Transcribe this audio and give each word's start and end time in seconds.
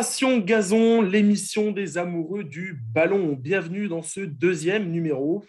Passion 0.00 0.38
Gazon, 0.38 1.02
l'émission 1.02 1.72
des 1.72 1.98
amoureux 1.98 2.42
du 2.42 2.72
ballon. 2.72 3.34
Bienvenue 3.34 3.86
dans 3.86 4.00
ce 4.00 4.20
deuxième 4.20 4.90
numéro. 4.90 5.44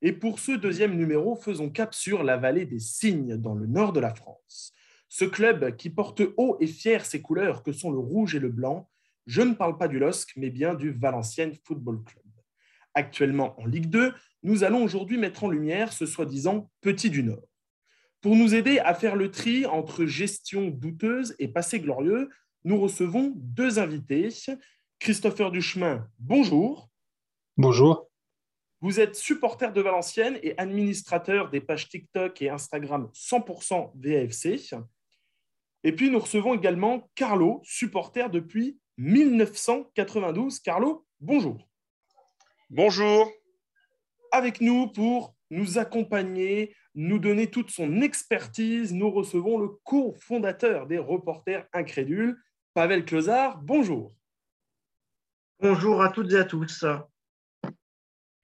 Et 0.00 0.10
pour 0.10 0.40
ce 0.40 0.50
deuxième 0.50 0.96
numéro, 0.96 1.36
faisons 1.36 1.70
cap 1.70 1.94
sur 1.94 2.24
la 2.24 2.36
vallée 2.36 2.66
des 2.66 2.80
Cygnes, 2.80 3.36
dans 3.36 3.54
le 3.54 3.68
nord 3.68 3.92
de 3.92 4.00
la 4.00 4.12
France. 4.12 4.74
Ce 5.08 5.24
club 5.24 5.76
qui 5.76 5.88
porte 5.88 6.20
haut 6.36 6.56
et 6.58 6.66
fier 6.66 7.06
ses 7.06 7.22
couleurs 7.22 7.62
que 7.62 7.70
sont 7.70 7.92
le 7.92 8.00
rouge 8.00 8.34
et 8.34 8.40
le 8.40 8.48
blanc, 8.48 8.90
je 9.28 9.40
ne 9.40 9.54
parle 9.54 9.78
pas 9.78 9.86
du 9.86 10.00
LOSC, 10.00 10.32
mais 10.36 10.50
bien 10.50 10.74
du 10.74 10.90
Valenciennes 10.90 11.54
Football 11.62 12.02
Club. 12.02 12.24
Actuellement 12.94 13.54
en 13.60 13.66
Ligue 13.66 13.88
2, 13.88 14.14
nous 14.42 14.64
allons 14.64 14.82
aujourd'hui 14.82 15.16
mettre 15.16 15.44
en 15.44 15.48
lumière 15.48 15.92
ce 15.92 16.06
soi-disant 16.06 16.72
petit 16.80 17.08
du 17.08 17.22
Nord. 17.22 17.46
Pour 18.20 18.34
nous 18.34 18.56
aider 18.56 18.80
à 18.80 18.94
faire 18.94 19.14
le 19.14 19.30
tri 19.30 19.64
entre 19.64 20.06
gestion 20.06 20.70
douteuse 20.70 21.36
et 21.38 21.46
passé 21.46 21.78
glorieux, 21.78 22.30
nous 22.64 22.80
recevons 22.80 23.32
deux 23.36 23.78
invités. 23.78 24.28
Christopher 24.98 25.50
Duchemin, 25.50 26.08
bonjour. 26.18 26.88
Bonjour. 27.56 28.08
Vous 28.80 29.00
êtes 29.00 29.14
supporter 29.14 29.72
de 29.72 29.80
Valenciennes 29.80 30.38
et 30.42 30.58
administrateur 30.58 31.50
des 31.50 31.60
pages 31.60 31.88
TikTok 31.88 32.40
et 32.42 32.50
Instagram 32.50 33.10
100% 33.14 33.92
VAFC. 33.94 34.74
Et 35.84 35.92
puis 35.92 36.10
nous 36.10 36.18
recevons 36.18 36.54
également 36.54 37.10
Carlo, 37.14 37.60
supporter 37.64 38.28
depuis 38.30 38.78
1992. 38.98 40.60
Carlo, 40.60 41.06
bonjour. 41.20 41.68
Bonjour. 42.70 43.30
Avec 44.30 44.60
nous 44.60 44.88
pour 44.88 45.34
nous 45.50 45.78
accompagner, 45.78 46.74
nous 46.94 47.18
donner 47.18 47.48
toute 47.48 47.70
son 47.70 48.00
expertise, 48.00 48.92
nous 48.92 49.10
recevons 49.10 49.58
le 49.58 49.68
cofondateur 49.84 50.86
des 50.86 50.98
Reporters 50.98 51.66
Incrédules, 51.72 52.36
Pavel 52.74 53.04
Closard, 53.04 53.60
bonjour. 53.60 54.14
Bonjour 55.60 56.00
à 56.02 56.08
toutes 56.08 56.32
et 56.32 56.36
à 56.36 56.44
tous. 56.44 56.86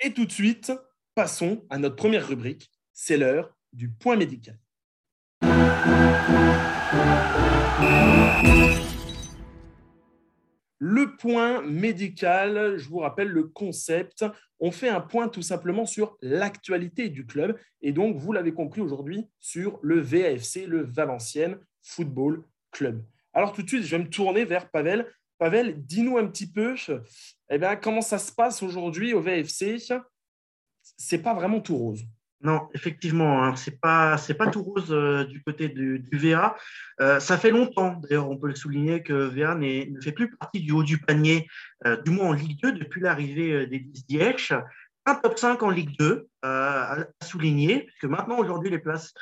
Et 0.00 0.12
tout 0.12 0.26
de 0.26 0.30
suite, 0.30 0.70
passons 1.14 1.64
à 1.70 1.78
notre 1.78 1.96
première 1.96 2.28
rubrique, 2.28 2.70
c'est 2.92 3.16
l'heure 3.16 3.56
du 3.72 3.88
point 3.88 4.16
médical. 4.16 4.58
Le 10.78 11.16
point 11.16 11.62
médical, 11.62 12.76
je 12.76 12.86
vous 12.86 12.98
rappelle 12.98 13.28
le 13.28 13.44
concept. 13.44 14.26
On 14.60 14.70
fait 14.70 14.90
un 14.90 15.00
point 15.00 15.28
tout 15.28 15.40
simplement 15.40 15.86
sur 15.86 16.18
l'actualité 16.20 17.08
du 17.08 17.24
club 17.24 17.58
et 17.80 17.92
donc, 17.92 18.18
vous 18.18 18.32
l'avez 18.32 18.52
compris 18.52 18.82
aujourd'hui, 18.82 19.26
sur 19.40 19.78
le 19.80 20.00
VAFC, 20.00 20.66
le 20.66 20.82
Valenciennes 20.82 21.58
Football 21.80 22.44
Club. 22.72 23.02
Alors 23.38 23.52
tout 23.52 23.62
de 23.62 23.68
suite, 23.68 23.84
je 23.84 23.96
vais 23.96 24.02
me 24.02 24.10
tourner 24.10 24.44
vers 24.44 24.68
Pavel. 24.68 25.06
Pavel, 25.38 25.80
dis-nous 25.84 26.18
un 26.18 26.26
petit 26.26 26.50
peu 26.50 26.74
eh 27.50 27.56
bien, 27.56 27.76
comment 27.76 28.00
ça 28.00 28.18
se 28.18 28.32
passe 28.32 28.64
aujourd'hui 28.64 29.14
au 29.14 29.20
VFC. 29.20 29.76
C'est 30.82 31.22
pas 31.22 31.34
vraiment 31.34 31.60
tout 31.60 31.76
rose. 31.76 32.04
Non, 32.40 32.68
effectivement, 32.74 33.44
hein, 33.44 33.54
c'est 33.54 33.80
pas 33.80 34.16
pas 34.36 34.46
tout 34.48 34.64
rose 34.64 34.88
euh, 34.90 35.22
du 35.22 35.40
côté 35.44 35.68
du, 35.68 36.04
VA. 36.10 36.56
Euh, 37.00 37.20
ça 37.20 37.38
fait 37.38 37.52
longtemps, 37.52 38.00
d'ailleurs, 38.02 38.28
on 38.28 38.36
peut 38.36 38.48
le 38.48 38.56
souligner 38.56 39.04
que 39.04 39.12
VA 39.12 39.54
ne 39.54 40.00
fait 40.00 40.10
plus 40.10 40.36
partie 40.36 40.58
du 40.58 40.72
haut 40.72 40.82
du 40.82 40.98
panier, 40.98 41.46
euh, 41.86 41.96
du 42.02 42.10
moins 42.10 42.30
en 42.30 42.32
Ligue 42.32 42.60
2 42.60 42.72
depuis 42.72 43.00
l'arrivée 43.00 43.68
des 43.68 43.78
10 43.78 44.06
Diech. 44.08 44.52
Un 45.06 45.14
top 45.14 45.38
5 45.38 45.62
en 45.62 45.70
Ligue 45.70 45.96
2 45.96 46.26
à 46.42 47.06
souligner, 47.22 47.84
puisque 47.84 48.06
maintenant 48.06 48.38
aujourd'hui 48.38 48.68
les 48.68 48.80
places 48.80 49.14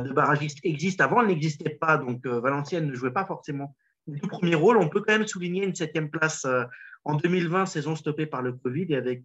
de 0.00 0.12
barragistes 0.12 0.58
existe. 0.64 1.00
Avant, 1.00 1.20
elle 1.20 1.28
n'existait 1.28 1.70
pas, 1.70 1.98
donc 1.98 2.24
euh, 2.26 2.40
Valenciennes 2.40 2.86
ne 2.86 2.94
jouait 2.94 3.12
pas 3.12 3.26
forcément 3.26 3.76
le 4.06 4.26
premier 4.26 4.54
rôle. 4.54 4.78
On 4.78 4.88
peut 4.88 5.00
quand 5.00 5.12
même 5.12 5.26
souligner 5.26 5.64
une 5.64 5.74
septième 5.74 6.10
place 6.10 6.44
euh, 6.44 6.64
en 7.04 7.16
2020, 7.16 7.66
saison 7.66 7.94
stoppée 7.96 8.26
par 8.26 8.42
le 8.42 8.52
Covid, 8.52 8.86
et 8.90 8.96
avec 8.96 9.22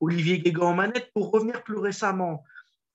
Olivier 0.00 0.38
Guégan 0.38 0.70
en 0.70 0.74
manette. 0.74 1.10
Pour 1.14 1.30
revenir 1.30 1.62
plus 1.62 1.78
récemment, 1.78 2.44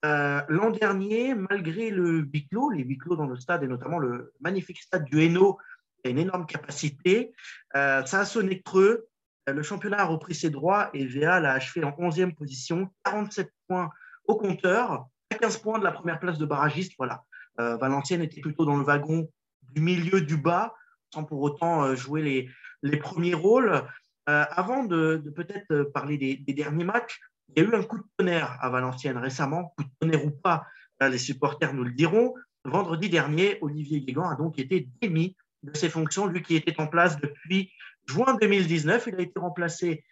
l'an 0.03 0.69
dernier, 0.69 1.33
malgré 1.33 1.89
le 1.89 2.19
huis 2.19 2.47
clos, 2.47 2.69
les 2.69 2.83
huis 2.83 2.99
clos 2.99 3.15
dans 3.15 3.25
le 3.25 3.35
stade, 3.35 3.63
et 3.63 3.67
notamment 3.67 3.97
le 3.97 4.31
magnifique 4.39 4.79
stade 4.79 5.05
du 5.05 5.23
Hainaut, 5.23 5.57
qui 5.97 6.07
a 6.07 6.11
une 6.11 6.19
énorme 6.19 6.45
capacité, 6.45 7.33
ça 7.73 8.03
a 8.03 8.25
sonné 8.25 8.61
creux. 8.61 9.07
Le 9.47 9.63
championnat 9.63 10.01
a 10.01 10.05
repris 10.05 10.35
ses 10.35 10.51
droits 10.51 10.91
et 10.93 11.07
VA 11.07 11.39
l'a 11.39 11.53
achevé 11.53 11.83
en 11.83 11.91
11e 11.93 12.35
position, 12.35 12.91
47 13.03 13.49
points 13.67 13.89
au 14.27 14.35
compteur. 14.35 15.07
15 15.37 15.57
points 15.57 15.79
de 15.79 15.83
la 15.83 15.91
première 15.91 16.19
place 16.19 16.37
de 16.37 16.45
barragiste. 16.45 16.93
Voilà. 16.97 17.23
Euh, 17.59 17.77
Valenciennes 17.77 18.21
était 18.21 18.41
plutôt 18.41 18.65
dans 18.65 18.77
le 18.77 18.83
wagon 18.83 19.29
du 19.73 19.81
milieu 19.81 20.21
du 20.21 20.37
bas, 20.37 20.73
sans 21.13 21.23
pour 21.23 21.41
autant 21.41 21.83
euh, 21.83 21.95
jouer 21.95 22.49
les, 22.81 22.97
premiers 22.97 23.33
rôles. 23.33 23.83
Euh, 24.29 24.45
avant 24.49 24.83
de, 24.83 25.31
peut-être 25.35 25.83
parler 25.93 26.17
des, 26.17 26.53
derniers 26.53 26.83
matchs, 26.83 27.19
il 27.49 27.63
y 27.63 27.65
a 27.65 27.69
eu 27.69 27.75
un 27.75 27.83
coup 27.83 27.97
de 27.97 28.03
tonnerre 28.17 28.57
à 28.61 28.69
Valenciennes 28.69 29.17
récemment, 29.17 29.73
coup 29.75 29.83
de 29.83 29.89
tonnerre 29.99 30.25
ou 30.25 30.31
pas, 30.31 30.65
les 31.01 31.17
supporters 31.17 31.73
nous 31.73 31.83
le 31.83 31.91
diront. 31.91 32.35
Vendredi 32.63 33.09
dernier, 33.09 33.57
Olivier 33.61 34.01
Guégan 34.01 34.29
a 34.29 34.35
donc 34.35 34.59
été 34.59 34.87
démis 35.01 35.35
de 35.63 35.75
ses 35.75 35.89
fonctions, 35.89 36.27
lui 36.27 36.43
qui 36.43 36.55
était 36.55 36.79
en 36.79 36.85
place 36.85 37.19
depuis 37.19 37.71
juin 38.05 38.37
2019. 38.39 39.07
Il 39.07 39.15
a 39.15 39.21
été 39.21 39.39
remplacé 39.39 40.03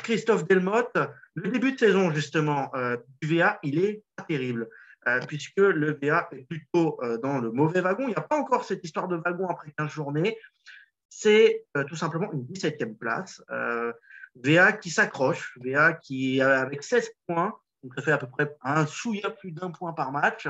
Christophe 0.00 0.46
Delmotte. 0.46 0.96
Le 1.34 1.50
début 1.50 1.72
de 1.72 1.78
saison, 1.78 2.12
justement, 2.12 2.70
euh, 2.74 2.96
du 3.20 3.36
VA, 3.36 3.58
il 3.62 3.78
est 3.78 4.02
pas 4.16 4.24
terrible, 4.24 4.68
euh, 5.08 5.20
puisque 5.26 5.58
le 5.58 5.98
VA 6.00 6.28
est 6.32 6.46
plutôt 6.48 6.98
euh, 7.02 7.18
dans 7.18 7.38
le 7.40 7.50
mauvais 7.50 7.80
wagon. 7.80 8.04
Il 8.04 8.08
n'y 8.08 8.14
a 8.14 8.20
pas 8.20 8.36
encore 8.36 8.64
cette 8.64 8.84
histoire 8.84 9.08
de 9.08 9.16
wagon 9.16 9.48
après 9.48 9.72
15 9.76 9.90
journées. 9.90 10.36
C'est 11.08 11.64
tout 11.88 11.94
simplement 11.94 12.32
une 12.32 12.42
17e 12.42 12.96
place. 12.96 13.40
VA 14.34 14.72
qui 14.72 14.90
s'accroche, 14.90 15.56
VA 15.62 15.92
qui, 15.92 16.40
avec 16.40 16.82
16 16.82 17.08
points, 17.28 17.54
donc 17.84 17.94
ça 17.94 18.02
fait 18.02 18.10
à 18.10 18.18
peu 18.18 18.26
près 18.26 18.56
un 18.62 18.84
chouïa 18.84 19.30
plus 19.30 19.52
d'un 19.52 19.70
point 19.70 19.92
par 19.92 20.10
match, 20.10 20.48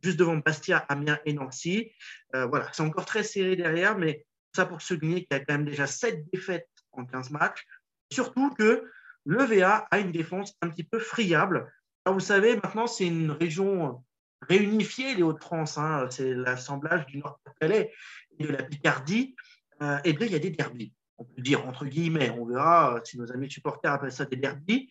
juste 0.00 0.16
devant 0.16 0.36
Bastia, 0.36 0.78
Amiens 0.88 1.18
et 1.24 1.32
Nancy. 1.32 1.90
voilà, 2.32 2.68
c'est 2.72 2.84
encore 2.84 3.04
très 3.04 3.24
serré 3.24 3.56
derrière, 3.56 3.98
mais 3.98 4.24
ça 4.54 4.64
pour 4.64 4.80
souligner 4.80 5.24
qu'il 5.24 5.36
y 5.36 5.40
a 5.40 5.44
quand 5.44 5.54
même 5.54 5.64
déjà 5.64 5.88
7 5.88 6.24
défaites 6.32 6.68
en 6.92 7.04
15 7.04 7.30
matchs. 7.30 7.66
Surtout 8.14 8.50
que 8.50 8.88
le 9.24 9.44
VA 9.44 9.88
a 9.90 9.98
une 9.98 10.12
défense 10.12 10.54
un 10.62 10.68
petit 10.68 10.84
peu 10.84 11.00
friable. 11.00 11.72
vous 12.06 12.20
savez, 12.20 12.54
maintenant, 12.54 12.86
c'est 12.86 13.06
une 13.06 13.32
région 13.32 14.04
réunifiée, 14.42 15.16
les 15.16 15.24
Hauts-de-France. 15.24 15.78
Hein. 15.78 16.06
c'est 16.10 16.32
l'assemblage 16.32 17.06
du 17.06 17.18
Nord-Pas-de-Calais 17.18 17.92
et 18.38 18.44
de 18.44 18.52
la 18.52 18.62
Picardie. 18.62 19.34
Euh, 19.82 19.98
et 20.04 20.12
bien, 20.12 20.28
il 20.28 20.32
y 20.32 20.36
a 20.36 20.38
des 20.38 20.50
derbies. 20.50 20.92
On 21.18 21.24
peut 21.24 21.42
dire 21.42 21.66
entre 21.66 21.86
guillemets, 21.86 22.30
on 22.30 22.44
verra 22.44 23.00
si 23.04 23.18
nos 23.18 23.32
amis 23.32 23.50
supporters 23.50 23.92
appellent 23.92 24.12
ça 24.12 24.26
des 24.26 24.36
derbies. 24.36 24.88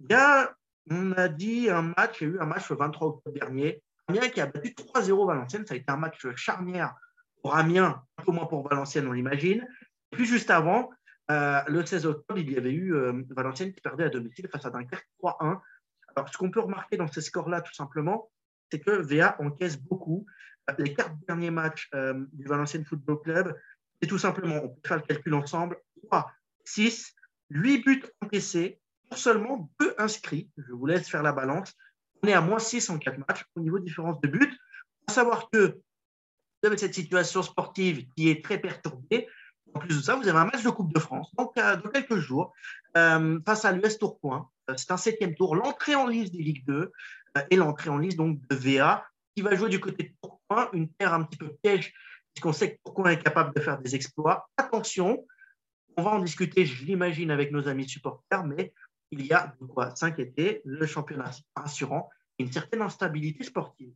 Il 0.00 0.10
y 0.10 0.14
a, 0.14 0.52
on 0.90 1.12
a 1.12 1.28
dit 1.28 1.70
un 1.70 1.82
match, 1.82 2.20
il 2.20 2.28
y 2.28 2.30
a 2.30 2.34
eu 2.34 2.40
un 2.40 2.46
match 2.46 2.68
le 2.70 2.76
23 2.76 3.08
octobre 3.08 3.36
dernier. 3.36 3.82
Amiens 4.08 4.28
qui 4.30 4.40
a 4.40 4.46
battu 4.46 4.70
3-0 4.70 5.26
Valenciennes. 5.26 5.66
Ça 5.66 5.74
a 5.74 5.76
été 5.76 5.92
un 5.92 5.96
match 5.96 6.26
charnière 6.34 6.94
pour 7.40 7.54
Amiens, 7.54 8.02
un 8.16 8.22
peu 8.24 8.32
moins 8.32 8.46
pour 8.46 8.68
Valenciennes, 8.68 9.06
on 9.06 9.12
l'imagine. 9.12 9.64
Et 10.10 10.16
puis 10.16 10.26
juste 10.26 10.50
avant, 10.50 10.90
euh, 11.30 11.60
le 11.66 11.84
16 11.84 12.06
octobre, 12.06 12.40
il 12.40 12.50
y 12.50 12.56
avait 12.56 12.72
eu 12.72 12.94
euh, 12.94 13.22
Valenciennes 13.30 13.72
qui 13.72 13.80
perdait 13.80 14.04
à 14.04 14.08
domicile 14.08 14.48
face 14.50 14.64
à 14.64 14.70
Dunkerque 14.70 15.08
3-1. 15.22 15.60
Alors, 16.16 16.28
ce 16.32 16.38
qu'on 16.38 16.50
peut 16.50 16.60
remarquer 16.60 16.96
dans 16.96 17.06
ces 17.06 17.20
scores-là, 17.20 17.60
tout 17.60 17.74
simplement, 17.74 18.30
c'est 18.70 18.80
que 18.80 18.90
VA 18.90 19.36
encaisse 19.40 19.76
beaucoup. 19.76 20.26
Euh, 20.70 20.74
les 20.78 20.94
quatre 20.94 21.14
derniers 21.26 21.50
matchs 21.50 21.90
du 22.32 22.46
Valenciennes 22.46 22.84
Football 22.84 23.20
Club, 23.22 23.56
c'est 24.00 24.08
tout 24.08 24.18
simplement, 24.18 24.60
on 24.62 24.68
peut 24.68 24.88
faire 24.88 24.96
le 24.98 25.02
calcul 25.02 25.34
ensemble, 25.34 25.76
3, 26.04 26.30
6, 26.64 27.14
8 27.50 27.84
buts 27.84 28.04
encaissés 28.20 28.80
pour 29.08 29.18
seulement 29.18 29.70
2 29.80 29.94
inscrits. 29.98 30.50
Je 30.56 30.72
vous 30.72 30.86
laisse 30.86 31.08
faire 31.08 31.22
la 31.22 31.32
balance. 31.32 31.74
On 32.22 32.28
est 32.28 32.32
à 32.32 32.40
moins 32.40 32.58
6 32.58 32.90
en 32.90 32.98
4 32.98 33.18
matchs 33.28 33.44
au 33.54 33.60
niveau 33.60 33.78
de 33.78 33.84
différence 33.84 34.20
de 34.20 34.28
buts. 34.28 34.56
À 35.06 35.12
savoir 35.12 35.50
que 35.50 35.78
vous 36.62 36.66
avez 36.66 36.76
cette 36.76 36.94
situation 36.94 37.42
sportive 37.42 38.06
qui 38.16 38.28
est 38.28 38.44
très 38.44 38.58
perturbée. 38.58 39.28
En 39.74 39.80
plus 39.80 39.96
de 39.96 40.02
ça, 40.02 40.16
vous 40.16 40.26
avez 40.28 40.38
un 40.38 40.46
match 40.46 40.62
de 40.62 40.70
Coupe 40.70 40.92
de 40.92 40.98
France, 40.98 41.34
donc 41.36 41.56
euh, 41.58 41.76
dans 41.76 41.90
quelques 41.90 42.16
jours, 42.16 42.52
euh, 42.96 43.38
face 43.44 43.64
à 43.64 43.72
l'US 43.72 43.98
Tourcoing. 43.98 44.48
Euh, 44.70 44.74
c'est 44.76 44.90
un 44.90 44.96
septième 44.96 45.34
tour, 45.34 45.54
l'entrée 45.56 45.94
en 45.94 46.06
liste 46.06 46.32
des 46.32 46.42
Ligue 46.42 46.64
2 46.66 46.92
et 47.50 47.56
l'entrée 47.56 47.90
en 47.90 47.98
liste 47.98 48.18
de 48.18 48.54
VA, 48.54 49.04
qui 49.34 49.42
va 49.42 49.54
jouer 49.54 49.68
du 49.68 49.78
côté 49.78 50.04
de 50.04 50.12
Tourcoing, 50.22 50.70
une 50.72 50.88
terre 50.94 51.14
un 51.14 51.22
petit 51.24 51.38
peu 51.38 51.54
piège, 51.62 51.92
puisqu'on 52.34 52.52
sait 52.52 52.74
que 52.74 52.78
Tourcoing 52.84 53.10
est 53.10 53.22
capable 53.22 53.54
de 53.54 53.60
faire 53.60 53.78
des 53.78 53.94
exploits. 53.94 54.48
Attention, 54.56 55.24
on 55.96 56.02
va 56.02 56.10
en 56.10 56.20
discuter, 56.20 56.64
je 56.64 56.84
l'imagine, 56.84 57.30
avec 57.30 57.52
nos 57.52 57.68
amis 57.68 57.88
supporters, 57.88 58.44
mais 58.44 58.72
il 59.10 59.24
y 59.26 59.32
a 59.32 59.54
de 59.60 59.66
quoi 59.66 59.94
s'inquiéter. 59.94 60.62
Le 60.64 60.86
championnat 60.86 61.30
rassurant 61.54 62.08
et 62.38 62.44
une 62.44 62.52
certaine 62.52 62.82
instabilité 62.82 63.44
sportive. 63.44 63.92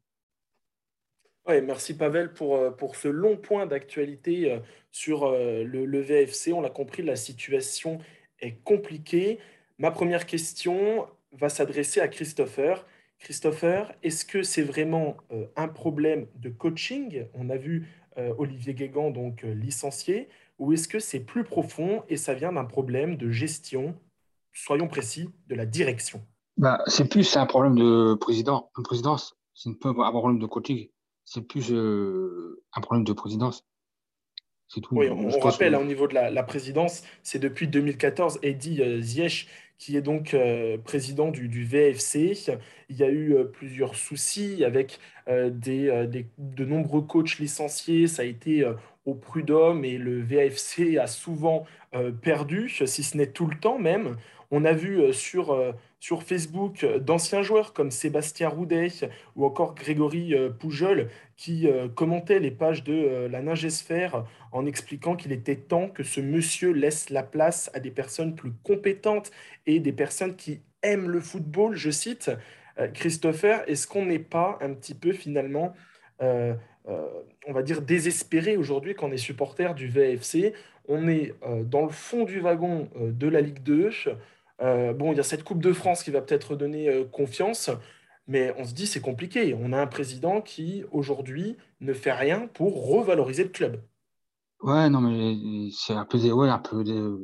Merci 1.48 1.96
Pavel 1.96 2.32
pour, 2.32 2.56
euh, 2.56 2.70
pour 2.70 2.94
ce 2.96 3.08
long 3.08 3.36
point 3.36 3.66
d'actualité 3.66 4.52
euh, 4.52 4.58
sur 4.92 5.24
euh, 5.24 5.64
le, 5.64 6.00
VFC. 6.00 6.52
On 6.52 6.60
l'a 6.60 6.70
compris, 6.70 7.02
la 7.02 7.16
situation 7.16 7.98
est 8.40 8.62
compliquée. 8.62 9.38
Ma 9.78 9.90
première 9.90 10.26
question 10.26 11.06
va 11.32 11.48
s'adresser 11.48 12.00
à 12.00 12.08
Christopher. 12.08 12.86
Christopher, 13.18 13.92
est-ce 14.02 14.24
que 14.24 14.42
c'est 14.42 14.62
vraiment 14.62 15.16
un 15.54 15.68
problème 15.68 16.26
de 16.34 16.48
coaching? 16.48 17.24
On 17.34 17.50
a 17.50 17.56
vu 17.56 17.88
Olivier 18.16 18.74
Guégan 18.74 19.10
donc 19.10 19.42
licencié, 19.42 20.28
ou 20.58 20.72
est-ce 20.72 20.88
que 20.88 20.98
c'est 20.98 21.20
plus 21.20 21.44
profond 21.44 22.02
et 22.08 22.16
ça 22.16 22.34
vient 22.34 22.52
d'un 22.52 22.64
problème 22.64 23.16
de 23.16 23.30
gestion, 23.30 23.94
soyons 24.52 24.88
précis, 24.88 25.30
de 25.46 25.54
la 25.54 25.66
direction 25.66 26.20
bah, 26.56 26.82
C'est 26.88 27.08
plus 27.08 27.36
un 27.36 27.46
problème 27.46 27.76
de 27.76 28.14
président, 28.14 28.70
présidence. 28.82 29.36
C'est 29.54 29.70
un 29.70 29.74
problème 29.74 30.40
de 30.40 30.46
coaching. 30.46 30.88
C'est 31.24 31.46
plus 31.46 31.72
euh, 31.72 32.62
un 32.74 32.80
problème 32.80 33.04
de 33.04 33.12
présidence. 33.12 33.64
Tout. 34.68 34.82
Oui, 34.92 35.10
on, 35.10 35.28
rappelle, 35.38 35.74
hein, 35.74 35.80
au 35.80 35.84
niveau 35.84 36.08
de 36.08 36.14
la, 36.14 36.42
présidence, 36.42 37.02
c'est 37.22 37.38
depuis 37.38 37.68
2014 37.68 38.38
Eddie 38.42 38.80
euh, 38.80 39.02
Ziyech 39.02 39.46
qui 39.76 39.98
est 39.98 40.00
donc 40.00 40.32
euh, 40.32 40.78
président 40.78 41.30
du, 41.30 41.64
VFC. 41.64 42.56
Il 42.88 42.96
y 42.96 43.02
a 43.02 43.10
eu 43.10 43.36
plusieurs 43.52 43.96
soucis 43.96 44.64
avec 44.64 45.00
des, 45.26 46.24
de 46.38 46.64
nombreux 46.64 47.02
coachs 47.02 47.38
licenciés. 47.38 48.06
Ça 48.06 48.22
a 48.22 48.24
été 48.24 48.64
au 49.04 49.14
prud'homme 49.14 49.84
et 49.84 49.98
le 49.98 50.22
VFC 50.22 50.98
a 50.98 51.08
souvent 51.08 51.66
perdu, 52.22 52.68
si 52.68 53.02
ce 53.02 53.16
n'est 53.16 53.32
tout 53.32 53.46
le 53.46 53.58
temps 53.58 53.78
même. 53.78 54.16
On 54.54 54.66
a 54.66 54.74
vu 54.74 55.00
euh, 55.00 55.12
sur, 55.14 55.54
euh, 55.54 55.72
sur 55.98 56.22
Facebook 56.22 56.84
euh, 56.84 56.98
d'anciens 56.98 57.40
joueurs 57.40 57.72
comme 57.72 57.90
Sébastien 57.90 58.50
Roudet 58.50 58.88
ou 59.34 59.46
encore 59.46 59.74
Grégory 59.74 60.34
Poujol 60.60 61.08
qui 61.38 61.66
commentaient 61.96 62.38
les 62.38 62.50
pages 62.50 62.84
de 62.84 63.26
la 63.30 63.40
Ningesphère 63.40 64.24
en 64.52 64.66
expliquant 64.66 65.16
qu'il 65.16 65.32
était 65.32 65.56
temps 65.56 65.88
que 65.88 66.02
ce 66.02 66.20
monsieur 66.20 66.70
laisse 66.72 67.08
la 67.10 67.22
place 67.22 67.70
à 67.74 67.80
des 67.80 67.90
personnes 67.90 68.36
plus 68.36 68.52
compétentes 68.62 69.32
et 69.66 69.80
des 69.80 69.92
personnes 69.92 70.36
qui 70.36 70.60
aiment 70.82 71.08
le 71.08 71.20
football. 71.20 71.74
Je 71.74 71.90
cite 71.90 72.30
Christopher, 72.94 73.68
est-ce 73.68 73.88
qu'on 73.88 74.06
n'est 74.06 74.20
pas 74.20 74.58
un 74.60 74.72
petit 74.74 74.94
peu 74.94 75.12
finalement, 75.12 75.72
on 76.20 77.52
va 77.52 77.62
dire, 77.62 77.82
désespéré 77.82 78.56
aujourd'hui 78.56 78.94
quand 78.94 79.08
on 79.08 79.12
est 79.12 79.16
supporter 79.16 79.74
du 79.74 79.88
VFC 79.88 80.52
On 80.86 81.08
est 81.08 81.34
dans 81.64 81.82
le 81.82 81.92
fond 81.92 82.24
du 82.24 82.38
wagon 82.38 82.88
de 83.00 83.26
la 83.26 83.40
Ligue 83.40 83.62
2. 83.62 83.90
Euh, 84.60 84.92
bon, 84.92 85.12
il 85.12 85.16
y 85.16 85.20
a 85.20 85.24
cette 85.24 85.44
Coupe 85.44 85.62
de 85.62 85.72
France 85.72 86.02
qui 86.02 86.10
va 86.10 86.20
peut-être 86.20 86.56
donner 86.56 86.88
euh, 86.88 87.04
confiance, 87.04 87.70
mais 88.26 88.54
on 88.58 88.64
se 88.64 88.74
dit 88.74 88.86
c'est 88.86 89.00
compliqué. 89.00 89.54
On 89.58 89.72
a 89.72 89.80
un 89.80 89.86
président 89.86 90.40
qui 90.40 90.84
aujourd'hui 90.92 91.56
ne 91.80 91.92
fait 91.92 92.12
rien 92.12 92.48
pour 92.48 92.88
revaloriser 92.88 93.44
le 93.44 93.50
club. 93.50 93.82
Ouais, 94.62 94.88
non, 94.88 95.00
mais 95.00 95.70
c'est 95.72 95.94
un 95.94 96.04
peu, 96.04 96.18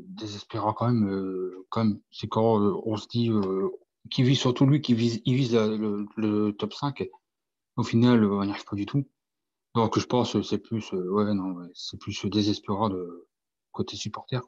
désespérant 0.09 0.73
quand 0.73 0.87
même. 0.87 1.09
Euh, 1.09 1.67
c'est 2.11 2.27
quand 2.27 2.83
on 2.85 2.97
se 2.97 3.07
dit 3.07 3.31
qu'il 4.11 4.25
vise 4.25 4.41
surtout 4.41 4.67
lui, 4.67 4.81
qui 4.81 4.95
vise, 4.95 5.23
il 5.25 5.37
vise 5.37 5.55
le, 5.55 6.51
top 6.59 6.75
5. 6.75 7.07
Au 7.77 7.85
final, 7.85 8.25
on 8.25 8.45
n'y 8.45 8.51
arrive 8.51 8.65
pas 8.65 8.75
du 8.75 8.87
tout. 8.87 9.07
Donc, 9.77 9.97
je 9.97 10.07
pense 10.07 10.33
que 10.33 10.43
c'est 10.43 10.59
plus, 10.59 10.93
ouais, 10.93 11.27
c'est 11.75 12.01
plus 12.01 12.27
désespérant 12.27 12.89
de 12.89 13.29
côté 13.71 13.97
supporter. 13.97 14.41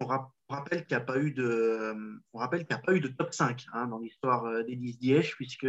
On, 0.00 0.06
rappelle 0.48 0.86
qu'il 0.86 0.96
n'y 0.96 1.02
a 1.02 1.04
pas 1.04 1.18
eu 1.18 1.32
de, 1.32 1.94
on 2.32 2.38
rappelle 2.38 2.66
qu'il 2.66 2.74
a 2.74 2.78
pas 2.78 2.94
eu 2.94 3.00
de 3.00 3.08
top 3.08 3.32
5 3.32 3.66
hein, 3.72 3.86
dans 3.86 3.98
l'histoire 3.98 4.44
euh, 4.44 4.62
des 4.62 4.76
10 4.76 4.98
Dièche, 4.98 5.34
puisque, 5.36 5.66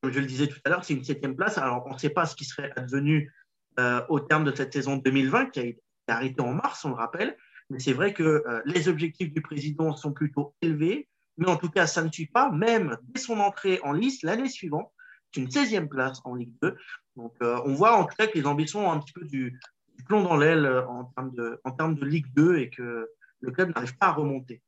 comme 0.00 0.12
je 0.12 0.20
le 0.20 0.26
disais 0.26 0.46
tout 0.46 0.58
à 0.64 0.70
l'heure, 0.70 0.84
c'est 0.84 0.94
une 0.94 1.04
septième 1.04 1.36
place. 1.36 1.58
Alors, 1.58 1.86
on 1.86 1.94
ne 1.94 1.98
sait 1.98 2.10
pas 2.10 2.26
ce 2.26 2.36
qui 2.36 2.44
serait 2.44 2.72
advenu 2.76 3.32
euh, 3.78 4.02
au 4.08 4.20
terme 4.20 4.44
de 4.44 4.54
cette 4.54 4.72
saison 4.72 4.96
2020, 4.96 5.46
qui 5.46 5.60
a 5.60 5.64
été 5.64 5.82
arrêtée 6.08 6.40
en 6.40 6.54
mars, 6.54 6.84
on 6.84 6.90
le 6.90 6.94
rappelle. 6.94 7.36
Mais 7.70 7.78
c'est 7.78 7.92
vrai 7.92 8.12
que 8.12 8.22
euh, 8.22 8.62
les 8.66 8.88
objectifs 8.88 9.32
du 9.32 9.40
président 9.40 9.96
sont 9.96 10.12
plutôt 10.12 10.54
élevés. 10.60 11.08
Mais 11.36 11.48
en 11.48 11.56
tout 11.56 11.70
cas, 11.70 11.86
ça 11.86 12.02
ne 12.02 12.10
suit 12.10 12.26
pas, 12.26 12.50
même 12.50 12.96
dès 13.02 13.20
son 13.20 13.40
entrée 13.40 13.80
en 13.82 13.92
liste 13.92 14.22
l'année 14.22 14.48
suivante, 14.48 14.92
c'est 15.32 15.40
une 15.40 15.48
16e 15.48 15.88
place 15.88 16.20
en 16.24 16.36
Ligue 16.36 16.54
2. 16.62 16.76
Donc, 17.16 17.34
on 17.40 17.74
voit 17.74 17.96
en 17.96 18.04
tout 18.04 18.14
cas 18.16 18.28
que 18.28 18.38
les 18.38 18.46
ambitions 18.46 18.86
ont 18.86 18.92
un 18.92 19.00
petit 19.00 19.12
peu 19.12 19.24
du, 19.24 19.58
plomb 20.06 20.22
dans 20.22 20.36
l'aile 20.36 20.66
en, 20.88 21.04
termes 21.04 21.34
de, 21.34 21.60
en 21.64 21.72
termes 21.72 21.96
de 21.96 22.04
Ligue 22.04 22.32
2 22.34 22.58
et 22.58 22.70
que 22.70 23.08
le 23.44 23.50
club 23.50 23.74
n'arrive 23.74 23.96
pas 23.96 24.06
à 24.06 24.12
remonter. 24.12 24.60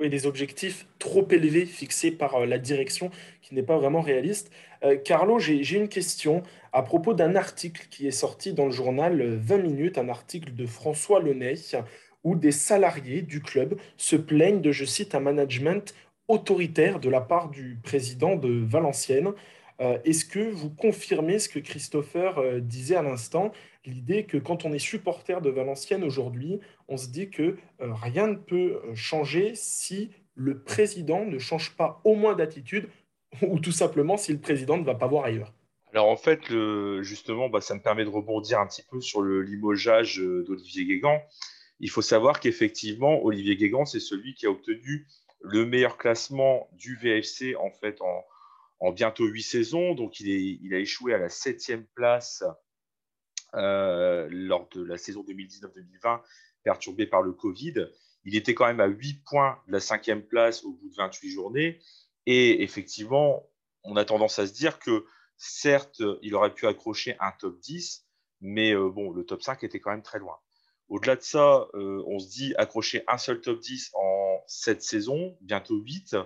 Oui, 0.00 0.08
des 0.08 0.26
objectifs 0.26 0.86
trop 0.98 1.28
élevés 1.30 1.66
fixés 1.66 2.10
par 2.10 2.34
euh, 2.34 2.46
la 2.46 2.58
direction 2.58 3.10
qui 3.42 3.54
n'est 3.54 3.62
pas 3.62 3.76
vraiment 3.76 4.00
réaliste. 4.00 4.50
Euh, 4.82 4.96
Carlo, 4.96 5.38
j'ai 5.38 5.76
une 5.76 5.88
question 5.88 6.42
à 6.72 6.82
propos 6.82 7.12
d'un 7.12 7.36
article 7.36 7.86
qui 7.90 8.06
est 8.06 8.12
sorti 8.12 8.54
dans 8.54 8.64
le 8.64 8.70
journal 8.70 9.22
20 9.22 9.58
minutes, 9.58 9.98
un 9.98 10.08
article 10.08 10.54
de 10.54 10.64
François 10.64 11.20
Lenay, 11.20 11.54
où 12.24 12.34
des 12.34 12.52
salariés 12.52 13.20
du 13.20 13.42
club 13.42 13.78
se 13.98 14.16
plaignent 14.16 14.62
de, 14.62 14.72
je 14.72 14.86
cite, 14.86 15.14
un 15.14 15.20
management 15.20 15.94
autoritaire 16.28 16.98
de 16.98 17.10
la 17.10 17.20
part 17.20 17.50
du 17.50 17.78
président 17.82 18.36
de 18.36 18.48
Valenciennes. 18.48 19.32
Euh, 19.80 19.98
est-ce 20.04 20.24
que 20.24 20.50
vous 20.50 20.70
confirmez 20.70 21.38
ce 21.38 21.48
que 21.48 21.58
Christopher 21.58 22.60
disait 22.60 22.96
à 22.96 23.02
l'instant 23.02 23.52
l'idée 23.84 24.24
que 24.24 24.36
quand 24.36 24.64
on 24.64 24.72
est 24.72 24.78
supporter 24.78 25.40
de 25.40 25.50
Valenciennes 25.50 26.04
aujourd'hui, 26.04 26.60
on 26.88 26.96
se 26.96 27.08
dit 27.08 27.30
que 27.30 27.56
euh, 27.80 27.92
rien 27.94 28.26
ne 28.28 28.36
peut 28.36 28.80
euh, 28.84 28.94
changer 28.94 29.52
si 29.54 30.10
le 30.34 30.62
président 30.62 31.24
ne 31.24 31.38
change 31.38 31.76
pas 31.76 32.00
au 32.04 32.14
moins 32.14 32.34
d'attitude 32.34 32.88
ou 33.42 33.58
tout 33.58 33.72
simplement 33.72 34.16
si 34.16 34.32
le 34.32 34.38
président 34.38 34.76
ne 34.76 34.84
va 34.84 34.94
pas 34.94 35.06
voir 35.06 35.24
ailleurs? 35.24 35.52
Alors 35.92 36.08
en 36.08 36.16
fait, 36.16 36.52
justement, 37.02 37.48
bah, 37.48 37.60
ça 37.60 37.74
me 37.74 37.80
permet 37.80 38.04
de 38.04 38.10
rebondir 38.10 38.60
un 38.60 38.66
petit 38.66 38.84
peu 38.88 39.00
sur 39.00 39.22
le 39.22 39.42
limogeage 39.42 40.20
euh, 40.20 40.44
d'Olivier 40.44 40.84
Guégan. 40.84 41.20
Il 41.80 41.90
faut 41.90 42.02
savoir 42.02 42.38
qu'effectivement, 42.38 43.24
Olivier 43.24 43.56
Guégan, 43.56 43.84
c'est 43.84 43.98
celui 43.98 44.34
qui 44.34 44.46
a 44.46 44.50
obtenu 44.50 45.06
le 45.40 45.66
meilleur 45.66 45.96
classement 45.96 46.68
du 46.72 46.96
VFC 46.96 47.56
en 47.56 47.70
fait 47.70 48.00
en, 48.02 48.24
bientôt 48.92 49.26
huit 49.26 49.42
saisons. 49.42 49.94
Donc 49.94 50.20
il, 50.20 50.74
a 50.74 50.78
échoué 50.78 51.14
à 51.14 51.18
la 51.18 51.28
septième 51.28 51.86
place 51.94 52.42
euh, 53.54 54.28
lors 54.30 54.68
de 54.70 54.82
la 54.82 54.96
saison 54.96 55.24
2019-2020, 55.28 56.20
perturbé 56.62 57.06
par 57.06 57.22
le 57.22 57.32
Covid. 57.32 57.86
Il 58.24 58.36
était 58.36 58.54
quand 58.54 58.66
même 58.66 58.80
à 58.80 58.86
8 58.86 59.22
points 59.24 59.58
de 59.66 59.72
la 59.72 59.80
cinquième 59.80 60.22
place 60.22 60.64
au 60.64 60.72
bout 60.72 60.88
de 60.88 60.96
28 60.96 61.30
journées. 61.30 61.80
Et 62.26 62.62
effectivement, 62.62 63.48
on 63.82 63.96
a 63.96 64.04
tendance 64.04 64.38
à 64.38 64.46
se 64.46 64.52
dire 64.52 64.78
que 64.78 65.04
certes, 65.36 66.02
il 66.22 66.34
aurait 66.34 66.52
pu 66.52 66.66
accrocher 66.66 67.16
un 67.18 67.32
top 67.32 67.58
10, 67.60 68.06
mais 68.40 68.72
euh, 68.74 68.90
bon, 68.90 69.10
le 69.10 69.24
top 69.24 69.42
5 69.42 69.64
était 69.64 69.80
quand 69.80 69.90
même 69.90 70.02
très 70.02 70.18
loin. 70.18 70.36
Au-delà 70.88 71.16
de 71.16 71.22
ça, 71.22 71.68
euh, 71.74 72.02
on 72.06 72.18
se 72.18 72.28
dit 72.28 72.54
accrocher 72.56 73.04
un 73.06 73.16
seul 73.16 73.40
top 73.40 73.60
10 73.60 73.92
en 73.94 74.42
cette 74.46 74.82
saison, 74.82 75.36
bientôt 75.40 75.76
8, 75.76 76.16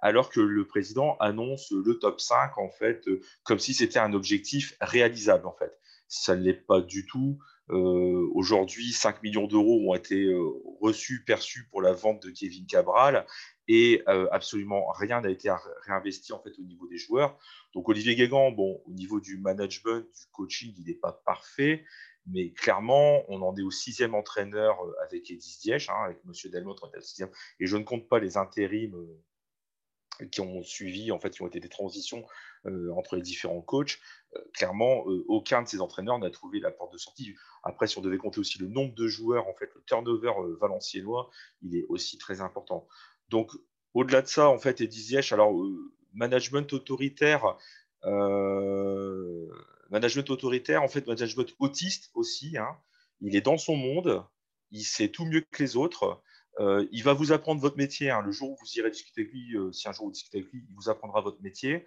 alors 0.00 0.30
que 0.30 0.40
le 0.40 0.66
président 0.66 1.16
annonce 1.20 1.70
le 1.70 1.98
top 1.98 2.20
5, 2.20 2.58
en 2.58 2.70
fait, 2.70 3.08
comme 3.42 3.58
si 3.58 3.74
c'était 3.74 3.98
un 3.98 4.12
objectif 4.12 4.74
réalisable, 4.80 5.46
en 5.46 5.54
fait 5.58 5.78
ça 6.08 6.34
ne 6.34 6.42
l'est 6.42 6.54
pas 6.54 6.80
du 6.80 7.06
tout. 7.06 7.38
Euh, 7.70 8.28
aujourd'hui, 8.32 8.92
5 8.92 9.22
millions 9.22 9.46
d'euros 9.46 9.90
ont 9.90 9.94
été 9.94 10.24
euh, 10.24 10.50
reçus, 10.80 11.22
perçus 11.24 11.68
pour 11.70 11.82
la 11.82 11.92
vente 11.92 12.22
de 12.22 12.30
Kevin 12.30 12.66
Cabral 12.66 13.26
et 13.68 14.02
euh, 14.08 14.26
absolument 14.32 14.90
rien 14.92 15.20
n'a 15.20 15.28
été 15.28 15.54
réinvesti 15.86 16.32
en 16.32 16.42
fait 16.42 16.58
au 16.58 16.62
niveau 16.62 16.88
des 16.88 16.96
joueurs. 16.96 17.38
Donc 17.74 17.90
Olivier 17.90 18.16
Guégan, 18.16 18.52
bon, 18.52 18.80
au 18.86 18.92
niveau 18.92 19.20
du 19.20 19.36
management, 19.36 20.00
du 20.00 20.26
coaching, 20.32 20.72
il 20.78 20.86
n'est 20.86 20.94
pas 20.94 21.12
parfait, 21.26 21.84
mais 22.24 22.52
clairement, 22.52 23.22
on 23.28 23.42
en 23.42 23.54
est 23.54 23.62
au 23.62 23.70
sixième 23.70 24.14
entraîneur 24.14 24.78
avec 25.04 25.30
Edis 25.30 25.58
Diech, 25.60 25.90
hein, 25.90 26.04
avec 26.06 26.24
Monsieur 26.24 26.48
Delmont, 26.48 26.76
sixième, 27.00 27.30
et 27.60 27.66
je 27.66 27.76
ne 27.76 27.84
compte 27.84 28.08
pas 28.08 28.18
les 28.18 28.38
intérims 28.38 28.96
qui 30.26 30.40
ont 30.40 30.62
suivi, 30.62 31.12
en 31.12 31.18
fait, 31.18 31.30
qui 31.30 31.42
ont 31.42 31.46
été 31.46 31.60
des 31.60 31.68
transitions 31.68 32.24
euh, 32.66 32.92
entre 32.94 33.16
les 33.16 33.22
différents 33.22 33.60
coachs. 33.60 33.98
Euh, 34.34 34.40
clairement, 34.52 35.04
euh, 35.08 35.24
aucun 35.28 35.62
de 35.62 35.68
ces 35.68 35.80
entraîneurs 35.80 36.18
n'a 36.18 36.30
trouvé 36.30 36.60
la 36.60 36.70
porte 36.70 36.92
de 36.92 36.98
sortie. 36.98 37.34
Après, 37.62 37.86
si 37.86 37.98
on 37.98 38.00
devait 38.00 38.18
compter 38.18 38.40
aussi 38.40 38.58
le 38.58 38.66
nombre 38.66 38.94
de 38.94 39.06
joueurs, 39.06 39.46
en 39.48 39.54
fait, 39.54 39.70
le 39.74 39.82
turnover 39.86 40.32
valenciennois, 40.60 41.30
il 41.62 41.76
est 41.76 41.86
aussi 41.88 42.18
très 42.18 42.40
important. 42.40 42.88
Donc, 43.28 43.52
au-delà 43.94 44.22
de 44.22 44.26
ça, 44.26 44.48
en 44.48 44.58
fait, 44.58 44.80
Eddie 44.80 45.02
Ziyech, 45.02 45.32
alors, 45.32 45.54
management 46.14 46.72
autoritaire, 46.72 47.56
management 49.90 50.30
autoritaire, 50.30 50.82
en 50.82 50.88
fait, 50.88 51.06
management 51.06 51.54
autiste 51.58 52.10
aussi. 52.14 52.56
Hein. 52.58 52.76
Il 53.20 53.36
est 53.36 53.40
dans 53.40 53.58
son 53.58 53.76
monde, 53.76 54.24
il 54.70 54.84
sait 54.84 55.08
tout 55.08 55.24
mieux 55.24 55.40
que 55.40 55.62
les 55.62 55.76
autres. 55.76 56.22
Il 56.58 57.02
va 57.02 57.12
vous 57.12 57.32
apprendre 57.32 57.60
votre 57.60 57.76
métier. 57.76 58.10
Hein. 58.10 58.22
Le 58.24 58.32
jour 58.32 58.50
où 58.50 58.56
vous 58.60 58.78
irez 58.78 58.90
discuter 58.90 59.22
avec 59.22 59.32
lui, 59.32 59.56
si 59.72 59.88
un 59.88 59.92
jour 59.92 60.06
vous 60.06 60.12
discutez 60.12 60.38
avec 60.38 60.50
lui, 60.52 60.64
il 60.68 60.74
vous 60.74 60.88
apprendra 60.88 61.20
votre 61.20 61.40
métier. 61.42 61.84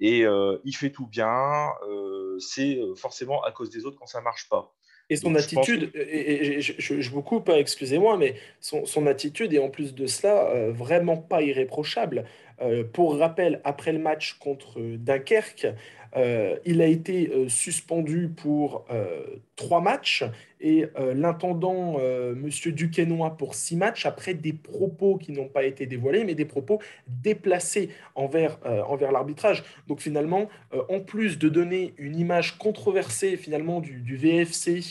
Et 0.00 0.24
euh, 0.24 0.58
il 0.64 0.74
fait 0.74 0.90
tout 0.90 1.06
bien. 1.06 1.68
Euh, 1.88 2.38
c'est 2.38 2.76
euh, 2.76 2.94
forcément 2.94 3.42
à 3.42 3.52
cause 3.52 3.70
des 3.70 3.84
autres 3.84 3.98
quand 3.98 4.06
ça 4.06 4.20
marche 4.20 4.48
pas. 4.48 4.74
Et 5.12 5.16
son 5.16 5.34
attitude, 5.34 5.90
et, 5.96 6.60
je, 6.60 7.10
vous 7.10 7.22
coupe, 7.22 7.48
hein, 7.48 7.56
excusez-moi, 7.56 8.16
mais 8.16 8.36
son, 8.60 9.06
attitude 9.08 9.52
est 9.52 9.58
en 9.58 9.68
plus 9.68 9.92
de 9.92 10.06
cela 10.06 10.70
vraiment 10.70 11.16
pas 11.16 11.42
irréprochable. 11.42 12.26
Pour 12.92 13.18
rappel, 13.18 13.60
après 13.64 13.92
le 13.92 13.98
match 13.98 14.34
contre 14.38 14.80
Dunkerque, 14.80 15.66
euh, 16.16 16.56
il 16.64 16.82
a 16.82 16.86
été 16.86 17.28
euh, 17.28 17.48
suspendu 17.48 18.28
pour 18.28 18.84
euh, 18.90 19.22
trois 19.54 19.80
matchs 19.80 20.24
et 20.62 20.84
l'intendant, 21.14 21.96
Monsieur 22.36 22.72
Duquesnoy, 22.72 23.30
pour 23.38 23.54
six 23.54 23.76
matchs 23.76 24.04
après 24.04 24.34
des 24.34 24.52
propos 24.52 25.16
qui 25.16 25.32
n'ont 25.32 25.48
pas 25.48 25.64
été 25.64 25.86
dévoilés, 25.86 26.22
mais 26.22 26.34
des 26.34 26.44
propos 26.44 26.82
déplacés 27.06 27.88
envers, 28.14 28.58
envers 28.86 29.10
l'arbitrage. 29.10 29.64
Donc 29.88 30.02
finalement, 30.02 30.50
en 30.90 31.00
plus 31.00 31.38
de 31.38 31.48
donner 31.48 31.94
une 31.96 32.14
image 32.14 32.58
controversée 32.58 33.38
finalement 33.38 33.80
du 33.80 34.16
VFC 34.18 34.82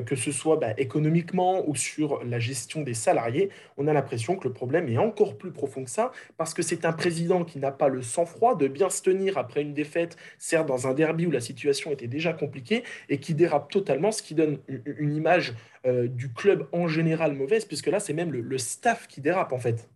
que 0.00 0.16
ce 0.16 0.32
soit 0.32 0.56
bah, 0.56 0.72
économiquement 0.78 1.68
ou 1.68 1.74
sur 1.74 2.24
la 2.24 2.38
gestion 2.38 2.82
des 2.82 2.94
salariés, 2.94 3.50
on 3.76 3.86
a 3.86 3.92
l'impression 3.92 4.36
que 4.36 4.48
le 4.48 4.54
problème 4.54 4.88
est 4.88 4.98
encore 4.98 5.36
plus 5.36 5.52
profond 5.52 5.84
que 5.84 5.90
ça, 5.90 6.12
parce 6.36 6.54
que 6.54 6.62
c'est 6.62 6.84
un 6.84 6.92
président 6.92 7.44
qui 7.44 7.58
n'a 7.58 7.72
pas 7.72 7.88
le 7.88 8.02
sang-froid 8.02 8.56
de 8.56 8.68
bien 8.68 8.90
se 8.90 9.02
tenir 9.02 9.38
après 9.38 9.62
une 9.62 9.74
défaite, 9.74 10.16
certes 10.38 10.66
dans 10.66 10.86
un 10.86 10.94
derby 10.94 11.26
où 11.26 11.30
la 11.30 11.40
situation 11.40 11.90
était 11.90 12.08
déjà 12.08 12.32
compliquée, 12.32 12.84
et 13.08 13.18
qui 13.18 13.34
dérape 13.34 13.70
totalement, 13.70 14.12
ce 14.12 14.22
qui 14.22 14.34
donne 14.34 14.58
une 14.68 15.14
image 15.14 15.54
du 15.84 16.32
club 16.32 16.68
en 16.72 16.88
général 16.88 17.32
mauvaise, 17.34 17.64
puisque 17.64 17.88
là, 17.88 18.00
c'est 18.00 18.12
même 18.12 18.32
le 18.32 18.58
staff 18.58 19.08
qui 19.08 19.20
dérape 19.20 19.52
en 19.52 19.58
fait. 19.58 19.88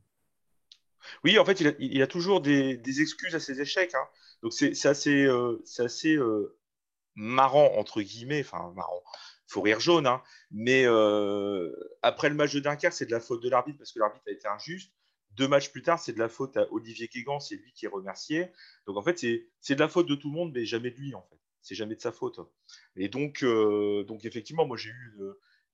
Oui, 1.25 1.38
en 1.38 1.45
fait, 1.45 1.61
il 1.61 2.03
a, 2.03 2.07
toujours 2.07 2.41
des, 2.41 2.81
excuses 3.00 3.35
à 3.35 3.41
ses 3.41 3.61
échecs. 3.61 3.95
Hein. 3.95 4.07
Donc, 4.43 4.53
c'est 4.53 4.87
assez, 4.87 5.25
euh, 5.25 5.62
assez 5.79 6.17
euh, 6.17 6.57
marrant, 7.15 7.73
entre 7.76 8.03
guillemets. 8.03 8.41
Enfin, 8.41 8.73
marrant. 8.75 9.03
Faut 9.47 9.62
rire 9.62 9.81
jaune. 9.81 10.07
Hein. 10.07 10.23
Mais 10.50 10.85
euh, 10.87 11.73
après 12.03 12.29
le 12.29 12.35
match 12.35 12.55
de 12.55 12.61
Dunkerque, 12.61 12.93
c'est 12.93 13.07
de 13.07 13.12
la 13.12 13.21
faute 13.21 13.43
de 13.43 13.49
l'arbitre 13.49 13.79
parce 13.79 13.93
que 13.93 13.99
l'arbitre 13.99 14.25
a 14.29 14.31
été 14.31 14.49
injuste. 14.49 14.93
Deux 15.33 15.49
matchs 15.49 15.71
plus 15.71 15.83
tard, 15.83 15.99
c'est 15.99 16.12
de 16.12 16.19
la 16.19 16.29
faute 16.29 16.57
à 16.57 16.67
Olivier 16.73 17.09
Guégan, 17.09 17.41
c'est 17.41 17.57
lui 17.57 17.73
qui 17.73 17.85
est 17.85 17.91
remercié. 17.91 18.50
Donc, 18.87 18.97
en 18.97 19.03
fait, 19.03 19.19
c'est 19.61 19.75
de 19.75 19.81
la 19.81 19.88
faute 19.88 20.07
de 20.07 20.15
tout 20.15 20.29
le 20.29 20.35
monde, 20.35 20.53
mais 20.55 20.65
jamais 20.65 20.91
de 20.91 20.97
lui, 20.97 21.15
en 21.15 21.23
fait. 21.23 21.38
C'est 21.61 21.75
jamais 21.75 21.95
de 21.95 22.00
sa 22.00 22.12
faute. 22.12 22.41
Et 22.95 23.09
donc, 23.09 23.45
donc 23.45 24.25
effectivement, 24.25 24.67
moi, 24.67 24.79
j'ai 24.79 24.91
eu, 24.91 25.19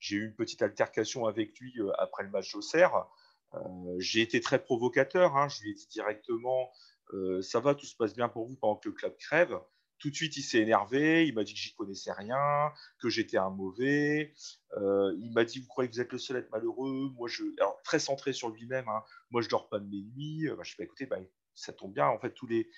j'ai 0.01 0.17
eu 0.17 0.25
une 0.25 0.35
petite 0.35 0.63
altercation 0.63 1.27
avec 1.27 1.57
lui 1.61 1.79
après 1.99 2.25
le 2.25 2.31
match 2.31 2.53
d'Auxerre. 2.53 3.07
Euh, 3.55 3.95
j'ai 3.99 4.21
été 4.21 4.41
très 4.41 4.63
provocateur. 4.63 5.37
Hein. 5.37 5.49
Je 5.49 5.63
lui 5.63 5.71
ai 5.71 5.75
dit 5.75 5.89
directement 5.89 6.71
euh, 7.13 7.43
Ça 7.43 7.61
va, 7.61 7.75
tout 7.75 7.87
se 7.87 7.97
passe 7.97 8.15
bien 8.15 8.29
pour 8.29 8.47
vous 8.47 8.57
pendant 8.57 8.77
que 8.77 8.89
le 8.89 8.95
club 8.95 9.17
crève. 9.17 9.59
Tout 10.03 10.11
de 10.11 10.15
suite, 10.15 10.37
il 10.37 10.43
s'est 10.43 10.59
énervé. 10.59 11.27
Il 11.27 11.35
m'a 11.35 11.45
dit 11.45 11.55
que 11.55 11.59
j'y 11.59 11.75
connaissais 11.75 12.13
rien, 12.13 12.73
que 13.01 13.09
j'étais 13.09 13.39
un 13.39 13.51
mauvais. 13.51 14.35
Euh, 14.77 15.17
il 15.19 15.33
m'a 15.33 15.45
dit 15.45 15.61
Vous 15.61 15.69
croyez 15.69 15.89
que 15.89 15.95
vous 15.95 16.01
êtes 16.01 16.13
le 16.13 16.19
seul 16.19 16.37
à 16.37 16.41
être 16.41 16.51
malheureux? 16.51 17.11
Moi, 17.17 17.29
je. 17.29 17.45
Alors, 17.59 17.81
très 17.83 17.99
centré 17.99 18.33
sur 18.33 18.51
lui-même. 18.51 18.89
Hein. 18.89 19.03
Moi, 19.31 19.41
je 19.41 19.49
dors 19.49 19.69
pas 19.69 19.79
de 19.79 19.87
mes 19.87 20.03
nuits. 20.03 20.49
Bah, 20.57 20.63
je 20.65 20.75
fais 20.75 20.83
Écoutez, 20.85 21.07
bah, 21.07 21.19
ça 21.55 21.73
tombe 21.73 21.95
bien. 21.95 22.09
En 22.09 22.19
fait, 22.19 22.35
tous 22.35 22.47
les, 22.47 22.69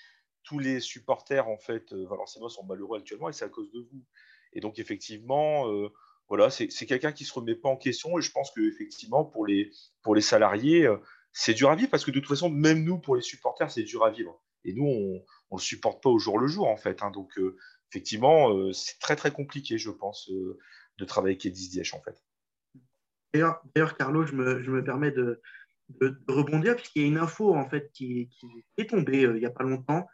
tous 0.43 0.59
les 0.59 0.79
supporters 0.79 1.49
en 1.49 1.57
fait, 1.57 1.91
valenciennois 1.93 2.49
sont 2.49 2.63
malheureux 2.63 2.99
actuellement 2.99 3.29
et 3.29 3.33
c'est 3.33 3.45
à 3.45 3.49
cause 3.49 3.71
de 3.71 3.79
vous. 3.79 4.05
Et 4.53 4.61
donc, 4.61 4.79
effectivement, 4.79 5.67
voilà, 6.27 6.49
c'est 6.49 6.85
quelqu'un 6.87 7.11
qui 7.11 7.23
ne 7.23 7.27
se 7.27 7.33
remet 7.33 7.55
pas 7.55 7.69
en 7.69 7.77
question 7.77 8.17
et 8.17 8.21
je 8.21 8.31
pense 8.31 8.51
qu'effectivement, 8.51 9.23
pour 9.25 9.45
les, 9.45 9.71
pour 10.01 10.15
les 10.15 10.21
salariés, 10.21 10.87
euh, 10.87 10.97
c'est 11.33 11.53
dur 11.53 11.69
à 11.69 11.75
vivre 11.75 11.91
parce 11.91 12.03
que 12.03 12.11
de 12.11 12.19
toute 12.19 12.29
façon, 12.29 12.49
même 12.49 12.83
nous, 12.83 12.99
pour 12.99 13.15
les 13.15 13.21
supporters, 13.21 13.69
c'est 13.69 13.83
dur 13.83 14.03
à 14.03 14.09
vivre. 14.09 14.41
Et 14.63 14.73
nous, 14.73 14.85
on 14.85 15.23
ne 15.51 15.57
le 15.57 15.61
supporte 15.61 16.01
pas 16.01 16.09
au 16.09 16.19
jour 16.19 16.39
le 16.39 16.47
jour, 16.47 16.67
en 16.67 16.77
fait. 16.77 17.03
Hein. 17.03 17.11
donc, 17.11 17.37
euh, 17.37 17.57
effectivement, 17.91 18.51
euh, 18.51 18.71
c'est 18.73 18.99
très, 18.99 19.15
très 19.15 19.31
compliqué, 19.31 19.77
je 19.77 19.91
pense, 19.91 20.29
de 20.29 21.05
travailler 21.05 21.35
avec 21.35 21.45
Edis 21.45 21.69
Diech, 21.69 21.93
en 21.93 22.01
fait. 22.01 22.23
D'ailleurs, 23.33 23.97
Carlo, 23.97 24.25
je 24.25 24.33
me, 24.33 24.83
permais 24.83 25.11
de, 25.11 25.41
rebondir, 26.27 26.75
puisqu'il 26.75 27.01
y 27.01 27.05
a 27.05 27.07
une 27.07 27.17
info 27.17 27.53
en 27.53 27.69
fait, 27.69 27.91
qui, 27.93 28.29
est 28.77 28.89
tombée 28.89 29.21
il 29.21 29.33
n'y 29.33 29.45
a 29.45 29.51
pas 29.51 29.63
longtemps. 29.63 30.07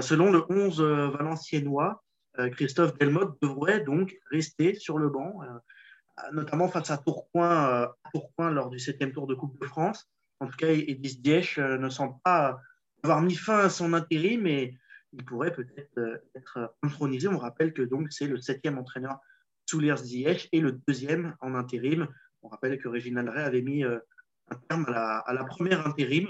selon 0.00 0.30
le 0.30 0.44
11 0.50 0.80
Valenciennois, 0.82 2.04
euh, 2.38 2.50
Christophe 2.50 2.96
Delmotte 2.98 3.40
devrait 3.40 3.80
donc 3.80 4.14
rester 4.30 4.74
sur 4.74 4.98
le 4.98 5.08
banc, 5.08 5.40
euh, 5.42 6.32
notamment 6.32 6.68
face 6.68 6.90
à 6.90 6.98
Tourcoing, 6.98 7.88
euh, 8.38 8.50
lors 8.50 8.68
du 8.68 8.78
septième 8.78 9.12
tour 9.12 9.26
de 9.26 9.34
Coupe 9.34 9.58
de 9.60 9.66
France. 9.66 10.08
En 10.40 10.46
tout 10.46 10.56
cas, 10.56 10.68
Edis 10.68 11.18
Diech 11.20 11.58
ne 11.58 11.88
semble 11.88 12.14
pas 12.22 12.58
avoir 13.02 13.22
mis 13.22 13.34
fin 13.34 13.58
à 13.58 13.68
son 13.68 13.92
intérim, 13.92 14.42
mais 14.42 14.74
il 15.12 15.24
pourrait 15.24 15.52
peut-être 15.52 16.22
être 16.34 16.74
intronisé. 16.82 17.28
On 17.28 17.38
rappelle 17.38 17.72
que 17.72 17.82
donc 17.82 18.12
c'est 18.12 18.26
le 18.26 18.38
septième 18.38 18.78
entraîneur 18.78 19.18
sous 19.66 19.80
l'air 19.80 19.96
Ziyech 19.96 20.48
et 20.52 20.60
le 20.60 20.72
deuxième 20.86 21.34
en 21.40 21.54
intérim. 21.54 22.08
On 22.42 22.48
rappelle 22.48 22.78
que 22.78 22.88
Réginald 22.88 23.28
Ray 23.28 23.44
avait 23.44 23.62
mis 23.62 23.84
un 24.50 24.56
terme 24.68 24.86
à 24.88 25.32
la, 25.32 25.44
première 25.44 25.86
intérim. 25.86 26.28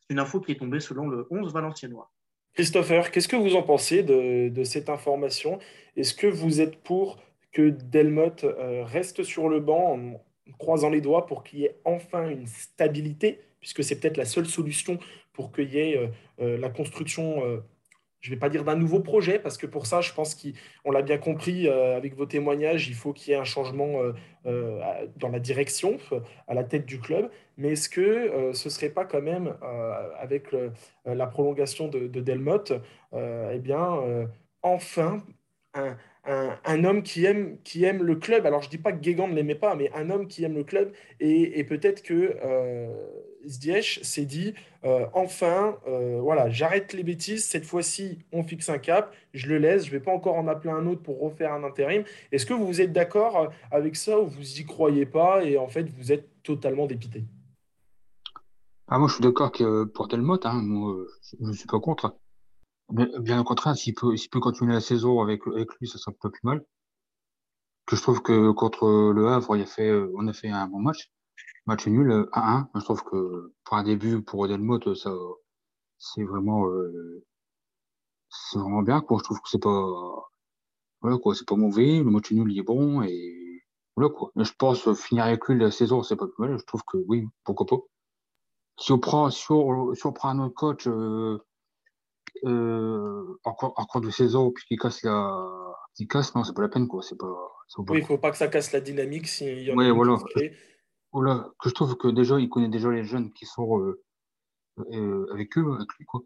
C'est 0.00 0.14
une 0.14 0.20
info 0.20 0.40
qui 0.40 0.52
est 0.52 0.58
tombée 0.58 0.80
selon 0.80 1.08
le 1.08 1.26
11 1.30 1.52
Valenciennois. 1.52 2.10
Christopher, 2.54 3.10
qu'est-ce 3.10 3.28
que 3.28 3.36
vous 3.36 3.54
en 3.54 3.62
pensez 3.62 4.02
de, 4.02 4.64
cette 4.64 4.88
information? 4.88 5.58
Est-ce 5.96 6.14
que 6.14 6.26
vous 6.26 6.60
êtes 6.60 6.82
pour 6.82 7.18
que 7.52 7.70
Delmotte 7.70 8.44
euh, 8.44 8.84
reste 8.84 9.22
sur 9.22 9.48
le 9.48 9.60
banc 9.60 9.94
en 9.94 10.24
croisant 10.58 10.90
les 10.90 11.00
doigts 11.00 11.26
pour 11.26 11.44
qu'il 11.44 11.60
y 11.60 11.64
ait 11.64 11.78
enfin 11.84 12.28
une 12.28 12.46
stabilité, 12.46 13.40
puisque 13.60 13.84
c'est 13.84 13.98
peut-être 14.00 14.16
la 14.16 14.24
seule 14.24 14.46
solution 14.46 14.98
pour 15.32 15.52
qu'il 15.52 15.72
y 15.72 15.78
ait 15.78 15.96
euh, 15.96 16.08
euh, 16.40 16.58
la 16.58 16.70
construction 16.70 17.62
je 18.20 18.30
ne 18.30 18.34
vais 18.34 18.38
pas 18.38 18.48
dire 18.48 18.64
d'un 18.64 18.74
nouveau 18.74 19.00
projet, 19.00 19.38
parce 19.38 19.56
que 19.56 19.66
pour 19.66 19.86
ça, 19.86 20.00
je 20.00 20.12
pense 20.12 20.34
qu'on 20.34 20.90
l'a 20.90 21.02
bien 21.02 21.18
compris 21.18 21.68
euh, 21.68 21.96
avec 21.96 22.14
vos 22.14 22.26
témoignages, 22.26 22.88
il 22.88 22.94
faut 22.94 23.12
qu'il 23.12 23.30
y 23.32 23.36
ait 23.36 23.38
un 23.38 23.44
changement 23.44 24.02
euh, 24.02 24.12
euh, 24.46 25.06
dans 25.16 25.28
la 25.28 25.38
direction, 25.38 25.98
à 26.48 26.54
la 26.54 26.64
tête 26.64 26.84
du 26.84 26.98
club. 26.98 27.30
Mais 27.56 27.72
est-ce 27.72 27.88
que 27.88 28.52
ce 28.54 28.68
ne 28.68 28.70
serait 28.70 28.90
pas 28.90 29.04
quand 29.04 29.22
même, 29.22 29.54
avec 30.18 30.54
la 31.04 31.26
prolongation 31.26 31.88
de, 31.88 32.06
de 32.06 32.20
Delmotte, 32.20 32.72
eh 33.12 33.58
bien, 33.58 34.28
enfin 34.62 35.22
un, 35.74 35.96
un, 36.28 36.84
homme 36.84 37.02
qui 37.02 37.24
aime, 37.24 37.58
qui 37.64 37.84
aime 37.84 38.02
le 38.02 38.16
club. 38.16 38.44
Alors, 38.46 38.60
je 38.60 38.66
ne 38.66 38.70
dis 38.70 38.78
pas 38.78 38.92
que 38.92 38.98
Guégan 38.98 39.28
ne 39.28 39.34
l'aimait 39.34 39.54
pas, 39.54 39.74
mais 39.74 39.90
un 39.94 40.10
homme 40.10 40.28
qui 40.28 40.44
aime 40.44 40.54
le 40.54 40.64
club. 40.64 40.92
Et, 41.20 41.64
peut-être 41.64 42.02
que 42.02 42.36
euh, 42.44 42.92
s'est 44.02 44.24
dit 44.24 44.54
euh, 44.84 45.06
enfin, 45.14 45.78
euh, 45.86 46.20
voilà, 46.20 46.50
j'arrête 46.50 46.92
les 46.92 47.02
bêtises. 47.02 47.44
Cette 47.44 47.64
fois-ci, 47.64 48.18
on 48.32 48.42
fixe 48.42 48.68
un 48.68 48.78
cap. 48.78 49.14
Je 49.32 49.48
le 49.48 49.58
laisse. 49.58 49.84
Je 49.84 49.88
ne 49.88 49.98
vais 49.98 50.04
pas 50.04 50.12
encore 50.12 50.36
en 50.36 50.48
appeler 50.48 50.72
un 50.72 50.86
autre 50.86 51.02
pour 51.02 51.20
refaire 51.20 51.52
un 51.52 51.64
intérim. 51.64 52.04
Est-ce 52.30 52.46
que 52.46 52.54
vous 52.54 52.80
êtes 52.80 52.92
d'accord 52.92 53.50
avec 53.70 53.96
ça 53.96 54.20
ou 54.20 54.26
vous 54.26 54.60
y 54.60 54.64
croyez 54.64 55.06
pas 55.06 55.44
et 55.44 55.56
en 55.56 55.68
fait, 55.68 55.88
vous 55.90 56.12
êtes 56.12 56.28
totalement 56.42 56.86
dépité? 56.86 57.24
Ah, 58.86 58.98
Moi, 58.98 59.08
je 59.08 59.14
suis 59.14 59.22
d'accord 59.22 59.52
que 59.52 59.84
pour 59.84 60.08
Delmotte, 60.08 60.46
hein, 60.46 60.62
je 61.40 61.46
ne 61.46 61.52
suis 61.52 61.66
pas 61.66 61.80
contre. 61.80 62.16
Bien, 62.90 63.40
au 63.40 63.44
contraire, 63.44 63.76
s'il 63.76 63.94
peut, 63.94 64.14
peut 64.30 64.40
continuer 64.40 64.72
la 64.74 64.80
saison 64.80 65.20
avec, 65.20 65.46
avec 65.46 65.74
lui, 65.76 65.88
ça 65.88 65.98
sera 65.98 66.12
pas 66.12 66.30
plus 66.30 66.40
mal. 66.42 66.64
Que 67.86 67.96
je 67.96 68.02
trouve 68.02 68.22
que 68.22 68.50
contre 68.52 69.12
le 69.14 69.28
Havre, 69.28 69.56
il 69.56 69.62
a 69.62 69.66
fait, 69.66 69.92
on 70.14 70.26
a 70.28 70.32
fait 70.32 70.50
un 70.50 70.66
bon 70.68 70.78
match. 70.80 71.10
Match 71.66 71.86
nul, 71.86 72.28
à 72.32 72.56
1 72.58 72.70
Je 72.76 72.80
trouve 72.84 73.02
que 73.04 73.52
pour 73.64 73.76
un 73.76 73.84
début, 73.84 74.22
pour 74.22 74.48
Delmotte, 74.48 74.94
ça, 74.94 75.12
c'est 75.98 76.24
vraiment, 76.24 76.66
euh, 76.68 77.24
c'est 78.30 78.58
vraiment 78.58 78.82
bien, 78.82 79.00
quoi. 79.00 79.18
Je 79.18 79.24
trouve 79.24 79.40
que 79.40 79.48
c'est 79.50 79.62
pas, 79.62 80.30
voilà, 81.00 81.18
quoi, 81.18 81.34
c'est 81.34 81.46
pas 81.46 81.56
mauvais. 81.56 81.98
Le 81.98 82.10
match 82.10 82.30
nul, 82.32 82.50
il 82.52 82.58
est 82.58 82.62
bon 82.62 83.02
et 83.02 83.62
voilà, 83.96 84.10
quoi. 84.10 84.30
Je 84.36 84.52
pense 84.58 84.92
finir 84.94 85.24
avec 85.24 85.46
lui 85.48 85.58
la 85.58 85.70
saison, 85.70 86.02
c'est 86.02 86.16
pas 86.16 86.26
plus 86.26 86.40
mal. 86.42 86.58
Je 86.58 86.64
trouve 86.64 86.82
que 86.86 86.98
oui, 87.08 87.26
pourquoi 87.44 87.66
pas. 87.66 87.76
Si 88.78 88.92
on 88.92 88.98
prend, 88.98 89.30
si 89.30 89.50
on, 89.50 89.94
si 89.94 90.06
on 90.06 90.12
prend 90.12 90.30
un 90.30 90.38
autre 90.40 90.54
coach, 90.54 90.86
euh, 90.86 91.38
euh, 92.44 93.38
en, 93.44 93.52
cours, 93.52 94.00
de 94.00 94.10
saison, 94.10 94.50
puis 94.50 94.64
qu'il 94.66 94.78
casse 94.78 95.02
la. 95.02 95.74
Qui 95.94 96.06
casse, 96.06 96.34
non, 96.34 96.44
c'est 96.44 96.54
pas 96.54 96.62
la 96.62 96.68
peine, 96.68 96.86
quoi. 96.86 97.02
C'est 97.02 97.18
pas, 97.18 97.26
oui, 97.76 97.98
il 97.98 98.04
faut 98.04 98.18
pas 98.18 98.30
que 98.30 98.36
ça 98.36 98.48
casse 98.48 98.72
la 98.72 98.80
dynamique 98.80 99.26
s'il 99.26 99.62
y 99.62 99.72
en 99.72 99.78
a 99.78 99.92
voilà. 99.92 100.16
voilà. 101.12 101.50
Que 101.60 101.68
je 101.68 101.74
trouve 101.74 101.96
que 101.96 102.08
déjà, 102.08 102.38
il 102.38 102.48
connaît 102.48 102.68
déjà 102.68 102.90
les 102.90 103.04
jeunes 103.04 103.32
qui 103.32 103.44
sont 103.44 103.80
euh, 103.80 104.02
euh, 104.92 105.26
avec 105.32 105.56
eux, 105.58 105.74
avec 105.74 105.88
lui, 105.98 106.04
quoi. 106.06 106.22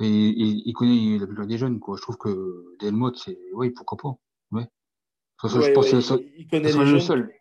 Et, 0.00 0.06
il 0.06 0.72
connaît 0.72 1.18
la 1.18 1.26
plupart 1.26 1.46
des 1.46 1.58
jeunes, 1.58 1.80
quoi. 1.80 1.96
Je 1.96 2.02
trouve 2.02 2.16
que 2.18 2.76
Delmotte, 2.80 3.16
c'est. 3.16 3.38
Oui, 3.52 3.70
pourquoi 3.70 3.98
pas. 3.98 4.18
Ouais. 4.52 4.66
je 5.42 5.72
pense 5.72 5.90
que 5.90 6.38
il, 6.38 6.48
connaît 6.48 6.72
les 6.72 6.86
jeunes. 6.86 7.00
Seul. 7.00 7.32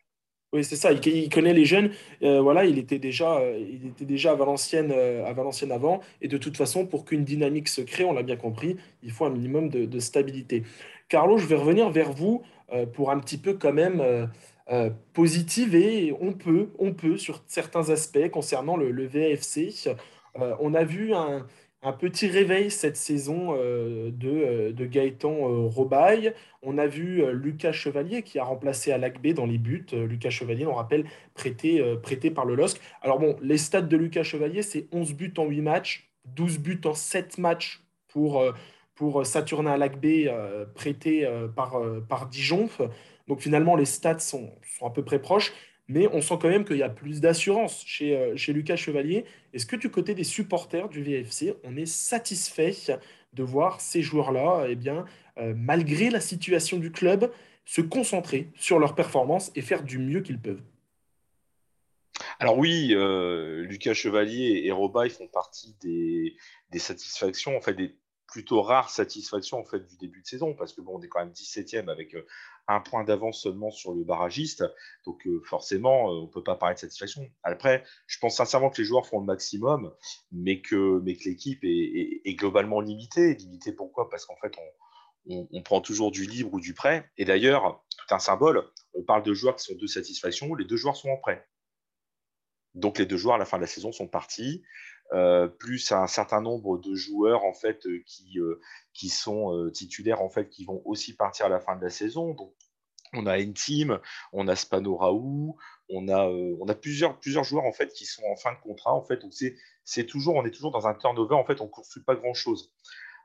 Oui, 0.52 0.64
c'est 0.64 0.76
ça. 0.76 0.92
Il, 0.92 1.30
connaît 1.30 1.54
les 1.54 1.66
jeunes. 1.66 1.92
Euh, 2.24 2.42
voilà, 2.42 2.66
il 2.66 2.80
était 2.80 2.98
déjà, 2.98 3.38
euh, 3.38 3.60
il 3.60 3.86
était 3.88 4.06
déjà 4.06 4.32
à 4.32 4.36
Valenciennes, 4.36 4.92
euh, 4.92 5.24
à 5.26 5.34
Valenciennes 5.34 5.72
avant. 5.72 6.02
Et 6.22 6.28
de 6.28 6.38
toute 6.38 6.58
façon, 6.58 6.88
pour 6.88 7.06
qu'une 7.06 7.24
dynamique 7.24 7.68
se 7.68 7.82
crée, 7.82 8.04
on 8.04 8.14
l'a 8.14 8.24
bien 8.24 8.36
compris, 8.36 8.76
il 9.04 9.12
faut 9.12 9.26
un 9.26 9.30
minimum 9.30 9.70
de, 9.70 10.00
stabilité. 10.00 10.64
Carlo, 11.08 11.38
je 11.38 11.46
vais 11.46 11.56
revenir 11.56 11.90
vers 11.90 12.12
vous 12.12 12.44
pour 12.94 13.12
un 13.12 13.20
petit 13.20 13.38
peu 13.38 13.54
quand 13.54 13.74
même 13.74 14.30
positiver. 15.14 16.16
On 16.20 16.34
peut, 16.34 16.70
on 16.80 16.94
peut 16.94 17.18
sur 17.18 17.44
certains 17.48 17.90
aspects 17.90 18.30
concernant 18.30 18.78
le, 18.78 18.92
le 18.92 19.06
VFC. 19.06 19.74
on 20.36 20.74
a 20.74 20.84
vu 20.84 21.14
un, 21.14 21.46
un 21.82 21.94
petit 21.94 22.28
réveil 22.28 22.72
cette 22.72 22.98
saison 22.98 23.56
euh, 23.58 24.12
de, 24.12 24.30
euh, 24.30 24.74
de, 24.74 24.86
Gaëtan 24.86 25.32
euh. 25.50 26.32
On 26.62 26.78
a 26.78 26.88
vu 26.88 27.24
Lucas 27.32 27.72
Chevalier 27.72 28.22
qui 28.22 28.38
a 28.38 28.44
remplacé 28.44 28.92
Alakbé 28.92 29.34
dans 29.34 29.46
les 29.46 29.58
buts. 29.58 29.86
Lucas 29.94 30.30
Chevalier, 30.30 30.66
on 30.66 30.74
rappelle, 30.74 31.06
prêté, 31.36 31.82
prêté 32.04 32.32
par 32.32 32.46
le 32.46 32.56
LOSC. 32.56 32.82
Alors 33.02 33.18
bon, 33.18 33.38
les 33.42 33.58
stats 33.58 33.82
de 33.82 33.96
Lucas 33.96 34.24
Chevalier, 34.24 34.62
c'est 34.62 34.88
11 34.92 35.14
buts 35.14 35.34
en 35.38 35.46
8 35.46 35.62
matchs, 35.62 36.12
12 36.26 36.60
buts 36.60 36.82
en 36.84 36.94
7 36.94 37.38
matchs 37.38 37.82
pour, 38.10 38.44
pour 38.94 39.26
Saturnin 39.26 39.72
Alakbé 39.72 40.30
prêté 40.76 41.26
par, 41.56 41.82
par 42.10 42.28
Dijon. 42.28 42.68
Donc 43.30 43.40
finalement, 43.40 43.78
les 43.78 43.86
stats 43.86 44.20
sont, 44.20 44.52
sont 44.78 44.86
à 44.86 44.90
peu 44.90 45.06
près 45.06 45.20
proches 45.20 45.54
mais 45.90 46.08
on 46.14 46.22
sent 46.22 46.36
quand 46.40 46.50
même 46.50 46.64
qu'il 46.64 46.78
y 46.78 46.84
a 46.84 46.90
plus 46.90 47.20
d'assurance 47.20 47.84
chez, 47.86 48.16
euh, 48.16 48.38
chez 48.38 48.54
Lucas 48.54 48.78
Chevalier. 48.78 49.26
Est-ce 49.54 49.66
que 49.66 49.76
du 49.76 49.90
côté 49.90 50.14
des 50.14 50.24
supporters 50.24 50.88
du 50.88 51.02
VFC, 51.04 51.56
on 51.64 51.76
est 51.76 51.88
satisfait 51.88 52.74
de 53.34 53.44
voir 53.44 53.82
ces 53.82 54.02
joueurs-là, 54.02 54.68
eh 54.70 54.76
bien, 54.76 55.06
euh, 55.38 55.54
malgré 55.58 56.10
la 56.10 56.20
situation 56.20 56.78
du 56.78 56.92
club, 56.92 57.32
se 57.66 57.82
concentrer 57.82 58.50
sur 58.56 58.80
leur 58.80 58.96
performance 58.96 59.52
et 59.56 59.62
faire 59.62 59.84
du 59.84 59.98
mieux 59.98 60.22
qu'ils 60.22 60.40
peuvent? 60.40 60.62
Alors 62.40 62.58
oui, 62.58 62.90
euh, 62.92 63.64
Lucas 63.64 63.94
Chevalier 63.94 64.62
et 64.66 64.72
Robaille 64.72 65.10
font 65.10 65.28
partie 65.28 65.76
des, 65.82 66.36
satisfactions, 66.80 67.58
en 67.58 67.62
fait 67.62 67.74
des 67.74 67.96
plutôt 68.32 68.62
rares 68.62 68.90
satisfactions 68.90 69.60
en 69.60 69.66
fait 69.66 69.86
du 69.88 69.98
début 69.98 70.22
de 70.22 70.28
saison, 70.28 70.54
parce 70.54 70.74
que 70.74 70.82
bon, 70.82 70.98
on 70.98 71.02
est 71.02 71.08
quand 71.08 71.20
même 71.20 71.32
17e 71.34 71.90
avec 71.90 72.16
euh, 72.16 72.26
un 72.68 72.80
point 72.80 73.04
d'avance 73.04 73.42
seulement 73.42 73.72
sur 73.72 73.94
le 73.94 74.04
barragiste, 74.04 74.64
donc 75.06 75.26
euh, 75.26 75.42
forcément, 75.46 76.06
on 76.06 76.24
ne 76.24 76.28
peut 76.28 76.44
pas 76.44 76.56
parler 76.56 76.76
de 76.76 76.80
satisfaction. 76.80 77.30
Après, 77.44 77.84
je 78.08 78.20
pense 78.20 78.38
sincèrement 78.38 78.70
que 78.70 78.82
les 78.82 78.86
joueurs 78.86 79.08
font 79.08 79.20
le 79.20 79.26
maximum, 79.26 79.94
mais 80.32 80.62
que, 80.62 81.00
mais 81.04 81.18
l'équipe 81.26 81.64
est, 81.64 82.22
est, 82.24 82.36
globalement 82.36 82.82
limitée. 82.82 83.34
Limitée 83.34 83.74
pourquoi? 83.74 84.10
Parce 84.10 84.26
qu'en 84.26 84.38
fait, 84.38 84.56
on, 84.58 85.48
on, 85.52 85.62
prend 85.64 85.82
toujours 85.82 86.12
du 86.12 86.26
libre 86.26 86.54
ou 86.54 86.60
du 86.60 86.74
prêt. 86.74 87.10
Et 87.18 87.26
d'ailleurs, 87.26 87.84
tout 87.98 88.14
un 88.14 88.20
symbole, 88.20 88.70
on 88.94 89.04
parle 89.04 89.24
de 89.24 89.34
joueurs 89.34 89.56
qui 89.56 89.66
sont 89.66 89.76
de 89.76 89.88
satisfaction, 89.88 90.54
les 90.56 90.66
deux 90.66 90.78
joueurs 90.78 90.96
sont 90.96 91.10
en 91.10 91.18
prêt. 91.18 91.48
Donc 92.76 93.00
les 93.00 93.06
deux 93.06 93.18
joueurs 93.18 93.36
à 93.36 93.40
la 93.40 93.46
fin 93.46 93.58
de 93.58 93.62
la 93.62 93.68
saison 93.68 93.92
sont 93.92 94.08
partis, 94.08 94.64
euh, 95.12 95.48
plus 95.48 95.92
un 95.92 96.06
certain 96.06 96.40
nombre 96.40 96.78
de 96.78 96.94
joueurs 96.94 97.44
en 97.44 97.54
fait 97.54 97.86
euh, 97.88 98.04
qui, 98.06 98.40
euh, 98.40 98.62
qui 98.94 99.10
sont 99.10 99.70
titulaires 99.74 100.22
en 100.22 100.30
fait 100.30 100.50
qui 100.50 100.66
vont 100.66 100.84
aussi 100.86 101.16
partir 101.16 101.48
à 101.48 101.50
la 101.50 101.60
fin 101.60 101.76
de 101.76 101.84
la 101.84 101.90
saison. 101.90 102.34
Donc 102.34 102.54
on 103.14 103.26
a 103.26 103.44
team, 103.44 104.00
on 104.34 104.48
a 104.48 104.56
Spano 104.56 104.96
Raoult, 104.98 105.58
on 105.90 106.10
a, 106.10 106.28
on 106.28 106.68
a 106.68 106.76
plusieurs, 106.76 107.20
plusieurs 107.20 107.44
joueurs 107.44 107.66
en 107.66 107.72
fait 107.72 107.92
qui 107.92 108.06
sont 108.06 108.22
en 108.32 108.36
fin 108.36 108.54
de 108.54 108.60
contrat 108.60 108.94
en 108.94 109.02
fait. 109.02 109.18
Donc 109.18 109.34
c'est 109.84 110.06
toujours, 110.06 110.36
on 110.36 110.46
est 110.46 110.52
toujours 110.52 110.72
dans 110.72 110.88
un 110.88 110.94
turnover 110.94 111.34
en 111.34 111.44
fait, 111.44 111.60
on 111.60 111.66
ne 111.66 111.72
construit 111.72 112.04
pas 112.04 112.16
grand 112.16 112.36
chose. 112.36 112.72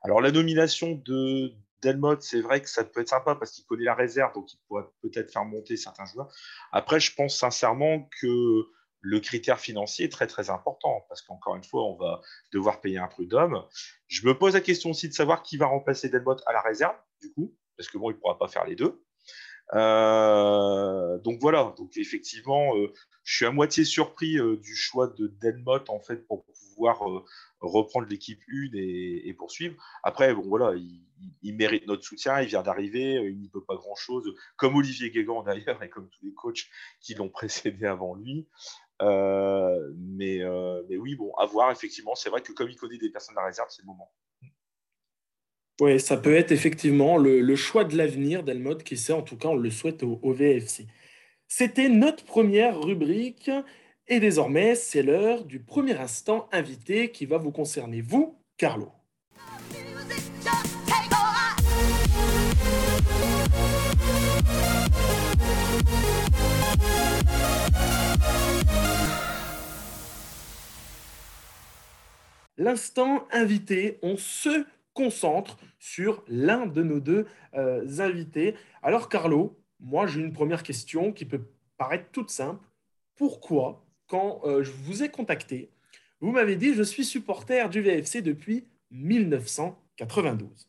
Alors 0.02 0.22
la 0.22 0.30
nomination 0.30 1.02
de 1.04 1.52
Delmotte, 1.82 2.22
c'est 2.22 2.40
vrai 2.40 2.62
que 2.62 2.70
ça 2.70 2.82
peut 2.82 3.02
être 3.02 3.10
sympa 3.10 3.34
parce 3.34 3.50
qu'il 3.50 3.66
connaît 3.66 3.84
la 3.84 3.94
réserve, 3.94 4.32
donc 4.32 4.50
il 4.54 4.58
pourrait 4.68 4.86
peut-être 5.02 5.30
faire 5.30 5.44
monter 5.44 5.76
certains 5.76 6.06
joueurs. 6.06 6.34
Après, 6.72 6.98
je 6.98 7.14
pense 7.14 7.36
sincèrement 7.36 8.08
que 8.22 8.66
le 9.04 9.20
critère 9.20 9.60
financier 9.60 10.06
est 10.06 10.08
très 10.08 10.26
très 10.26 10.48
important 10.48 11.04
parce 11.08 11.20
qu'encore 11.20 11.56
une 11.56 11.62
fois, 11.62 11.84
on 11.84 11.96
va 11.96 12.22
devoir 12.52 12.80
payer 12.80 12.98
un 12.98 13.06
prud'homme. 13.06 13.62
Je 14.06 14.26
me 14.26 14.36
pose 14.36 14.54
la 14.54 14.62
question 14.62 14.90
aussi 14.90 15.08
de 15.08 15.12
savoir 15.12 15.42
qui 15.42 15.58
va 15.58 15.66
remplacer 15.66 16.08
Delmotte 16.08 16.42
à 16.46 16.54
la 16.54 16.62
réserve, 16.62 16.96
du 17.20 17.30
coup, 17.32 17.54
parce 17.76 17.88
que 17.88 17.98
bon, 17.98 18.10
il 18.10 18.14
ne 18.14 18.18
pourra 18.18 18.38
pas 18.38 18.48
faire 18.48 18.64
les 18.64 18.76
deux. 18.76 19.04
Euh, 19.74 21.18
donc 21.18 21.38
voilà, 21.40 21.74
effectivement, 21.96 22.76
euh, 22.76 22.92
je 23.24 23.36
suis 23.36 23.46
à 23.46 23.50
moitié 23.50 23.84
surpris 23.84 24.38
euh, 24.38 24.56
du 24.56 24.74
choix 24.74 25.08
de 25.08 25.26
Delmotte 25.40 25.90
en 25.90 26.00
fait 26.00 26.26
pour 26.26 26.44
pouvoir 26.74 27.00
reprendre 27.60 28.06
l'équipe 28.08 28.40
1 28.52 28.70
et, 28.74 29.34
poursuivre. 29.38 29.76
Après, 30.02 30.34
bon 30.34 30.42
voilà, 30.42 30.74
il, 31.42 31.54
mérite 31.54 31.86
notre 31.86 32.04
soutien, 32.04 32.40
il 32.40 32.48
vient 32.48 32.62
d'arriver, 32.62 33.14
il 33.30 33.38
n'y 33.38 33.48
peut 33.48 33.64
pas 33.64 33.76
grand 33.76 33.94
chose, 33.94 34.34
comme 34.56 34.76
Olivier 34.76 35.10
Guégan 35.10 35.42
d'ailleurs 35.44 35.82
et 35.82 35.88
comme 35.88 36.08
tous 36.08 36.24
les 36.24 36.34
coachs 36.34 36.66
qui 37.00 37.14
l'ont 37.14 37.28
précédé 37.28 37.86
avant 37.86 38.14
lui. 38.14 38.46
Euh, 39.02 39.92
mais, 39.96 40.40
euh, 40.42 40.82
oui, 40.90 41.14
bon, 41.16 41.32
à 41.38 41.46
voir, 41.46 41.70
effectivement. 41.70 42.14
C'est 42.14 42.30
vrai 42.30 42.42
que 42.42 42.52
comme 42.52 42.70
il 42.70 42.76
connaît 42.76 42.98
des 42.98 43.10
personnes 43.10 43.34
de 43.34 43.40
la 43.40 43.46
réserve, 43.46 43.68
c'est 43.70 43.82
le 43.82 43.86
moment. 43.86 44.12
Oui, 45.80 45.98
ça 45.98 46.16
peut 46.16 46.34
être 46.34 46.52
effectivement 46.52 47.16
le, 47.16 47.56
choix 47.56 47.84
de 47.84 47.96
l'avenir 47.96 48.44
d'Elmode, 48.44 48.84
qui 48.84 48.96
sait, 48.96 49.12
en 49.12 49.22
tout 49.22 49.36
cas, 49.36 49.48
on 49.48 49.56
le 49.56 49.70
souhaite 49.70 50.02
au, 50.02 50.20
au 50.22 50.32
VFC. 50.32 50.86
C'était 51.48 51.88
notre 51.88 52.24
première 52.24 52.80
rubrique. 52.80 53.50
Et 54.06 54.20
désormais, 54.20 54.74
c'est 54.74 55.02
l'heure 55.02 55.44
du 55.44 55.60
premier 55.60 55.98
instant 55.98 56.46
invité 56.52 57.10
qui 57.10 57.24
va 57.24 57.38
vous 57.38 57.52
concerner, 57.52 58.02
vous, 58.02 58.38
Carlo. 58.58 58.92
L'instant 72.58 73.26
invité, 73.32 73.98
on 74.02 74.18
se 74.18 74.66
concentre 74.92 75.56
sur 75.78 76.22
l'un 76.28 76.66
de 76.66 76.82
nos 76.82 77.00
deux 77.00 77.26
euh, 77.54 78.00
invités. 78.00 78.54
Alors 78.82 79.08
Carlo, 79.08 79.58
moi 79.80 80.06
j'ai 80.06 80.20
une 80.20 80.32
première 80.34 80.62
question 80.62 81.10
qui 81.10 81.24
peut 81.24 81.46
paraître 81.78 82.10
toute 82.12 82.30
simple. 82.30 82.64
Pourquoi, 83.16 83.83
quand 84.06 84.40
euh, 84.44 84.62
je 84.62 84.70
vous 84.70 85.02
ai 85.02 85.10
contacté, 85.10 85.70
vous 86.20 86.32
m'avez 86.32 86.56
dit 86.56 86.74
je 86.74 86.82
suis 86.82 87.04
supporter 87.04 87.68
du 87.70 87.80
VFC 87.80 88.22
depuis 88.22 88.66
1992 88.90 90.68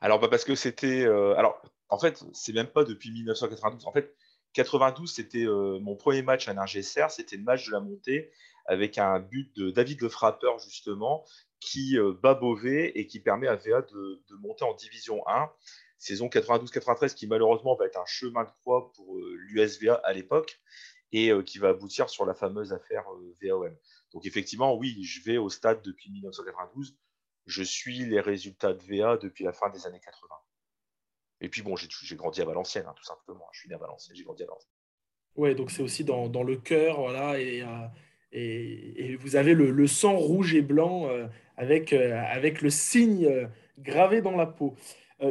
Alors 0.00 0.20
bah, 0.20 0.28
parce 0.28 0.44
que 0.44 0.54
c'était... 0.54 1.04
Euh, 1.04 1.34
alors 1.36 1.62
en 1.88 1.98
fait, 1.98 2.24
c'est 2.32 2.52
même 2.52 2.68
pas 2.68 2.84
depuis 2.84 3.10
1992. 3.10 3.86
En 3.86 3.92
fait, 3.92 4.14
92, 4.54 5.12
c'était 5.12 5.44
mon 5.44 5.94
premier 5.94 6.22
match 6.22 6.48
à 6.48 6.54
Ningesser, 6.54 7.06
c'était 7.10 7.36
le 7.36 7.42
match 7.42 7.66
de 7.66 7.72
la 7.72 7.80
montée 7.80 8.30
avec 8.66 8.98
un 8.98 9.20
but 9.20 9.54
de 9.56 9.70
David 9.70 10.00
le 10.00 10.08
Frappeur, 10.08 10.58
justement, 10.58 11.24
qui 11.60 11.98
euh, 11.98 12.12
bat 12.12 12.34
Beauvais 12.34 12.92
et 12.94 13.06
qui 13.06 13.20
permet 13.20 13.48
à 13.48 13.56
VA 13.56 13.82
de, 13.82 14.20
monter 14.40 14.64
en 14.64 14.74
Division 14.74 15.26
1. 15.28 15.50
Saison 15.98 16.26
92-93 16.26 17.14
qui 17.14 17.28
malheureusement 17.28 17.76
va 17.76 17.86
être 17.86 17.98
un 17.98 18.06
chemin 18.06 18.42
de 18.42 18.50
croix 18.60 18.92
pour 18.92 19.16
euh, 19.16 19.36
l'USVA 19.38 19.94
à 20.02 20.12
l'époque 20.12 20.60
et 21.12 21.30
euh, 21.30 21.42
qui 21.42 21.58
va 21.58 21.68
aboutir 21.68 22.10
sur 22.10 22.24
la 22.24 22.34
fameuse 22.34 22.72
affaire 22.72 23.04
VAOM. 23.42 23.76
Donc 24.12 24.26
effectivement, 24.26 24.74
oui, 24.74 25.02
je 25.04 25.22
vais 25.22 25.38
au 25.38 25.48
stade 25.48 25.82
depuis 25.82 26.10
1992. 26.10 26.96
Je 27.46 27.62
suis 27.62 27.98
les 28.04 28.20
résultats 28.20 28.72
de 28.72 28.82
VA 28.82 29.16
depuis 29.16 29.44
la 29.44 29.52
fin 29.52 29.70
des 29.70 29.86
années 29.86 30.00
80. 30.00 30.34
Et 31.40 31.48
puis 31.48 31.62
bon, 31.62 31.74
j'ai 31.76 32.16
grandi 32.16 32.40
à 32.40 32.44
Valenciennes, 32.44 32.86
hein, 32.86 32.94
tout 32.96 33.04
simplement. 33.04 33.48
Je 33.52 33.60
suis 33.60 33.68
né 33.68 33.74
à 33.74 33.78
Valenciennes, 33.78 34.16
j'ai 34.16 34.24
grandi 34.24 34.42
à 34.44 34.46
Valenciennes. 34.46 34.72
Ouais, 35.34 35.54
donc 35.54 35.70
c'est 35.70 35.82
aussi 35.82 36.04
dans, 36.04 36.42
le 36.42 36.56
cœur, 36.56 37.00
voilà, 37.00 37.40
et, 37.40 37.64
et, 38.32 39.16
vous 39.16 39.36
avez 39.36 39.54
le, 39.54 39.86
sang 39.86 40.16
rouge 40.16 40.54
et 40.54 40.62
blanc 40.62 41.08
euh, 41.08 41.26
avec, 41.56 41.92
euh, 41.92 42.20
avec 42.30 42.62
le 42.62 42.70
signe 42.70 43.26
euh, 43.26 43.46
gravé 43.78 44.22
dans 44.22 44.36
la 44.36 44.46
peau. 44.46 44.74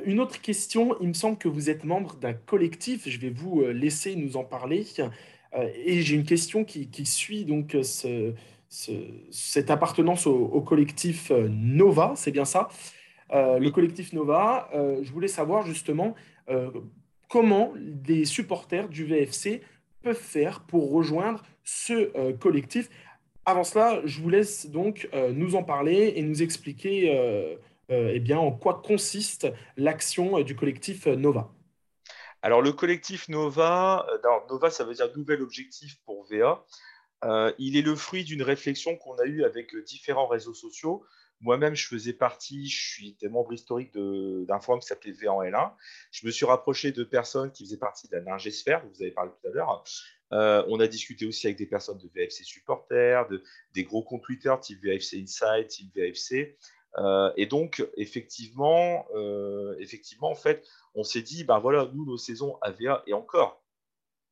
Une 0.06 0.22
autre 0.22 0.39
question, 0.39 0.96
il 1.02 1.10
me 1.10 1.13
semble 1.13 1.38
que 1.38 1.50
vous 1.50 1.70
êtes 1.70 1.84
membre 1.84 2.15
d'un 2.15 2.32
collectif, 2.32 3.10
je 3.10 3.20
vais 3.20 3.30
vous 3.30 3.62
laisser 3.65 4.15
nous 4.15 4.38
en 4.38 4.46
parler. 4.46 4.86
Et 5.54 6.02
j'ai 6.02 6.16
une 6.16 6.24
question 6.24 6.64
qui, 6.64 7.06
suit 7.06 7.46
donc 7.46 7.76
ce, 7.84 8.34
cette 8.70 9.70
appartenance 9.70 10.28
au, 10.28 10.62
collectif 10.62 11.32
Nova, 11.32 12.14
c'est 12.16 12.32
bien 12.32 12.46
ça? 12.46 12.70
Le 13.32 13.70
collectif 13.70 14.14
Nova, 14.14 14.70
je 14.74 15.12
voulais 15.12 15.28
savoir 15.28 15.66
justement 15.66 16.16
comment 17.28 17.74
des 17.78 18.26
supporters 18.26 18.90
du 18.90 19.06
VFC 19.06 19.62
peuvent 20.02 20.16
faire 20.16 20.62
pour 20.62 20.92
rejoindre 20.92 21.44
ce 21.64 22.12
euh, 22.18 22.34
collectif. 22.34 22.90
Avant 23.46 23.64
cela, 23.64 24.02
je 24.06 24.22
vous 24.22 24.30
laisse 24.30 24.70
donc 24.70 25.10
euh, 25.14 25.32
nous 25.32 25.56
en 25.56 25.64
parler 25.64 26.14
et 26.16 26.22
nous 26.24 26.44
expliquer 26.44 27.18
euh, 27.18 27.56
eh 27.90 28.20
bien, 28.20 28.38
en 28.38 28.52
quoi 28.52 28.82
consiste 28.86 29.52
l'action 29.78 30.42
du 30.42 30.56
collectif 30.56 31.08
Nova. 31.08 31.52
Alors 32.42 32.62
le 32.62 32.72
collectif 32.72 33.30
Nova, 33.30 34.08
Nova 34.50 34.70
ça 34.70 34.84
veut 34.84 34.94
dire 34.94 35.16
nouvel 35.16 35.42
objectif 35.42 36.00
pour 36.06 36.26
VA. 36.26 36.66
il 37.60 37.78
est 37.78 37.82
le 37.82 37.96
fruit 37.96 38.24
d'une 38.24 38.42
réflexion 38.42 38.98
qu'on 38.98 39.16
a 39.16 39.26
eue 39.26 39.44
avec 39.44 39.76
différents 39.86 40.28
réseaux 40.28 40.54
sociaux. 40.54 41.06
Moi-même, 41.42 41.76
je 41.76 41.88
faisais 41.88 42.14
partie, 42.14 42.68
je 42.68 42.92
suis 42.92 43.18
membre 43.24 43.54
historique 43.54 43.92
d'un 43.94 44.60
forum 44.60 44.80
qui 44.80 44.88
s'appelait 44.88 45.12
V 45.12 45.28
en 45.28 45.42
L1. 45.42 45.72
Je 46.12 46.26
me 46.26 46.32
suis 46.32 46.46
rapproché 46.46 46.92
de 46.92 47.04
personnes 47.04 47.52
qui 47.52 47.66
faisaient 47.66 47.78
partie 47.78 48.08
de 48.08 48.16
la 48.16 48.22
Ningesphère, 48.22 48.86
vous 48.86 49.02
avez 49.02 49.12
parlé 49.12 49.32
tout 49.32 49.48
à 49.48 49.52
l'heure, 49.52 49.84
euh, 50.34 50.64
on 50.70 50.80
a 50.80 50.88
discuté 50.88 51.26
aussi 51.26 51.48
avec 51.48 51.58
des 51.58 51.66
personnes 51.66 51.98
de 51.98 52.10
VFC 52.14 52.44
supporters, 52.44 53.28
de, 53.28 53.44
des 53.74 53.84
gros 53.84 54.04
comptes 54.04 54.24
Twitter 54.24 54.54
type 54.62 54.82
VFC 54.82 55.22
Insight, 55.22 55.68
type 55.68 55.94
VFC. 55.96 56.58
Euh, 56.98 57.32
et 57.38 57.46
donc, 57.46 57.86
effectivement, 57.96 59.06
euh, 59.16 59.76
effectivement, 59.80 60.30
en 60.30 60.36
fait, 60.36 60.68
on 60.96 61.04
s'est 61.04 61.22
dit, 61.22 61.44
ben 61.44 61.60
voilà, 61.60 61.90
nous, 61.94 62.06
nos 62.06 62.18
saisons 62.18 62.58
AVA, 62.62 63.04
et 63.08 63.14
encore, 63.14 63.64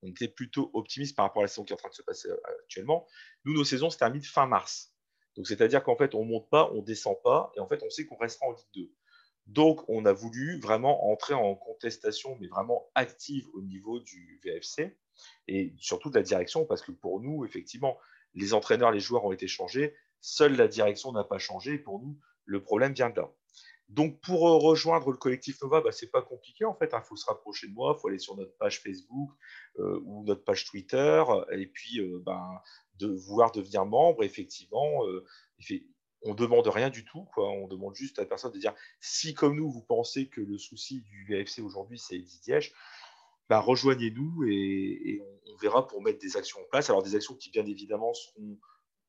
on 0.04 0.08
était 0.08 0.28
plutôt 0.28 0.70
optimiste 0.74 1.16
par 1.16 1.26
rapport 1.26 1.42
à 1.42 1.46
la 1.46 1.48
saison 1.48 1.64
qui 1.64 1.74
est 1.74 1.76
en 1.76 1.78
train 1.78 1.90
de 1.90 1.94
se 1.94 2.02
passer 2.02 2.30
actuellement. 2.62 3.08
Nous, 3.46 3.54
nos 3.54 3.64
saisons 3.64 3.90
se 3.90 3.98
terminent 3.98 4.24
fin 4.24 4.46
mars. 4.46 4.94
Donc, 5.36 5.48
c'est-à-dire 5.48 5.84
qu'en 5.84 5.96
fait, 5.96 6.16
on 6.16 6.26
ne 6.26 6.30
monte 6.30 6.50
pas, 6.50 6.70
on 6.74 6.82
ne 6.82 6.86
descend 6.86 7.16
pas, 7.24 7.52
et 7.56 7.60
en 7.60 7.68
fait, 7.68 7.82
on 7.84 7.90
sait 7.90 8.06
qu'on 8.06 8.18
restera 8.18 8.48
en 8.48 8.52
Ligue 8.52 8.66
2. 8.76 8.94
Donc, 9.48 9.88
on 9.90 10.06
a 10.06 10.14
voulu 10.14 10.60
vraiment 10.60 11.12
entrer 11.12 11.34
en 11.34 11.56
contestation, 11.56 12.38
mais 12.40 12.48
vraiment 12.48 12.90
active 12.94 13.48
au 13.54 13.62
niveau 13.62 14.00
du 14.00 14.40
VFC 14.44 14.96
et 15.48 15.74
surtout 15.78 16.10
de 16.10 16.16
la 16.16 16.22
direction, 16.22 16.66
parce 16.66 16.82
que 16.82 16.92
pour 16.92 17.20
nous, 17.20 17.46
effectivement, 17.46 17.98
les 18.36 18.54
entraîneurs, 18.54 18.92
les 18.92 19.00
joueurs 19.00 19.26
ont 19.26 19.32
été 19.32 19.48
changés, 19.48 19.96
seule 20.22 20.56
la 20.56 20.68
direction 20.68 21.12
n'a 21.12 21.24
pas 21.24 21.40
changé, 21.40 21.74
et 21.74 21.80
pour 21.80 22.00
nous, 22.00 22.18
le 22.50 22.64
problème 22.64 22.94
vient 22.94 23.10
de 23.10 23.22
là. 23.22 23.32
Donc, 23.90 24.22
pour 24.22 24.48
euh, 24.48 24.58
rejoindre 24.58 25.10
le 25.12 25.18
collectif 25.18 25.62
Nova, 25.62 25.82
bah, 25.82 25.92
ce 25.92 26.06
n'est 26.06 26.12
pas 26.12 26.22
compliqué 26.22 26.64
en 26.64 26.76
fait. 26.76 26.90
Il 26.92 26.96
hein. 26.96 27.02
faut 27.02 27.16
se 27.16 27.26
rapprocher 27.26 27.68
de 27.68 27.74
moi, 27.74 27.96
il 27.98 28.02
faut 28.02 28.08
aller 28.08 28.20
sur 28.20 28.36
notre 28.38 28.56
page 28.58 28.82
Facebook 28.82 29.32
euh, 29.80 30.00
ou 30.04 30.24
notre 30.26 30.44
page 30.44 30.66
Twitter, 30.66 31.24
et 31.52 31.66
puis 31.68 32.00
euh, 32.00 32.22
ben, 32.24 32.62
de 33.00 33.08
vouloir 33.08 33.52
devenir 33.52 33.86
membre. 33.86 34.24
Effectivement, 34.24 35.02
on 36.22 36.34
demande 36.36 36.68
rien 36.68 36.90
du 36.90 37.04
tout, 37.06 37.26
quoi. 37.34 37.50
On 37.50 37.68
demande 37.68 37.96
juste 37.96 38.20
à 38.20 38.24
la 38.24 38.28
personne 38.28 38.52
de 38.52 38.60
dire 38.60 38.76
si, 39.00 39.34
comme 39.34 39.56
nous, 39.56 39.72
vous 39.72 39.84
pensez 39.84 40.28
que 40.28 40.42
le 40.42 40.58
souci 40.58 41.02
du 41.02 41.26
VFC 41.26 41.62
aujourd'hui, 41.62 41.98
c'est 41.98 42.16
Edith 42.16 42.74
bah, 43.50 43.60
rejoignez-nous 43.60 44.44
et, 44.48 45.22
on, 45.48 45.58
verra 45.58 45.88
pour 45.88 46.02
mettre 46.02 46.20
des 46.20 46.38
actions 46.38 46.60
en 46.62 46.70
place. 46.70 46.90
Alors, 46.90 47.04
des 47.04 47.16
actions 47.16 47.36
qui, 47.36 47.50
bien 47.50 47.66
évidemment, 47.66 48.14
seront 48.14 48.58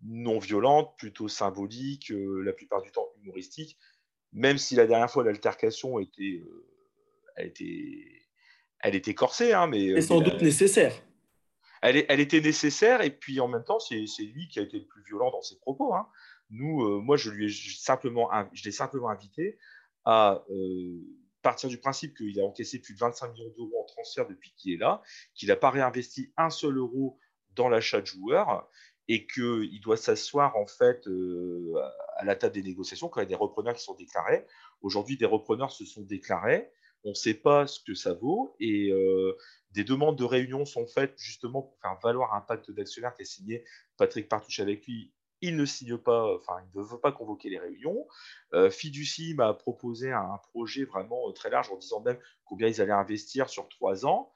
non 0.02 0.38
violentes, 0.38 0.94
plutôt 0.96 1.28
symboliques, 1.28 2.10
euh, 2.10 2.42
la 2.42 2.52
plupart 2.52 2.82
du 2.82 2.90
temps 2.90 3.08
humoristiques, 3.22 3.78
même 4.32 4.58
si 4.58 4.74
la 4.74 4.86
dernière 4.86 5.10
fois, 5.10 5.24
l'altercation 5.24 5.98
était, 5.98 6.42
euh, 6.44 6.66
elle 7.36 7.46
était, 7.48 8.22
elle 8.80 8.94
était 8.94 9.14
corsée. 9.14 9.52
Hein, 9.52 9.66
mais, 9.66 9.84
et 9.84 10.02
sans 10.02 10.20
doute 10.20 10.40
nécessaire. 10.40 10.94
Elle, 11.82 12.04
elle, 12.08 12.20
était 12.20 12.40
nécessaire, 12.40 13.00
et 13.00 13.10
puis 13.10 13.40
en 13.40 13.48
même 13.48 13.64
temps, 13.64 13.80
c'est 13.80 14.04
lui 14.22 14.48
qui 14.48 14.58
a 14.58 14.62
été 14.62 14.78
le 14.78 14.86
plus 14.86 15.02
violent 15.02 15.30
dans 15.30 15.42
ses 15.42 15.58
propos. 15.58 15.94
Hein. 15.94 16.06
Nous, 16.50 16.84
euh, 16.84 17.00
moi, 17.00 17.16
je 17.16 17.30
lui 17.30 17.46
ai 17.46 17.50
simplement, 17.50 18.28
je 18.52 18.64
l'ai 18.64 18.72
simplement 18.72 19.08
invité 19.08 19.58
à 20.04 20.44
euh, 20.50 21.00
partir 21.42 21.68
du 21.68 21.78
principe 21.78 22.16
qu'il 22.16 22.38
a 22.40 22.44
encaissé 22.44 22.80
plus 22.80 22.94
de 22.94 22.98
25 22.98 23.32
millions 23.32 23.52
d'euros 23.56 23.82
en 23.82 23.84
transfert 23.86 24.26
depuis 24.26 24.52
qu'il 24.56 24.74
est 24.74 24.76
là, 24.76 25.00
qu'il 25.34 25.48
n'a 25.48 25.56
pas 25.56 25.70
réinvesti 25.70 26.32
un 26.36 26.50
seul 26.50 26.76
euro 26.76 27.18
dans 27.54 27.68
l'achat 27.68 28.00
de 28.00 28.06
joueurs 28.06 28.68
et 29.10 29.26
qu'il 29.26 29.80
doit 29.80 29.96
s'asseoir 29.96 30.56
en 30.56 30.66
fait 30.66 31.06
euh, 31.08 31.74
à 32.16 32.24
la 32.24 32.36
table 32.36 32.54
des 32.54 32.62
négociations 32.62 33.08
quand 33.08 33.20
il 33.20 33.24
y 33.24 33.26
a 33.26 33.28
des 33.28 33.34
repreneurs 33.34 33.74
qui 33.74 33.82
sont 33.82 33.94
déclarés. 33.94 34.46
Aujourd'hui, 34.82 35.16
des 35.16 35.26
repreneurs 35.26 35.72
se 35.72 35.84
sont 35.84 36.02
déclarés. 36.02 36.70
On 37.02 37.10
ne 37.10 37.14
sait 37.14 37.34
pas 37.34 37.66
ce 37.66 37.80
que 37.80 37.94
ça 37.94 38.12
vaut 38.12 38.54
et 38.60 38.92
des 39.72 39.84
demandes 39.84 40.18
de 40.18 40.24
réunion 40.24 40.66
sont 40.66 40.86
faites 40.86 41.14
justement 41.16 41.62
pour 41.62 41.78
faire 41.80 41.98
valoir 42.02 42.34
un 42.34 42.42
pacte 42.42 42.70
d'actionnaires 42.70 43.14
qui 43.14 43.22
a 43.22 43.24
signé 43.24 43.64
Patrick 43.96 44.28
Partouche 44.28 44.60
avec 44.60 44.86
lui 44.86 45.10
il 45.40 45.56
ne 45.56 45.64
signe 45.64 45.96
pas, 45.96 46.34
enfin, 46.34 46.56
il 46.62 46.78
ne 46.78 46.84
veut 46.84 47.00
pas 47.00 47.12
convoquer 47.12 47.48
les 47.48 47.58
réunions. 47.58 48.06
Euh, 48.52 48.70
Fiduci 48.70 49.34
m'a 49.34 49.54
proposé 49.54 50.12
un, 50.12 50.38
projet 50.50 50.84
vraiment 50.84 51.28
euh, 51.28 51.32
très 51.32 51.50
large 51.50 51.70
en 51.70 51.76
disant 51.76 52.00
même 52.00 52.18
combien 52.44 52.68
ils 52.68 52.80
allaient 52.80 52.92
investir 52.92 53.48
sur 53.48 53.68
trois 53.68 54.06
ans. 54.06 54.32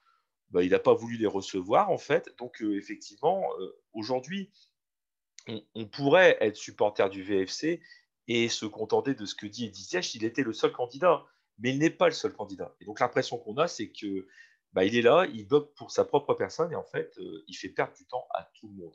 Bah, 0.51 0.63
il 0.63 0.71
n'a 0.71 0.79
pas 0.79 0.95
voulu 0.95 1.17
les 1.17 1.27
recevoir, 1.27 1.91
en 1.91 1.99
fait. 1.99 2.35
Donc, 2.39 2.63
euh, 2.63 2.77
effectivement, 2.77 3.45
aujourd'hui, 3.93 4.51
on, 5.47 5.87
pourrait 5.87 6.39
être 6.41 6.57
supporter 6.57 7.09
du 7.11 7.23
VFC 7.23 7.83
et 8.29 8.49
se 8.49 8.67
contenter 8.67 9.15
de 9.15 9.27
ce 9.27 9.35
que 9.35 9.47
dit 9.47 9.67
Edith 9.67 9.87
Siège, 9.87 10.15
il 10.15 10.25
était 10.25 10.43
le 10.43 10.53
seul 10.53 10.73
candidat. 10.73 11.25
Mais 11.59 11.71
il 11.71 11.79
n'est 11.79 11.91
pas 11.91 12.07
le 12.07 12.15
seul 12.15 12.33
candidat. 12.33 12.75
Et 12.81 12.85
donc, 12.85 13.01
l'impression 13.01 13.39
qu'on 13.39 13.57
a, 13.59 13.69
c'est 13.69 13.91
que 13.91 14.27
bah, 14.73 14.85
est 14.85 15.03
là, 15.03 15.27
il 15.33 15.47
bloque 15.47 15.73
pour 15.75 15.91
sa 15.91 16.05
propre 16.05 16.35
personne 16.35 16.73
et 16.73 16.77
en 16.77 16.85
fait, 16.85 17.17
il 17.47 17.55
fait 17.55 17.69
perdre 17.69 17.95
du 17.95 18.07
temps 18.07 18.27
à 18.35 18.51
tout 18.55 18.69
le 18.69 18.75
monde. 18.75 18.95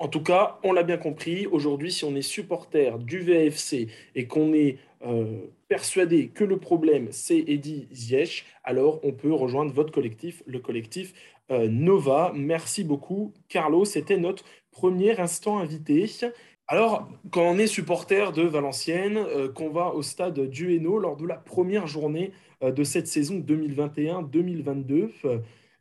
En 0.00 0.08
tout 0.08 0.22
cas, 0.22 0.58
on 0.64 0.72
l'a 0.72 0.82
bien 0.82 0.96
compris, 0.96 1.46
aujourd'hui, 1.46 1.92
si 1.92 2.06
on 2.06 2.16
est 2.16 2.22
supporter 2.22 2.98
du 2.98 3.18
VFC 3.18 3.88
et 4.14 4.26
qu'on 4.26 4.54
est 4.54 4.78
euh, 5.04 5.40
persuadé 5.68 6.28
que 6.28 6.42
le 6.42 6.56
problème, 6.56 7.08
c'est 7.10 7.44
Eddy 7.46 7.86
Ziyech, 7.92 8.46
alors 8.64 9.00
on 9.02 9.12
peut 9.12 9.30
rejoindre 9.30 9.74
votre 9.74 9.92
collectif, 9.92 10.42
le 10.46 10.58
collectif 10.58 11.12
euh, 11.50 11.68
Nova. 11.68 12.32
Merci 12.34 12.82
beaucoup, 12.82 13.34
Carlo. 13.50 13.84
C'était 13.84 14.16
notre 14.16 14.46
premier 14.70 15.20
instant 15.20 15.58
invité. 15.58 16.06
Alors, 16.66 17.06
quand 17.30 17.42
on 17.42 17.58
est 17.58 17.66
supporter 17.66 18.32
de 18.32 18.42
Valenciennes, 18.42 19.18
euh, 19.18 19.52
qu'on 19.52 19.68
va 19.68 19.92
au 19.92 20.00
stade 20.00 20.40
du 20.48 20.74
Hainaut 20.74 20.98
lors 20.98 21.18
de 21.18 21.26
la 21.26 21.36
première 21.36 21.86
journée 21.86 22.32
de 22.62 22.84
cette 22.84 23.06
saison 23.06 23.38
2021-2022, 23.38 25.10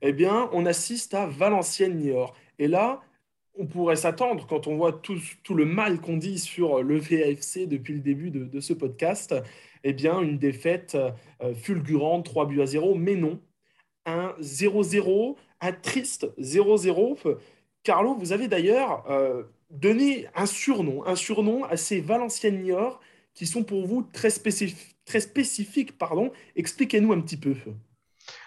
eh 0.02 0.14
bien, 0.14 0.50
on 0.52 0.66
assiste 0.66 1.14
à 1.14 1.26
Valenciennes-Niort. 1.26 2.34
Et 2.58 2.68
là, 2.68 3.02
on 3.56 3.66
pourrait 3.66 3.96
s'attendre, 3.96 4.48
quand 4.48 4.68
on 4.68 4.76
voit 4.78 4.94
tout, 4.94 5.20
le 5.56 5.66
mal 5.66 6.00
qu'on 6.00 6.18
dit 6.18 6.40
sur 6.40 6.82
le 6.82 6.98
VAFC 6.98 7.68
depuis 7.68 7.94
le 7.94 8.00
début 8.00 8.32
de, 8.32 8.60
ce 8.60 8.74
podcast, 8.74 9.36
eh 9.84 9.94
bien, 9.94 10.22
une 10.22 10.38
défaite 10.38 10.96
euh, 11.42 11.54
fulgurante, 11.54 12.26
3 12.26 12.48
buts 12.48 12.62
à 12.62 12.66
0, 12.66 12.96
mais 12.96 13.16
non. 13.16 13.40
Un 14.06 14.34
0-0, 14.42 15.36
un 15.62 15.72
triste 15.72 16.32
0-0. 16.40 17.38
Carlo, 17.84 18.16
vous 18.16 18.32
avez 18.32 18.48
d'ailleurs 18.48 19.10
euh, 19.10 19.44
donné 19.70 20.28
un 20.36 20.46
surnom, 20.46 21.06
un 21.06 21.16
surnom 21.16 21.64
à 21.66 21.78
ces 21.78 22.02
Valenciennes 22.02 22.64
Niort 22.64 23.00
qui 23.34 23.46
sont 23.46 23.64
pour 23.64 23.86
vous 23.88 24.04
très, 24.04 24.30
très 25.06 25.20
spécifiques. 25.20 25.98
Pardon. 25.98 26.32
Expliquez-nous 26.56 27.14
un 27.14 27.22
petit 27.22 27.38
peu. 27.38 27.56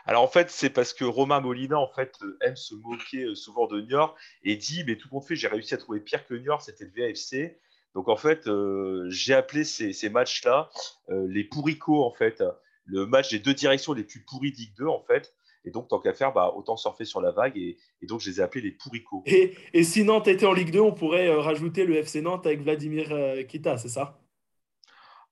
Alors 0.06 0.22
en 0.22 0.28
fait, 0.28 0.50
c'est 0.50 0.70
parce 0.70 0.92
que 0.92 1.04
Romain 1.04 1.40
Molina 1.40 1.78
en 1.78 1.88
fait 1.88 2.14
euh, 2.22 2.38
aime 2.42 2.56
se 2.56 2.74
moquer 2.74 3.24
euh, 3.24 3.34
souvent 3.34 3.66
de 3.66 3.80
Niort 3.80 4.16
et 4.42 4.56
dit 4.56 4.84
mais 4.86 4.96
tout 4.96 5.08
monde 5.12 5.24
fait, 5.24 5.36
j'ai 5.36 5.48
réussi 5.48 5.74
à 5.74 5.78
trouver 5.78 6.00
pire 6.00 6.26
que 6.26 6.34
Niort, 6.34 6.62
c'était 6.62 6.84
le 6.84 6.90
VFC. 6.90 7.58
Donc 7.94 8.08
en 8.08 8.16
fait, 8.16 8.46
euh, 8.48 9.06
j'ai 9.08 9.34
appelé 9.34 9.64
ces, 9.64 10.08
matchs-là 10.08 10.70
les 11.08 11.44
pourricots 11.44 12.04
en 12.04 12.12
fait, 12.12 12.42
le 12.84 13.06
match 13.06 13.30
des 13.30 13.38
deux 13.38 13.54
directions 13.54 13.92
les 13.92 14.04
plus 14.04 14.24
pourries 14.24 14.52
Ligue 14.52 14.74
2 14.78 14.86
en 14.86 15.00
fait. 15.00 15.34
Et 15.64 15.70
donc, 15.70 15.86
tant 15.86 16.00
qu'à 16.00 16.12
faire, 16.12 16.32
bah, 16.32 16.52
autant 16.56 16.76
surfer 16.76 17.04
sur 17.04 17.20
la 17.20 17.30
vague. 17.30 17.56
Et, 17.56 17.78
donc, 18.08 18.18
je 18.18 18.28
les 18.28 18.40
ai 18.40 18.42
appelés 18.42 18.62
les 18.62 18.72
pourricots. 18.72 19.22
Et, 19.26 19.54
et 19.72 19.84
si 19.84 20.02
Nantes 20.02 20.26
était 20.26 20.44
en 20.44 20.52
Ligue 20.52 20.72
2, 20.72 20.80
on 20.80 20.92
pourrait 20.92 21.32
rajouter 21.32 21.84
le 21.84 21.94
FC 21.98 22.20
Nantes 22.20 22.44
avec 22.46 22.62
Vladimir 22.62 23.46
Kita, 23.46 23.78
c'est 23.78 23.88
ça? 23.88 24.18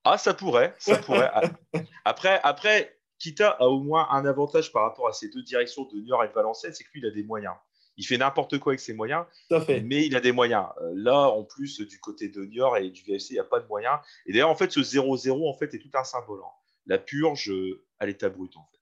Ah, 0.05 0.19
ça 0.19 0.33
pourrait. 0.33 0.75
Ça 0.79 0.99
pourrait. 0.99 1.31
après, 2.05 2.39
après, 2.45 3.00
Kita 3.21 3.51
a 3.51 3.67
au 3.67 3.81
moins 3.81 4.09
un 4.11 4.25
avantage 4.25 4.73
par 4.73 4.83
rapport 4.83 5.07
à 5.07 5.13
ces 5.13 5.29
deux 5.29 5.43
directions 5.43 5.85
de 5.85 6.01
Niort 6.01 6.25
et 6.25 6.29
de 6.29 6.33
Valenciennes, 6.33 6.73
c'est 6.73 6.85
que 6.85 6.89
lui, 6.95 7.01
il 7.01 7.07
a 7.07 7.11
des 7.11 7.23
moyens. 7.23 7.55
Il 7.97 8.07
fait 8.07 8.17
n'importe 8.17 8.59
quoi 8.59 8.73
avec 8.73 8.81
ses 8.81 8.95
moyens, 8.95 9.27
mais 9.51 10.07
il 10.07 10.17
a 10.17 10.21
des 10.21 10.33
moyens. 10.33 10.67
Euh, 10.81 10.93
là, 10.97 11.29
en 11.29 11.45
plus, 11.45 11.81
du 11.81 12.01
côté 12.01 12.31
de 12.31 12.45
Niort 12.47 12.79
et 12.79 12.89
du 12.89 13.03
VFC, 13.03 13.33
il 13.33 13.35
n'y 13.35 13.41
a 13.41 13.45
pas 13.45 13.61
de 13.61 13.67
moyens. 13.67 13.99
Et 14.25 14.33
d'ailleurs, 14.33 14.49
en 14.49 14.57
fait, 14.57 14.73
ce 14.73 14.81
0-0 14.81 15.49
en 15.49 15.55
fait, 15.55 15.75
est 15.75 15.79
tout 15.79 15.91
un 15.93 16.05
symbole. 16.05 16.41
Hein. 16.43 16.51
La 16.87 16.99
purge 16.99 17.53
à 17.99 18.07
l'état 18.07 18.31
brut, 18.31 18.57
en 18.57 18.65
fait. 18.73 18.79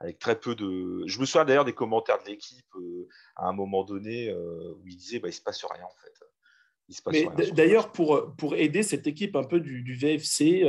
Avec 0.00 0.18
très 0.18 0.38
peu 0.38 0.54
de. 0.54 1.04
Je 1.06 1.18
me 1.18 1.24
souviens 1.24 1.46
d'ailleurs 1.46 1.64
des 1.64 1.72
commentaires 1.72 2.22
de 2.22 2.28
l'équipe 2.28 2.66
euh, 2.74 3.08
à 3.36 3.48
un 3.48 3.54
moment 3.54 3.84
donné 3.84 4.28
euh, 4.28 4.74
où 4.74 4.86
il 4.86 4.96
disait 4.98 5.18
bah, 5.18 5.28
il 5.28 5.30
ne 5.30 5.36
se 5.36 5.40
passe 5.40 5.64
rien, 5.64 5.84
en 5.84 5.96
fait. 6.02 7.52
D'ailleurs, 7.52 7.90
pour, 7.90 8.36
pour 8.36 8.54
aider 8.54 8.82
cette 8.82 9.06
équipe 9.06 9.34
un 9.34 9.44
peu 9.44 9.60
du, 9.60 9.94
VFC, 9.94 10.62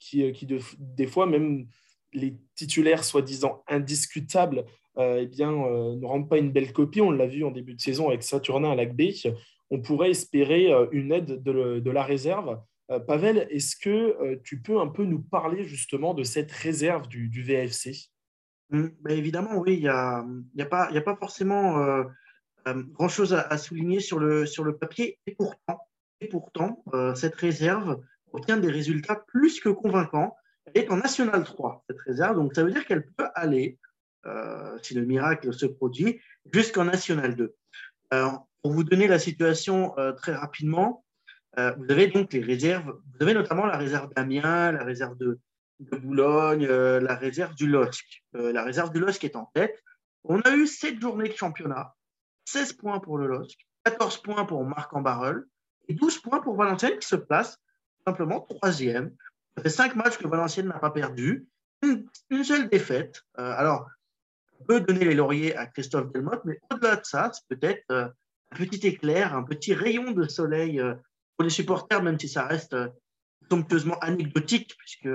qui, 0.00 0.30
qui 0.32 0.46
des 0.78 1.06
fois 1.06 1.26
même 1.26 1.68
les 2.14 2.38
titulaires 2.54 3.04
soi-disant 3.04 3.62
indiscutables 3.68 4.64
euh, 4.96 5.18
eh 5.22 5.26
bien, 5.26 5.52
euh, 5.52 5.96
ne 5.96 6.06
rendent 6.06 6.28
pas 6.28 6.38
une 6.38 6.52
belle 6.52 6.72
copie. 6.72 7.00
On 7.00 7.10
l'a 7.10 7.26
vu 7.26 7.44
en 7.44 7.50
début 7.50 7.74
de 7.74 7.80
saison 7.80 8.08
avec 8.08 8.22
Saturnin 8.22 8.70
à 8.70 8.74
Lac. 8.76 8.92
On 9.70 9.80
pourrait 9.80 10.10
espérer 10.10 10.72
euh, 10.72 10.86
une 10.92 11.12
aide 11.12 11.42
de, 11.42 11.90
la 11.90 12.02
réserve. 12.02 12.60
Pavel, 13.06 13.46
est-ce 13.50 13.76
que 13.76 14.34
tu 14.44 14.60
peux 14.60 14.78
un 14.78 14.88
peu 14.88 15.04
nous 15.04 15.22
parler 15.22 15.64
justement 15.64 16.12
de 16.12 16.22
cette 16.22 16.52
réserve 16.52 17.08
du, 17.08 17.42
VFC 17.42 18.10
hum, 18.72 18.92
ben, 19.00 19.18
Évidemment, 19.18 19.56
oui. 19.56 19.76
Il 19.76 19.80
n'y 19.80 19.88
a, 19.88 20.66
pas, 20.66 20.90
a 20.92 21.00
pas 21.00 21.16
forcément 21.16 22.04
grand-chose 22.66 23.32
à, 23.32 23.56
souligner 23.56 24.00
sur 24.00 24.18
le, 24.18 24.44
sur 24.44 24.64
le 24.64 24.76
papier. 24.76 25.18
Et 25.26 25.34
pourtant, 25.34 25.80
et 26.20 26.28
pourtant 26.28 26.84
cette 27.14 27.36
réserve 27.36 28.02
obtient 28.32 28.58
des 28.58 28.70
résultats 28.70 29.24
plus 29.28 29.60
que 29.60 29.70
convaincants 29.70 30.36
est 30.74 30.90
en 30.90 30.96
National 30.96 31.44
3, 31.44 31.84
cette 31.88 32.00
réserve. 32.00 32.36
Donc, 32.36 32.54
ça 32.54 32.64
veut 32.64 32.72
dire 32.72 32.86
qu'elle 32.86 33.06
peut 33.06 33.28
aller, 33.34 33.78
euh, 34.26 34.78
si 34.82 34.94
le 34.94 35.04
miracle 35.04 35.52
se 35.52 35.66
produit, 35.66 36.20
jusqu'en 36.52 36.84
National 36.84 37.36
2. 37.36 37.54
Euh, 38.12 38.28
pour 38.62 38.72
vous 38.72 38.84
donner 38.84 39.06
la 39.06 39.18
situation 39.18 39.96
euh, 39.98 40.12
très 40.12 40.34
rapidement, 40.34 41.04
vous 41.56 41.86
avez 41.88 42.08
donc 42.08 42.32
les 42.32 42.40
réserves, 42.40 43.00
vous 43.12 43.22
avez 43.22 43.32
notamment 43.32 43.64
la 43.64 43.76
réserve 43.76 44.12
d'Amiens, 44.12 44.72
la 44.72 44.82
réserve 44.82 45.16
de, 45.18 45.38
Boulogne, 45.78 46.66
la 46.66 47.14
réserve 47.14 47.54
du 47.54 47.68
LOSC. 47.68 48.24
la 48.32 48.64
réserve 48.64 48.90
du 48.90 48.98
LOSC 48.98 49.22
est 49.22 49.36
en 49.36 49.44
tête. 49.54 49.80
On 50.24 50.40
a 50.40 50.56
eu 50.56 50.66
7 50.66 51.00
journées 51.00 51.28
de 51.28 51.34
championnat, 51.34 51.94
16 52.46 52.72
points 52.72 52.98
pour 52.98 53.18
le 53.18 53.28
LOSC, 53.28 53.56
14 53.84 54.22
points 54.22 54.44
pour 54.46 54.64
Marc 54.64 54.92
en 54.94 55.04
et 55.86 55.94
12 55.94 56.18
points 56.22 56.40
pour 56.40 56.56
Valenciennes 56.56 56.98
qui 56.98 57.06
se 57.06 57.16
place 57.16 57.56
simplement 58.04 58.40
troisième 58.40 59.14
ça 59.56 59.62
fait 59.62 59.70
cinq 59.70 59.96
matchs 59.96 60.18
que 60.18 60.26
Valenciennes 60.26 60.68
n'a 60.68 60.78
pas 60.78 60.90
perdu. 60.90 61.46
Une, 61.82 62.44
seule 62.44 62.68
défaite. 62.68 63.22
Euh, 63.38 63.52
alors, 63.56 63.88
on 64.60 64.64
peut 64.64 64.80
donner 64.80 65.04
les 65.04 65.14
lauriers 65.14 65.54
à 65.56 65.66
Christophe 65.66 66.12
Delmotte, 66.12 66.44
mais 66.44 66.58
au-delà 66.72 66.96
de 66.96 67.04
ça, 67.04 67.30
c'est 67.32 67.56
peut-être 67.56 67.84
euh, 67.90 68.08
un 68.50 68.56
petit 68.56 68.86
éclair, 68.86 69.34
un 69.36 69.42
petit 69.42 69.74
rayon 69.74 70.12
de 70.12 70.26
soleil 70.26 70.80
euh, 70.80 70.94
pour 71.36 71.44
les 71.44 71.50
supporters, 71.50 72.02
même 72.02 72.18
si 72.18 72.28
ça 72.28 72.46
reste 72.46 72.76
somptueusement 73.50 73.98
anecdotique, 74.00 74.74
puisque 74.78 75.08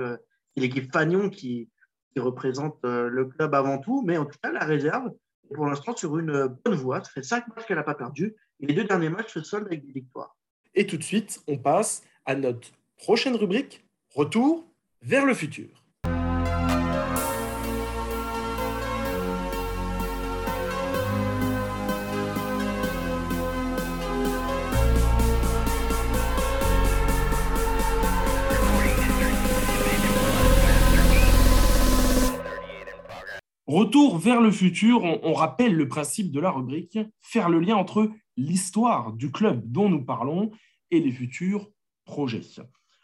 c'est 0.54 0.60
l'équipe 0.60 0.92
Fagnon 0.92 1.28
qui, 1.30 1.68
qui 2.12 2.20
représente 2.20 2.78
le 2.84 3.24
club 3.24 3.54
avant 3.54 3.78
tout. 3.78 4.02
Mais 4.06 4.18
en 4.18 4.26
tout 4.26 4.38
cas, 4.42 4.52
la 4.52 4.64
réserve 4.64 5.10
est 5.50 5.54
pour 5.54 5.66
l'instant 5.66 5.96
sur 5.96 6.16
une 6.18 6.46
bonne 6.64 6.74
voie. 6.74 7.02
Ça 7.02 7.10
fait 7.10 7.22
cinq 7.22 7.48
matchs 7.48 7.66
qu'elle 7.66 7.78
n'a 7.78 7.82
pas 7.82 7.94
perdu. 7.94 8.36
Et 8.60 8.66
les 8.66 8.74
deux 8.74 8.84
derniers 8.84 9.08
matchs 9.08 9.32
se 9.32 9.42
soldent 9.42 9.66
avec 9.66 9.84
des 9.84 9.92
victoires. 9.92 10.36
Et 10.74 10.86
tout 10.86 10.96
de 10.96 11.02
suite, 11.02 11.42
on 11.48 11.58
passe 11.58 12.02
à 12.26 12.34
notre 12.34 12.68
prochaine 12.96 13.34
rubrique, 13.34 13.84
Retour 14.12 14.66
vers 15.02 15.24
le 15.24 15.34
futur. 15.34 15.68
Retour 33.68 34.18
vers 34.18 34.40
le 34.40 34.50
futur, 34.50 35.04
on, 35.04 35.32
rappelle 35.32 35.76
le 35.76 35.86
principe 35.86 36.32
de 36.32 36.40
la 36.40 36.50
rubrique, 36.50 36.98
faire 37.20 37.48
le 37.48 37.60
lien 37.60 37.76
entre 37.76 38.10
l'histoire 38.36 39.12
du 39.12 39.30
club 39.30 39.62
dont 39.70 39.88
nous 39.88 40.04
parlons 40.04 40.50
et 40.90 40.98
les 40.98 41.12
futurs 41.12 41.70
projets. 42.04 42.42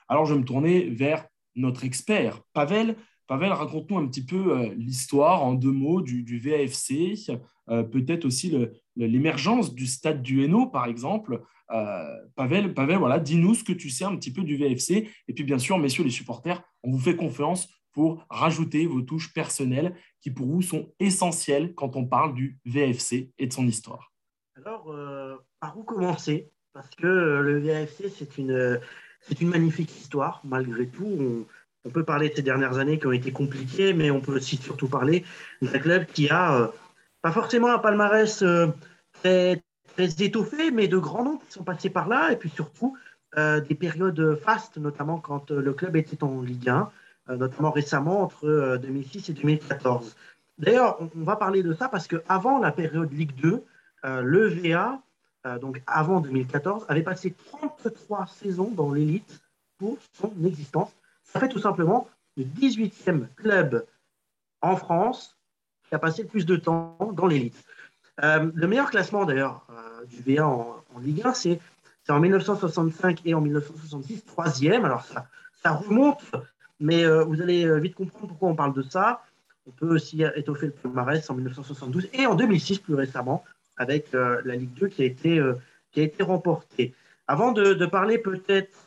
Alors 0.09 0.27
je 0.27 0.35
vais 0.35 0.41
me 0.41 0.45
tourner 0.45 0.89
vers 0.89 1.27
notre 1.55 1.85
expert, 1.85 2.41
Pavel. 2.53 2.97
Pavel, 3.27 3.53
raconte-nous 3.53 3.99
un 3.99 4.07
petit 4.07 4.25
peu 4.25 4.57
euh, 4.57 4.75
l'histoire 4.77 5.43
en 5.43 5.55
deux 5.55 5.73
mots 5.73 6.01
du, 6.01 6.39
VAFC, 6.39 7.29
euh, 7.69 7.83
peut-être 7.83 8.25
aussi 8.25 8.57
l'émergence 8.95 9.75
du 9.75 9.87
stade 9.87 10.23
du 10.23 10.45
Hainaut, 10.45 10.67
par 10.67 10.87
exemple. 10.87 11.43
Euh, 11.73 12.05
Pavel, 12.37 12.73
Pavel 12.73 12.99
voilà, 12.99 13.19
dis-nous 13.19 13.55
ce 13.55 13.65
que 13.65 13.73
tu 13.73 13.91
sais 13.91 14.05
un 14.05 14.15
petit 14.17 14.33
peu 14.33 14.43
du 14.43 14.57
VFC. 14.57 15.11
Et 15.27 15.33
puis, 15.33 15.43
bien 15.43 15.59
sûr, 15.59 15.77
messieurs 15.79 16.05
les 16.05 16.11
supporters, 16.11 16.63
on 16.85 16.93
vous 16.93 17.01
fait 17.01 17.17
confiance 17.17 17.69
pour 17.93 18.25
rajouter 18.31 18.87
vos 18.87 19.03
touches 19.03 19.33
personnelles 19.33 19.97
qui 20.21 20.31
pour 20.31 20.47
vous 20.47 20.63
sont 20.63 20.93
essentielles 21.01 21.75
quand 21.75 21.97
on 21.97 22.07
parle 22.07 22.35
du 22.35 22.61
VFC 22.65 23.33
et 23.39 23.47
de 23.47 23.53
son 23.53 23.67
histoire. 23.67 24.13
Alors, 24.55 24.95
par 25.59 25.77
où 25.77 25.83
commencer? 25.83 26.53
Parce 26.73 26.95
que 26.95 27.07
le 27.07 27.59
VFC, 27.59 28.11
c'est 28.11 28.39
une, 28.39 28.79
c'est 29.29 29.41
une 29.41 29.49
magnifique 29.49 29.95
histoire, 29.99 30.41
malgré 30.45 30.87
tout. 30.87 31.47
On, 31.85 31.91
peut 31.91 32.05
parler 32.05 32.31
de 32.31 32.35
ces 32.35 32.43
dernières 32.43 32.79
années 32.79 32.99
qui 32.99 33.07
ont 33.07 33.13
été 33.13 33.31
compliquées, 33.31 33.93
mais 33.93 34.11
on 34.11 34.21
peut 34.21 34.35
aussi 34.35 34.57
surtout 34.57 34.89
parler 34.89 35.25
d'un 35.63 35.79
club 35.79 36.07
qui 36.07 36.29
a 36.29 36.57
euh, 36.57 36.67
pas 37.23 37.31
forcément 37.31 37.73
un 37.73 37.79
palmarès 37.79 38.43
très, 39.13 39.63
très 39.95 40.09
étoffé, 40.19 40.73
mais 40.73 40.89
de 40.89 40.99
grands 40.99 41.25
noms 41.25 41.37
qui 41.37 41.53
sont 41.53 41.63
passés 41.63 41.91
par 41.91 42.09
là, 42.09 42.33
et 42.33 42.37
puis 42.37 42.51
surtout 42.51 42.97
des 43.37 43.75
périodes 43.75 44.41
fastes, 44.43 44.79
notamment 44.79 45.19
quand 45.19 45.51
le 45.51 45.73
club 45.75 45.95
était 45.97 46.25
en 46.25 46.41
Ligue 46.41 46.71
1. 46.71 46.91
Euh, 47.29 47.37
notamment 47.37 47.73
récemment 47.73 48.23
entre 48.23 48.79
2006 48.81 49.31
euh, 49.31 49.33
et 49.33 49.35
2014. 49.35 50.17
D'ailleurs, 50.59 50.99
on, 51.01 51.25
va 51.25 51.35
parler 51.35 51.65
de 51.65 51.75
ça 51.75 51.89
parce 51.89 52.07
qu'avant 52.07 52.61
la 52.61 52.71
période 52.71 53.13
Ligue 53.13 53.35
2, 53.35 53.65
euh, 54.05 54.23
le 54.23 54.47
VA, 54.47 55.01
donc 55.61 55.83
avant 55.87 56.21
2014, 56.21 56.87
avait 56.89 57.03
passé 57.03 57.35
33 57.51 58.27
saisons 58.27 58.71
dans 58.71 58.93
l'élite 58.93 59.41
pour 59.79 59.99
son 60.13 60.33
existence. 60.45 60.91
Ça 61.23 61.41
fait 61.41 61.49
tout 61.49 61.59
simplement 61.59 62.09
le 62.37 62.45
18e 62.45 63.27
club 63.37 63.85
en 64.61 64.77
France 64.77 65.37
qui 65.89 65.95
a 65.95 65.99
passé 65.99 66.23
le 66.23 66.29
plus 66.29 66.47
de 66.47 66.57
temps 66.57 66.97
dans 67.13 67.27
l'élite. 67.27 67.65
le 68.23 68.67
meilleur 68.67 68.91
classement 68.91 69.25
d'ailleurs 69.25 69.67
du 70.09 70.37
VA 70.37 70.47
en, 70.47 70.83
Ligue 71.01 71.23
1, 71.25 71.35
c'est 71.35 71.61
en 72.09 72.21
1965 72.21 73.21
et 73.25 73.35
en 73.35 73.41
1966, 73.41 74.25
troisième. 74.25 74.85
Alors 74.85 75.05
ça, 75.05 75.73
remonte 75.73 76.23
mais 76.81 77.05
euh, 77.05 77.25
vous 77.25 77.41
allez 77.41 77.65
euh, 77.67 77.79
vite 77.79 77.95
comprendre 77.95 78.29
pourquoi 78.29 78.49
on 78.49 78.55
parle 78.55 78.75
de 78.75 78.83
ça. 78.83 79.23
On 79.67 79.71
peut 79.73 79.89
aussi 79.89 80.23
étoffer 80.37 80.67
le 80.67 80.73
palmarès 80.73 81.29
en 81.29 81.35
1972 81.35 82.09
et 82.13 82.27
en 82.27 82.35
2006 82.35 82.79
plus 82.79 82.95
récemment 82.95 83.45
avec 83.77 84.15
euh, 84.15 84.41
la 84.45 84.57
Ligue 84.57 84.73
2 84.75 84.89
qui 84.89 85.03
a 85.03 85.07
été, 85.07 85.41
qui 85.93 86.01
a 86.01 86.03
été 86.05 86.23
remportée. 86.23 86.95
Avant 87.29 87.53
de, 87.53 87.87
parler 87.87 88.19
peut-être 88.19 88.87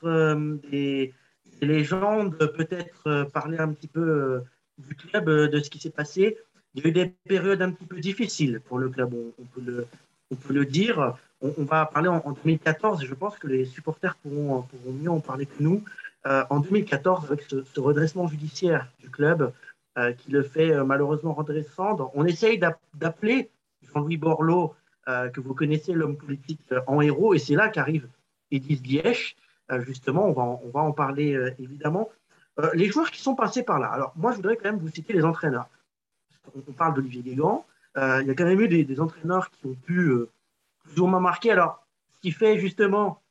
des, 0.70 1.14
légendes, 1.62 2.38
peut-être 2.38 3.30
parler 3.34 3.58
un 3.58 3.74
petit 3.74 3.88
peu 3.88 4.42
du 4.78 4.96
club, 4.96 5.30
de 5.30 5.60
ce 5.60 5.70
qui 5.70 5.80
s'est 5.80 5.90
passé, 5.90 6.38
il 6.74 6.84
y 6.84 6.86
a 6.86 6.90
eu 6.90 6.94
des 6.94 7.14
périodes 7.28 7.62
un 7.62 7.72
petit 7.72 7.86
peu 7.86 8.00
difficiles 8.00 8.62
pour 8.64 8.78
le 8.78 8.90
club, 8.90 9.14
on, 9.14 9.44
peut, 9.44 9.62
le, 9.66 9.88
on 10.32 10.36
peut 10.36 10.54
le 10.54 10.66
dire. 10.66 11.18
On, 11.42 11.64
va 11.64 11.86
parler 11.86 12.08
en, 12.10 12.22
en, 12.24 12.32
2014 12.32 13.04
et 13.04 13.06
je 13.06 13.14
pense 13.14 13.38
que 13.38 13.48
les 13.48 13.66
supporters 13.66 14.16
pourront, 14.16 14.62
pourront 14.62 14.94
mieux 14.94 15.10
en 15.10 15.20
parler 15.20 15.46
que 15.46 15.62
nous. 15.62 15.84
Euh, 16.28 16.44
en 16.50 16.60
2014 16.60 17.26
avec 17.26 17.44
ce, 17.44 17.80
redressement 17.80 18.28
judiciaire 18.28 18.92
du 19.00 19.10
club 19.10 19.54
euh, 19.98 20.12
qui 20.12 20.32
le 20.32 20.44
fait 20.44 20.74
euh, 20.74 20.84
malheureusement 20.84 21.34
redescendre. 21.34 22.12
On 22.14 22.26
essaye 22.26 22.60
d'appeler 22.94 23.50
Jean-Louis 23.84 24.18
Borloo, 24.18 24.76
que 25.34 25.42
vous 25.42 25.54
connaissez, 25.54 25.94
l'homme 25.94 26.18
politique, 26.18 26.62
en 26.88 27.02
héros, 27.02 27.34
et 27.34 27.40
c'est 27.40 27.56
là 27.56 27.70
qu'arrive 27.70 28.08
Edith 28.52 28.86
Lièche. 28.86 29.36
justement, 29.80 30.28
on 30.28 30.34
va, 30.34 30.42
en, 30.44 30.62
on 30.64 30.70
va 30.70 30.82
en 30.82 30.92
parler 30.92 31.38
évidemment. 31.60 32.10
les 32.74 32.90
joueurs 32.90 33.12
qui 33.12 33.22
sont 33.22 33.36
passés 33.36 33.64
par 33.64 33.80
là. 33.80 33.88
Alors, 33.88 34.14
moi, 34.16 34.32
je 34.32 34.38
voudrais 34.38 34.58
quand 34.58 34.72
même 34.72 34.80
vous 34.80 34.90
citer 34.90 35.14
les 35.14 35.24
entraîneurs. 35.24 35.68
On, 36.56 36.74
parle 36.74 36.96
d'Olivier 36.96 37.22
Guégan. 37.22 37.66
il 37.96 38.26
y 38.28 38.30
a 38.30 38.34
quand 38.34 38.46
même 38.46 38.62
eu 38.62 38.68
des, 38.68 38.84
des 38.84 39.00
entraîneurs 39.00 39.50
qui 39.52 39.66
ont 39.66 39.76
pu 39.76 40.12
plus 40.84 41.02
ou 41.02 41.08
moins 41.08 41.20
marquer. 41.20 41.52
Alors, 41.52 41.86
ce 42.16 42.22
qui 42.22 42.32
fait 42.32 42.60
justement 42.60 43.22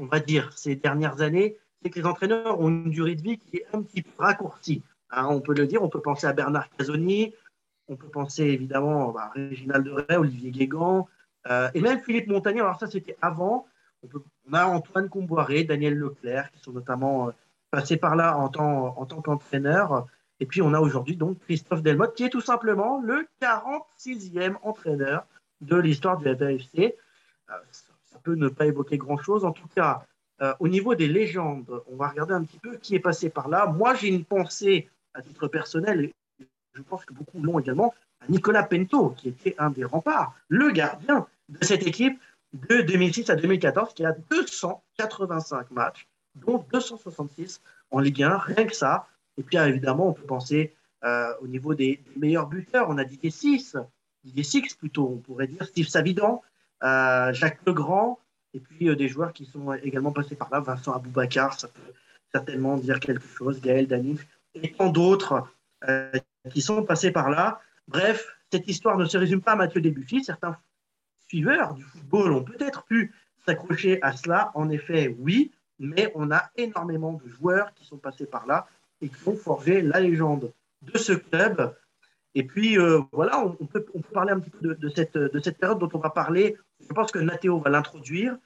on 0.00 0.06
va 0.06 0.20
dire, 0.20 0.52
ces 0.56 0.76
dernières 0.76 1.20
années, 1.20 1.56
c'est 1.82 1.90
que 1.90 1.98
les 1.98 2.06
entraîneurs 2.06 2.60
ont 2.60 2.68
une 2.68 2.90
durée 2.90 3.14
de 3.14 3.22
vie 3.22 3.38
qui 3.38 3.58
est 3.58 3.66
un 3.72 3.82
petit 3.82 4.02
peu 4.02 4.10
raccourcie. 4.18 4.82
Hein, 5.10 5.26
on 5.30 5.40
peut 5.40 5.54
le 5.54 5.66
dire, 5.66 5.82
on 5.82 5.88
peut 5.88 6.00
penser 6.00 6.26
à 6.26 6.32
Bernard 6.32 6.68
Casoni, 6.70 7.34
on 7.88 7.96
peut 7.96 8.08
penser 8.08 8.44
évidemment 8.44 9.16
à 9.16 9.28
Réginald 9.30 9.84
Deray, 9.84 10.16
Olivier 10.16 10.50
Guégan, 10.50 11.08
euh, 11.48 11.70
et 11.74 11.80
même 11.80 12.00
Philippe 12.00 12.28
Montagnier. 12.28 12.60
Alors 12.60 12.78
ça, 12.78 12.86
c'était 12.86 13.16
avant. 13.20 13.66
On, 14.02 14.52
a 14.52 14.66
Antoine 14.66 15.08
Comboiré, 15.08 15.64
Daniel 15.64 15.94
Leclerc, 15.94 16.50
qui 16.52 16.60
sont 16.60 16.72
notamment 16.72 17.28
euh, 17.28 17.32
passés 17.70 17.96
par 17.96 18.16
là 18.16 18.36
en 18.36 18.48
tant, 18.48 18.96
en 18.96 19.06
qu'entraîneur. 19.06 20.06
Et 20.40 20.46
puis, 20.46 20.62
on 20.62 20.72
a 20.72 20.80
aujourd'hui 20.80 21.16
donc 21.16 21.38
Christophe 21.40 21.82
Delmotte, 21.82 22.14
qui 22.14 22.24
est 22.24 22.30
tout 22.30 22.40
simplement 22.40 23.00
le 23.00 23.26
46e 23.42 24.54
entraîneur 24.62 25.26
de 25.60 25.76
l'histoire 25.76 26.18
du 26.18 26.24
FAFC 26.24 26.94
peut 28.28 28.34
ne 28.34 28.48
pas 28.48 28.66
évoquer 28.66 28.98
grand-chose. 28.98 29.44
En 29.44 29.52
tout 29.52 29.68
cas, 29.74 30.04
euh, 30.42 30.54
au 30.60 30.68
niveau 30.68 30.94
des 30.94 31.08
légendes, 31.08 31.82
on 31.86 31.96
va 31.96 32.08
regarder 32.08 32.34
un 32.34 32.44
petit 32.44 32.58
peu 32.58 32.76
qui 32.76 32.94
est 32.94 33.00
passé 33.00 33.30
par 33.30 33.48
là. 33.48 33.66
Moi, 33.66 33.94
j'ai 33.94 34.08
une 34.08 34.24
pensée 34.24 34.88
à 35.14 35.22
titre 35.22 35.48
personnel, 35.48 36.10
je 36.74 36.82
pense 36.82 37.04
que 37.04 37.14
beaucoup 37.14 37.40
l'ont 37.40 37.58
également, 37.58 37.94
à 38.20 38.26
Nicolas 38.28 38.62
Pento, 38.62 39.10
qui 39.10 39.28
était 39.28 39.54
un 39.58 39.70
des 39.70 39.84
remparts, 39.84 40.34
le 40.48 40.70
gardien 40.70 41.26
de 41.48 41.64
cette 41.64 41.86
équipe 41.86 42.18
de 42.52 42.80
2006 42.82 43.30
à 43.30 43.36
2014, 43.36 43.94
qui 43.94 44.04
a 44.04 44.14
285 44.30 45.70
matchs, 45.70 46.06
dont 46.34 46.64
266 46.72 47.60
en 47.90 48.00
Ligue 48.00 48.22
1, 48.22 48.36
rien 48.38 48.66
que 48.66 48.74
ça. 48.74 49.06
Et 49.36 49.42
puis, 49.42 49.56
évidemment, 49.56 50.08
on 50.08 50.12
peut 50.12 50.26
penser 50.26 50.74
euh, 51.04 51.32
au 51.40 51.46
niveau 51.46 51.74
des, 51.74 52.02
meilleurs 52.16 52.46
buteurs. 52.46 52.88
On 52.88 52.98
a 52.98 53.04
dit 53.04 53.18
des 53.18 53.30
6, 53.30 53.76
des 54.24 54.42
6 54.42 54.74
plutôt, 54.74 55.08
on 55.08 55.18
pourrait 55.18 55.46
dire 55.46 55.64
Steve 55.64 55.88
Savidan, 55.88 56.42
euh, 56.82 57.32
Jacques 57.32 57.60
Legrand, 57.66 58.18
et 58.54 58.60
puis 58.60 58.88
euh, 58.88 58.96
des 58.96 59.08
joueurs 59.08 59.32
qui 59.32 59.44
sont 59.44 59.72
également 59.74 60.12
passés 60.12 60.34
par 60.34 60.50
là, 60.50 60.60
Vincent 60.60 60.92
Aboubacar, 60.92 61.58
ça 61.58 61.68
peut 61.68 61.92
certainement 62.32 62.76
dire 62.76 63.00
quelque 63.00 63.26
chose, 63.26 63.60
Gaël 63.60 63.86
Danif, 63.86 64.26
et 64.54 64.72
tant 64.72 64.90
d'autres 64.90 65.44
euh, 65.88 66.10
qui 66.52 66.60
sont 66.60 66.82
passés 66.82 67.10
par 67.10 67.30
là. 67.30 67.60
Bref, 67.86 68.26
cette 68.50 68.68
histoire 68.68 68.96
ne 68.96 69.04
se 69.04 69.18
résume 69.18 69.40
pas 69.40 69.52
à 69.52 69.56
Mathieu 69.56 69.80
Debussy. 69.80 70.24
Certains 70.24 70.56
suiveurs 71.28 71.74
du 71.74 71.82
football 71.82 72.32
ont 72.32 72.44
peut-être 72.44 72.84
pu 72.84 73.12
s'accrocher 73.46 74.00
à 74.02 74.16
cela. 74.16 74.50
En 74.54 74.70
effet, 74.70 75.14
oui, 75.18 75.52
mais 75.78 76.10
on 76.14 76.30
a 76.30 76.50
énormément 76.56 77.12
de 77.12 77.28
joueurs 77.28 77.72
qui 77.74 77.84
sont 77.84 77.98
passés 77.98 78.26
par 78.26 78.46
là 78.46 78.66
et 79.00 79.08
qui 79.08 79.28
ont 79.28 79.36
forgé 79.36 79.82
la 79.82 80.00
légende 80.00 80.52
de 80.82 80.98
ce 80.98 81.12
club. 81.12 81.74
Et 82.34 82.44
puis, 82.44 82.76
voilà, 83.12 83.40
on, 83.40 83.66
peut, 83.66 83.84
on, 83.94 84.00
peut, 84.00 84.12
parler 84.12 84.32
un 84.32 84.40
petit 84.40 84.50
peu 84.50 84.74
de, 84.74 84.88
cette, 84.88 85.16
de 85.16 85.40
cette 85.40 85.58
période 85.58 85.78
dont 85.78 85.90
on 85.92 85.98
va 85.98 86.10
parler 86.10 86.56
je 86.80 86.94
pense 86.94 87.12
que 87.12 87.18
Nathéo 87.18 87.58
va 87.60 87.70
l'introduire. 87.70 88.36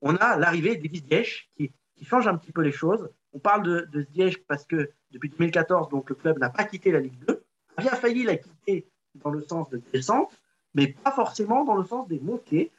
On 0.00 0.16
a 0.16 0.36
l'arrivée 0.36 0.76
d'Evis 0.76 1.02
Diech 1.02 1.50
qui, 1.56 1.72
qui, 1.96 2.04
change 2.04 2.26
un 2.26 2.36
petit 2.36 2.52
peu 2.52 2.62
les 2.62 2.72
choses. 2.72 3.08
On 3.32 3.38
parle 3.38 3.62
de, 3.64 3.88
de 3.92 4.06
parce 4.46 4.64
que 4.64 4.90
depuis 5.10 5.30
2014, 5.30 5.88
donc, 5.88 6.08
le 6.08 6.14
club 6.14 6.38
n'a 6.38 6.50
pas 6.50 6.64
quitté 6.64 6.90
la 6.90 7.00
Ligue 7.00 7.18
2, 7.26 7.44
a 7.76 7.82
bien 7.82 7.92
failli 7.92 8.24
la 8.24 8.36
quitter 8.36 8.86
dans 9.14 9.30
le 9.30 9.42
sens 9.42 9.68
de 9.70 9.80
descente, 9.92 10.38
mais 10.74 10.88
pas 10.88 11.12
forcément 11.12 11.64
dans 11.64 11.76
le 11.76 11.84
sens 11.84 12.08
des 12.08 12.20
montées. 12.20 12.70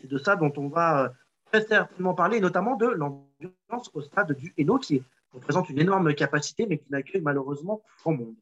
C'est 0.00 0.08
de 0.08 0.18
ça 0.18 0.36
dont 0.36 0.52
on 0.56 0.68
va 0.68 1.04
euh, 1.04 1.08
très 1.46 1.66
certainement 1.66 2.14
parler, 2.14 2.40
notamment 2.40 2.76
de 2.76 2.86
l'ambiance 2.86 3.90
au 3.94 4.02
stade 4.02 4.32
du 4.32 4.52
Hainaut, 4.56 4.78
qui 4.78 5.02
représente 5.32 5.68
une 5.70 5.78
énorme 5.78 6.14
capacité, 6.14 6.66
mais 6.66 6.78
qui 6.78 6.90
n'accueille 6.90 7.22
malheureusement 7.22 7.82
grand 8.00 8.12
monde. 8.12 8.34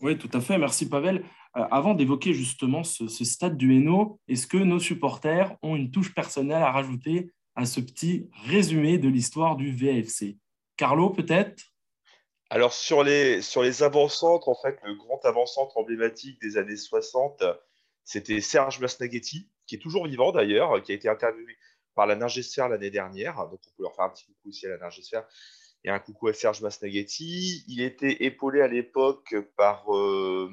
Oui, 0.00 0.18
tout 0.18 0.30
à 0.32 0.40
fait. 0.40 0.58
Merci, 0.58 0.88
Pavel. 0.88 1.24
Euh, 1.56 1.64
avant 1.70 1.94
d'évoquer 1.94 2.34
justement 2.34 2.82
ce, 2.82 3.06
stade 3.08 3.56
du 3.56 3.74
Hainaut, 3.74 4.18
est-ce 4.28 4.46
que 4.46 4.56
nos 4.56 4.78
supporters 4.78 5.56
ont 5.62 5.76
une 5.76 5.90
touche 5.90 6.14
personnelle 6.14 6.62
à 6.62 6.70
rajouter 6.70 7.32
à 7.56 7.66
ce 7.66 7.80
petit 7.80 8.28
résumé 8.46 8.98
de 8.98 9.08
l'histoire 9.08 9.56
du 9.56 9.70
VFC 9.72 10.38
Carlo, 10.76 11.10
peut-être? 11.10 11.62
Alors, 12.50 12.72
sur 12.72 13.02
les, 13.04 13.42
sur 13.42 13.62
les 13.62 13.82
avant-centres, 13.82 14.48
en 14.48 14.54
fait, 14.54 14.78
le 14.82 14.94
grand 14.94 15.24
avant-centre 15.24 15.76
emblématique 15.76 16.40
des 16.40 16.56
années 16.56 16.76
60, 16.76 17.42
c'était 18.04 18.40
Serge 18.40 18.80
Masnaghetti, 18.80 19.48
qui 19.66 19.76
est 19.76 19.78
toujours 19.78 20.06
vivant 20.06 20.32
d'ailleurs, 20.32 20.82
qui 20.82 20.92
a 20.92 20.94
été 20.94 21.08
interviewé 21.08 21.56
par 21.94 22.06
la 22.06 22.16
Ningesphère 22.16 22.68
l'année 22.68 22.90
dernière. 22.90 23.36
Donc, 23.48 23.60
on 23.66 23.70
peut 23.76 23.82
leur 23.82 23.94
faire 23.94 24.06
un 24.06 24.10
petit 24.10 24.26
coucou 24.26 24.48
aussi 24.48 24.66
à 24.66 24.70
la 24.70 24.78
Ningesphère 24.78 25.24
et 25.84 25.90
un 25.90 25.98
coucou 25.98 26.28
à 26.28 26.34
Serge 26.34 26.60
Masnaghetti. 26.60 27.64
Il 27.68 27.80
était 27.80 28.24
épaulé 28.24 28.60
à 28.60 28.68
l'époque 28.68 29.34
par 29.56 29.94
euh, 29.94 30.50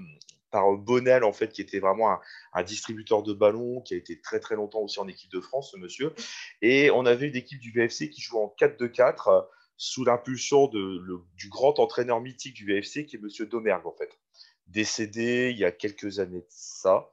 par 0.52 0.72
Bonnel, 0.74 1.24
en 1.24 1.34
fait, 1.34 1.52
qui 1.52 1.62
était 1.62 1.80
vraiment 1.80 2.20
un, 2.54 2.64
distributeur 2.64 3.24
de 3.24 3.34
ballons, 3.34 3.82
qui 3.82 3.94
a 3.94 3.98
été 3.98 4.20
très 4.20 4.40
très 4.40 4.56
longtemps 4.56 4.82
aussi 4.82 5.00
en 5.00 5.08
équipe 5.08 5.32
de 5.32 5.40
France, 5.40 5.72
ce 5.72 5.78
monsieur. 5.78 6.14
Et 6.62 6.92
on 6.92 7.06
avait 7.06 7.28
une 7.28 7.36
équipe 7.36 7.60
du 7.60 7.72
VFC 7.72 8.10
qui 8.10 8.22
jouait 8.22 8.40
en 8.40 8.54
4-2-4 8.60 9.32
euh, 9.32 9.42
sous 9.78 10.06
l'impulsion 10.06 10.68
du 10.68 11.50
grand 11.50 11.80
entraîneur 11.80 12.22
mythique 12.22 12.54
du 12.54 12.66
VFC, 12.66 13.06
qui 13.06 13.16
est 13.16 13.20
monsieur 13.20 13.46
Domergue, 13.48 13.88
en 13.88 13.94
fait. 13.94 14.20
décédé 14.68 15.50
il 15.52 15.58
y 15.58 15.66
a 15.66 15.72
quelques 15.72 16.20
années 16.20 16.42
de 16.42 16.48
ça. 16.50 17.10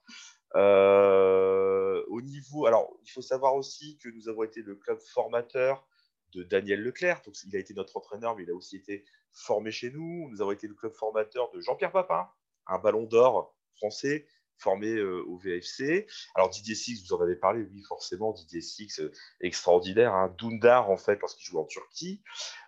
au 0.54 2.20
niveau, 2.20 2.66
alors 2.66 2.98
il 3.04 3.10
faut 3.10 3.22
savoir 3.22 3.54
aussi 3.54 3.96
que 3.98 4.08
nous 4.10 4.28
avons 4.28 4.42
été 4.42 4.60
le 4.60 4.74
club 4.74 4.98
formateur 5.00 5.86
de 6.32 6.42
Daniel 6.42 6.82
Leclerc. 6.82 7.22
Donc, 7.24 7.34
il 7.44 7.54
a 7.56 7.58
été 7.58 7.74
notre 7.74 7.96
entraîneur, 7.96 8.36
mais 8.36 8.42
il 8.42 8.50
a 8.50 8.54
aussi 8.54 8.76
été 8.76 9.04
formé 9.32 9.70
chez 9.70 9.90
nous. 9.90 10.28
Nous 10.30 10.42
avons 10.42 10.52
été 10.52 10.66
le 10.66 10.74
club 10.74 10.92
formateur 10.92 11.50
de 11.50 11.60
Jean-Pierre 11.60 11.92
Papin, 11.92 12.28
un 12.68 12.78
ballon 12.78 13.04
d'or 13.04 13.54
français 13.76 14.26
formé 14.58 14.94
euh, 14.94 15.24
au 15.26 15.38
VFC. 15.38 16.06
Alors 16.34 16.50
Didier 16.50 16.74
Six, 16.74 17.04
vous 17.04 17.14
en 17.14 17.20
avez 17.20 17.36
parlé, 17.36 17.62
oui, 17.72 17.82
forcément, 17.82 18.32
Didier 18.32 18.60
Six, 18.60 19.00
euh, 19.00 19.12
extraordinaire, 19.40 20.14
hein, 20.14 20.34
Dundar 20.38 20.90
en 20.90 20.96
fait, 20.96 21.16
parce 21.16 21.34
qu'il 21.34 21.46
joue 21.46 21.58
en 21.58 21.64
Turquie. 21.64 22.22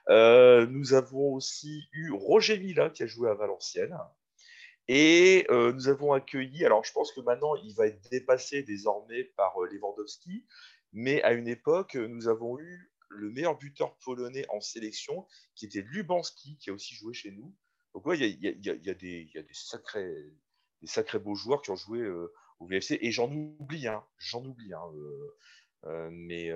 Euh, 0.08 0.66
nous 0.66 0.94
avons 0.94 1.34
aussi 1.34 1.88
eu 1.92 2.12
Roger 2.12 2.56
Villa 2.56 2.90
qui 2.90 3.02
a 3.02 3.06
joué 3.06 3.28
à 3.28 3.34
Valenciennes. 3.34 3.98
Et 4.88 5.46
nous 5.50 5.86
avons 5.86 6.12
accueilli, 6.12 6.64
alors 6.64 6.82
je 6.82 6.90
pense 6.90 7.12
que 7.12 7.20
maintenant 7.20 7.54
il 7.54 7.72
va 7.76 7.86
être 7.86 8.00
dépassé 8.10 8.64
désormais 8.64 9.22
par 9.36 9.52
Lewandowski, 9.60 10.44
mais 10.92 11.22
à 11.22 11.30
une 11.30 11.46
époque, 11.46 11.94
nous 11.94 12.26
avons 12.26 12.58
eu 12.58 12.90
le 13.08 13.30
meilleur 13.30 13.56
buteur 13.56 13.96
polonais 13.98 14.46
en 14.48 14.60
sélection, 14.60 15.28
qui 15.54 15.66
était 15.66 15.82
Lubanski, 15.82 16.56
qui 16.58 16.70
a 16.70 16.72
aussi 16.72 16.96
joué 16.96 17.14
chez 17.14 17.30
nous. 17.30 17.54
Donc, 17.94 18.04
il 18.14 18.38
y, 18.40 18.90
a, 18.90 18.94
des 18.94 19.28
sacrés, 19.52 20.14
des 20.80 20.86
sacrés 20.86 21.18
beaux 21.18 21.34
joueurs 21.34 21.62
qui 21.62 21.70
ont 21.70 21.76
joué 21.76 22.00
euh, 22.00 22.32
au 22.58 22.66
VFC. 22.66 22.98
Et 23.00 23.10
j'en 23.10 23.30
oublie, 23.30 23.86
hein, 23.86 24.04
j'en 24.18 24.44
oublie. 24.44 24.72
Hein, 24.72 24.82
euh, 24.94 25.36
euh, 25.86 26.10
mais 26.12 26.50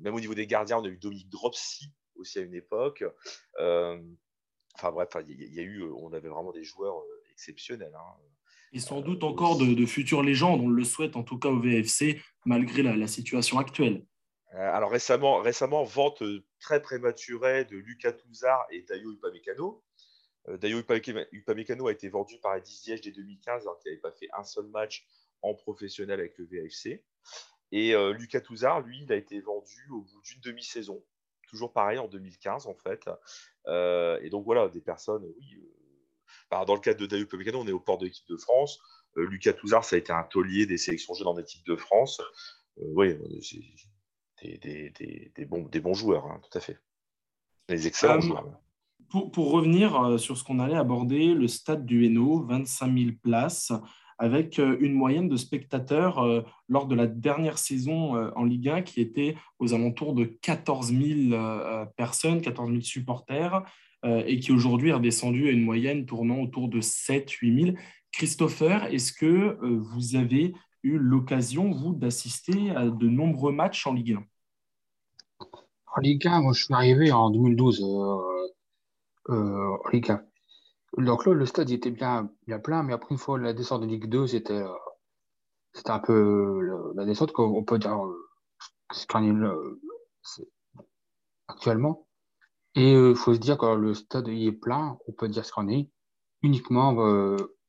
même 0.00 0.14
au 0.14 0.20
niveau 0.20 0.34
des 0.34 0.46
gardiens, 0.46 0.78
on 0.78 0.84
a 0.84 0.88
eu 0.88 0.98
Dominique 0.98 1.30
Dropsy 1.30 1.92
aussi 2.16 2.38
à 2.38 2.42
une 2.42 2.54
époque. 2.54 3.04
Enfin 3.58 4.92
bref, 4.92 5.08
il 5.26 5.54
y, 5.54 5.60
a 5.60 5.62
eu, 5.62 5.82
on 5.82 6.12
avait 6.12 6.28
vraiment 6.28 6.52
des 6.52 6.64
joueurs 6.64 7.02
exceptionnels. 7.32 7.94
Hein. 7.94 8.16
Et 8.72 8.80
sans 8.80 9.00
doute 9.00 9.24
encore 9.24 9.56
de, 9.56 9.86
futures 9.86 10.22
légendes, 10.22 10.60
on 10.60 10.68
le 10.68 10.84
souhaite 10.84 11.16
en 11.16 11.22
tout 11.22 11.38
cas 11.38 11.48
au 11.48 11.58
VFC, 11.58 12.20
malgré 12.44 12.82
la, 12.82 13.06
situation 13.06 13.58
actuelle. 13.58 14.04
alors 14.52 14.90
récemment, 14.90 15.38
récemment, 15.38 15.84
vente 15.84 16.22
très 16.60 16.82
prématurée 16.82 17.64
de 17.64 17.76
Lucas 17.76 18.12
Touzard 18.12 18.66
et 18.70 18.84
Tayo 18.84 19.12
Upamecano. 19.12 19.82
Euh, 20.48 20.56
D'ailleurs, 20.56 20.80
Upamecano 21.32 21.88
a 21.88 21.92
été 21.92 22.08
vendu 22.08 22.38
par 22.38 22.56
Edis 22.56 22.80
Diège 22.84 23.00
dès 23.00 23.12
2015, 23.12 23.62
alors 23.62 23.78
qu'il 23.78 23.90
n'avait 23.90 24.00
pas 24.00 24.12
fait 24.12 24.28
un 24.36 24.44
seul 24.44 24.66
match 24.66 25.06
en 25.42 25.54
professionnel 25.54 26.20
avec 26.20 26.36
le 26.38 26.46
VFC. 26.46 27.04
Et 27.70 27.94
euh, 27.94 28.12
Lucas 28.12 28.40
Touzard, 28.40 28.80
lui, 28.80 29.02
il 29.02 29.12
a 29.12 29.16
été 29.16 29.40
vendu 29.40 29.88
au 29.90 30.02
bout 30.02 30.22
d'une 30.22 30.40
demi-saison. 30.40 31.04
Toujours 31.48 31.72
pareil 31.72 31.98
en 31.98 32.08
2015, 32.08 32.66
en 32.66 32.74
fait. 32.74 33.08
Euh, 33.66 34.18
et 34.22 34.30
donc, 34.30 34.44
voilà, 34.44 34.68
des 34.68 34.80
personnes, 34.80 35.24
oui. 35.38 35.62
dans 36.50 36.74
le 36.74 36.80
cadre 36.80 37.00
de 37.00 37.06
Dayo 37.06 37.24
Upamecano, 37.24 37.60
on 37.60 37.66
est 37.66 37.72
au 37.72 37.80
port 37.80 37.98
de 37.98 38.06
l'équipe 38.06 38.28
de 38.28 38.36
France. 38.36 38.80
Lucas 39.16 39.54
Touzard, 39.54 39.84
ça 39.84 39.96
a 39.96 39.98
été 39.98 40.12
un 40.12 40.22
taulier 40.24 40.66
des 40.66 40.78
sélections 40.78 41.14
jeunes 41.14 41.28
en 41.28 41.38
équipe 41.38 41.66
de 41.66 41.76
France. 41.76 42.20
oui, 42.76 43.16
des, 44.42 44.90
des, 45.34 45.44
bons, 45.44 45.64
des 45.64 45.80
bons 45.80 45.94
joueurs, 45.94 46.26
hein, 46.26 46.40
tout 46.42 46.56
à 46.56 46.60
fait. 46.60 46.78
Des 47.68 47.86
excellents 47.86 48.20
joueurs 48.20 48.60
pour, 49.08 49.50
revenir 49.50 49.96
euh, 49.96 50.18
sur 50.18 50.36
ce 50.36 50.44
qu'on 50.44 50.58
allait 50.58 50.76
aborder, 50.76 51.34
le 51.34 51.48
stade 51.48 51.86
du 51.86 52.04
Hainaut, 52.04 52.44
25 52.46 52.96
000 52.96 53.10
places, 53.22 53.72
avec 54.18 54.58
euh, 54.58 54.76
une 54.80 54.92
moyenne 54.92 55.28
de 55.28 55.36
spectateurs 55.36 56.18
euh, 56.18 56.42
lors 56.68 56.86
de 56.86 56.94
la 56.94 57.06
dernière 57.06 57.58
saison 57.58 58.14
en 58.34 58.44
Ligue 58.44 58.68
1 58.68 58.82
qui 58.82 59.00
était 59.00 59.36
aux 59.58 59.74
alentours 59.74 60.14
de 60.14 60.24
14 60.24 60.92
000 60.92 61.86
personnes, 61.96 62.40
14 62.40 62.70
000 62.70 62.80
supporters, 62.82 63.62
et 64.04 64.38
qui 64.38 64.52
aujourd'hui 64.52 64.90
est 64.90 64.94
redescendu 64.94 65.48
à 65.48 65.50
une 65.50 65.64
moyenne 65.64 66.06
tournant 66.06 66.40
autour 66.40 66.68
de 66.68 66.80
7 66.80 67.30
8 67.30 67.64
000. 67.64 67.76
Christopher, 68.12 68.84
est-ce 68.92 69.12
que 69.12 69.58
vous 69.62 70.14
avez 70.14 70.54
eu 70.82 70.98
l'occasion, 70.98 71.70
vous, 71.70 71.94
d'assister 71.94 72.70
à 72.70 72.86
de 72.86 73.08
nombreux 73.08 73.52
matchs 73.52 73.86
en 73.86 73.94
Ligue 73.94 74.18
1 75.40 75.46
En 75.96 76.00
Ligue 76.00 76.26
1, 76.26 76.42
moi, 76.42 76.52
je 76.52 76.64
suis 76.64 76.74
arrivé 76.74 77.10
en 77.10 77.30
2012 77.30 77.82
euh, 79.30 79.76
Ligue 79.92 80.10
1. 80.10 80.22
Donc 80.98 81.26
là, 81.26 81.34
le 81.34 81.46
stade 81.46 81.70
était 81.70 81.90
bien, 81.90 82.30
bien 82.46 82.58
plein, 82.58 82.82
mais 82.82 82.92
après, 82.92 83.08
une 83.10 83.18
fois 83.18 83.38
la 83.38 83.52
descente 83.52 83.82
de 83.82 83.86
Ligue 83.86 84.08
2, 84.08 84.26
c'était 84.26 84.54
euh, 84.54 84.68
c'était 85.74 85.90
un 85.90 85.98
peu 85.98 86.92
la 86.94 87.04
descente 87.04 87.32
qu'on 87.32 87.62
peut 87.64 87.78
dire 87.78 88.04
euh, 88.04 88.30
actuellement. 91.48 92.06
Et 92.74 92.92
il 92.92 93.16
faut 93.16 93.34
se 93.34 93.38
dire 93.38 93.58
que 93.58 93.66
le 93.66 93.94
stade 93.94 94.28
est 94.28 94.52
plein, 94.52 94.98
on 95.06 95.12
peut 95.12 95.28
dire 95.28 95.44
ce 95.44 95.52
qu'on 95.52 95.68
est, 95.68 95.90
uniquement 96.42 96.94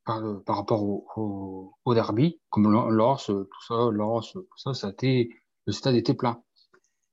par, 0.05 0.21
par, 0.45 0.57
rapport 0.57 0.83
au, 0.83 1.73
au, 1.85 1.93
derby, 1.93 2.39
comme 2.49 2.71
Lens, 2.71 3.25
tout 3.25 3.47
ça, 3.67 3.89
Lens, 3.91 4.33
tout 4.33 4.47
ça, 4.57 4.73
ça 4.73 4.91
le 5.01 5.71
stade 5.71 5.95
était 5.95 6.13
plein. 6.13 6.41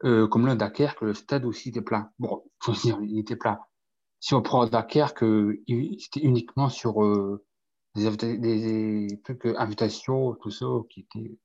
comme 0.01 0.47
le 0.47 0.57
Dunkerque, 0.57 1.01
le 1.03 1.15
stade 1.15 1.45
aussi 1.45 1.71
était 1.71 1.83
plein. 1.83 2.11
Bon, 2.19 2.45
faut 2.61 2.75
se 2.75 2.83
dire, 2.83 2.99
il 3.03 3.19
était 3.19 3.37
plein 3.37 3.59
si 4.27 4.35
on 4.35 4.43
prend 4.43 4.67
Dunkerque, 4.67 5.25
c'était 6.01 6.21
uniquement 6.21 6.69
sur 6.69 7.05
euh, 7.05 7.45
des, 7.95 9.07
trucs, 9.23 9.47
euh, 9.47 9.55
invitations, 9.57 10.35
tout 10.43 10.51
ça, 10.51 10.67
qui 10.91 11.01
étaient 11.03 11.39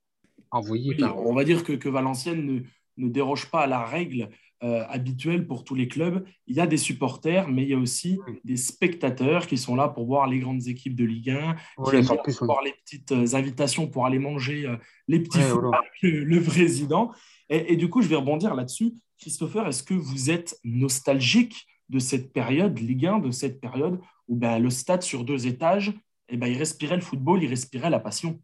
envoyés 0.50 0.96
On 1.14 1.32
va 1.32 1.44
dire 1.44 1.62
que, 1.62 1.74
que 1.74 1.88
Valenciennes 1.88 2.64
ne, 2.96 3.08
déroge 3.08 3.48
pas 3.52 3.60
à 3.60 3.66
la 3.68 3.84
règle 3.84 4.30
euh, 4.64 4.84
habituelle 4.88 5.46
pour 5.46 5.62
tous 5.62 5.76
les 5.76 5.86
clubs. 5.86 6.26
Il 6.48 6.56
y 6.56 6.60
a 6.60 6.66
des 6.66 6.76
supporters, 6.76 7.46
mais 7.46 7.62
il 7.62 7.68
y 7.68 7.74
a 7.74 7.78
aussi 7.78 8.18
des 8.42 8.56
spectateurs 8.56 9.46
qui 9.46 9.58
sont 9.58 9.76
là 9.76 9.86
pour 9.86 10.04
voir 10.06 10.26
les 10.26 10.40
grandes 10.40 10.66
équipes 10.66 10.96
de 10.96 11.04
Ligue 11.04 11.30
1, 11.30 11.54
qui 11.54 12.02
pour 12.02 12.46
voir 12.46 12.64
les 12.64 12.74
petites 12.84 13.12
invitations 13.12 13.86
pour 13.86 14.06
aller 14.06 14.18
manger 14.18 14.68
les 15.06 15.20
petits 15.20 15.38
avec 15.38 15.62
le, 16.02 16.40
président. 16.42 17.12
Et, 17.48 17.74
et, 17.74 17.76
du 17.76 17.88
coup, 17.88 18.02
je 18.02 18.08
vais 18.08 18.16
rebondir 18.16 18.56
là-dessus. 18.56 18.92
Christopher, 19.20 19.68
est-ce 19.68 19.84
que 19.84 19.94
vous 19.94 20.32
êtes 20.32 20.58
nostalgique 20.64 21.68
de 21.92 21.98
cette 21.98 22.32
période, 22.32 22.78
Ligue 22.78 23.06
1, 23.06 23.18
de 23.18 23.30
cette 23.30 23.60
période 23.60 24.00
où 24.26 24.34
ben, 24.34 24.58
le 24.58 24.70
stade 24.70 25.02
sur 25.02 25.24
deux 25.24 25.46
étages, 25.46 25.92
eh 26.28 26.38
ben, 26.38 26.46
il 26.46 26.56
respirait 26.56 26.96
le 26.96 27.02
football, 27.02 27.42
il 27.42 27.48
respirait 27.48 27.90
la 27.90 28.00
passion. 28.00 28.40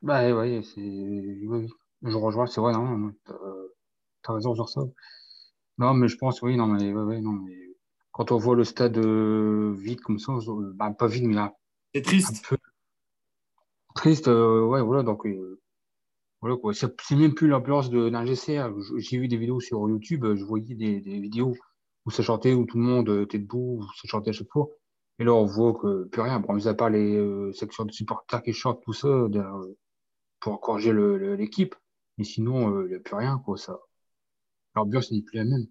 Bah, 0.00 0.24
ouais, 0.34 0.62
oui, 0.76 1.68
je 2.02 2.16
rejoins, 2.16 2.46
c'est 2.46 2.62
vrai, 2.62 2.72
non, 2.72 3.12
tu 3.26 4.30
as 4.30 4.32
raison 4.32 4.54
sur 4.54 4.70
ça. 4.70 4.80
Non, 5.76 5.92
mais 5.92 6.08
je 6.08 6.16
pense, 6.16 6.40
oui, 6.40 6.56
non, 6.56 6.66
mais, 6.66 6.90
non, 7.20 7.32
mais 7.32 7.76
quand 8.10 8.32
on 8.32 8.38
voit 8.38 8.56
le 8.56 8.64
stade 8.64 8.96
euh, 8.96 9.74
vide 9.76 10.00
comme 10.00 10.18
ça, 10.18 10.32
bah, 10.74 10.90
pas 10.92 11.06
vide, 11.06 11.26
mais 11.26 11.34
là. 11.34 11.54
C'est 11.94 12.02
triste. 12.02 12.54
Triste, 13.94 14.28
euh, 14.28 14.64
ouais, 14.64 14.80
voilà, 14.80 15.02
donc. 15.02 15.26
Euh, 15.26 15.60
voilà, 16.40 16.56
quoi. 16.56 16.72
C'est 16.72 16.90
même 17.12 17.34
plus 17.34 17.48
l'ambiance 17.48 17.90
d'un 17.90 18.24
GCA. 18.24 18.72
J'ai 18.96 19.18
vu 19.18 19.28
des 19.28 19.36
vidéos 19.36 19.60
sur 19.60 19.88
YouTube, 19.88 20.24
je 20.34 20.44
voyais 20.44 20.74
des, 20.74 21.00
des 21.00 21.20
vidéos 21.20 21.54
où 22.04 22.10
ça 22.10 22.22
chantait, 22.22 22.54
où 22.54 22.64
tout 22.66 22.78
le 22.78 22.84
monde 22.84 23.08
était 23.22 23.38
debout, 23.38 23.80
où 23.80 23.82
ça 23.82 24.08
chantait 24.08 24.30
à 24.30 24.32
chaque 24.32 24.50
fois. 24.50 24.68
Et 25.18 25.24
là, 25.24 25.34
on 25.34 25.44
voit 25.44 25.74
que 25.74 26.04
plus 26.04 26.22
rien, 26.22 26.40
bon, 26.40 26.54
mis 26.54 26.66
à 26.66 26.74
part 26.74 26.90
les 26.90 27.16
euh, 27.16 27.52
sections 27.52 27.84
de 27.84 27.92
supporters 27.92 28.42
qui 28.42 28.52
chantent 28.52 28.82
tout 28.82 28.92
ça 28.92 29.08
euh, 29.08 29.78
pour 30.40 30.54
encourager 30.54 30.92
l'équipe. 31.36 31.74
Mais 32.18 32.24
sinon, 32.24 32.74
euh, 32.74 32.84
il 32.86 32.88
n'y 32.88 32.94
a 32.96 33.00
plus 33.00 33.14
rien, 33.14 33.40
quoi, 33.44 33.56
ça. 33.56 33.78
L'ambiance 34.74 35.12
n'est 35.12 35.22
plus 35.22 35.36
la 35.36 35.44
même. 35.44 35.66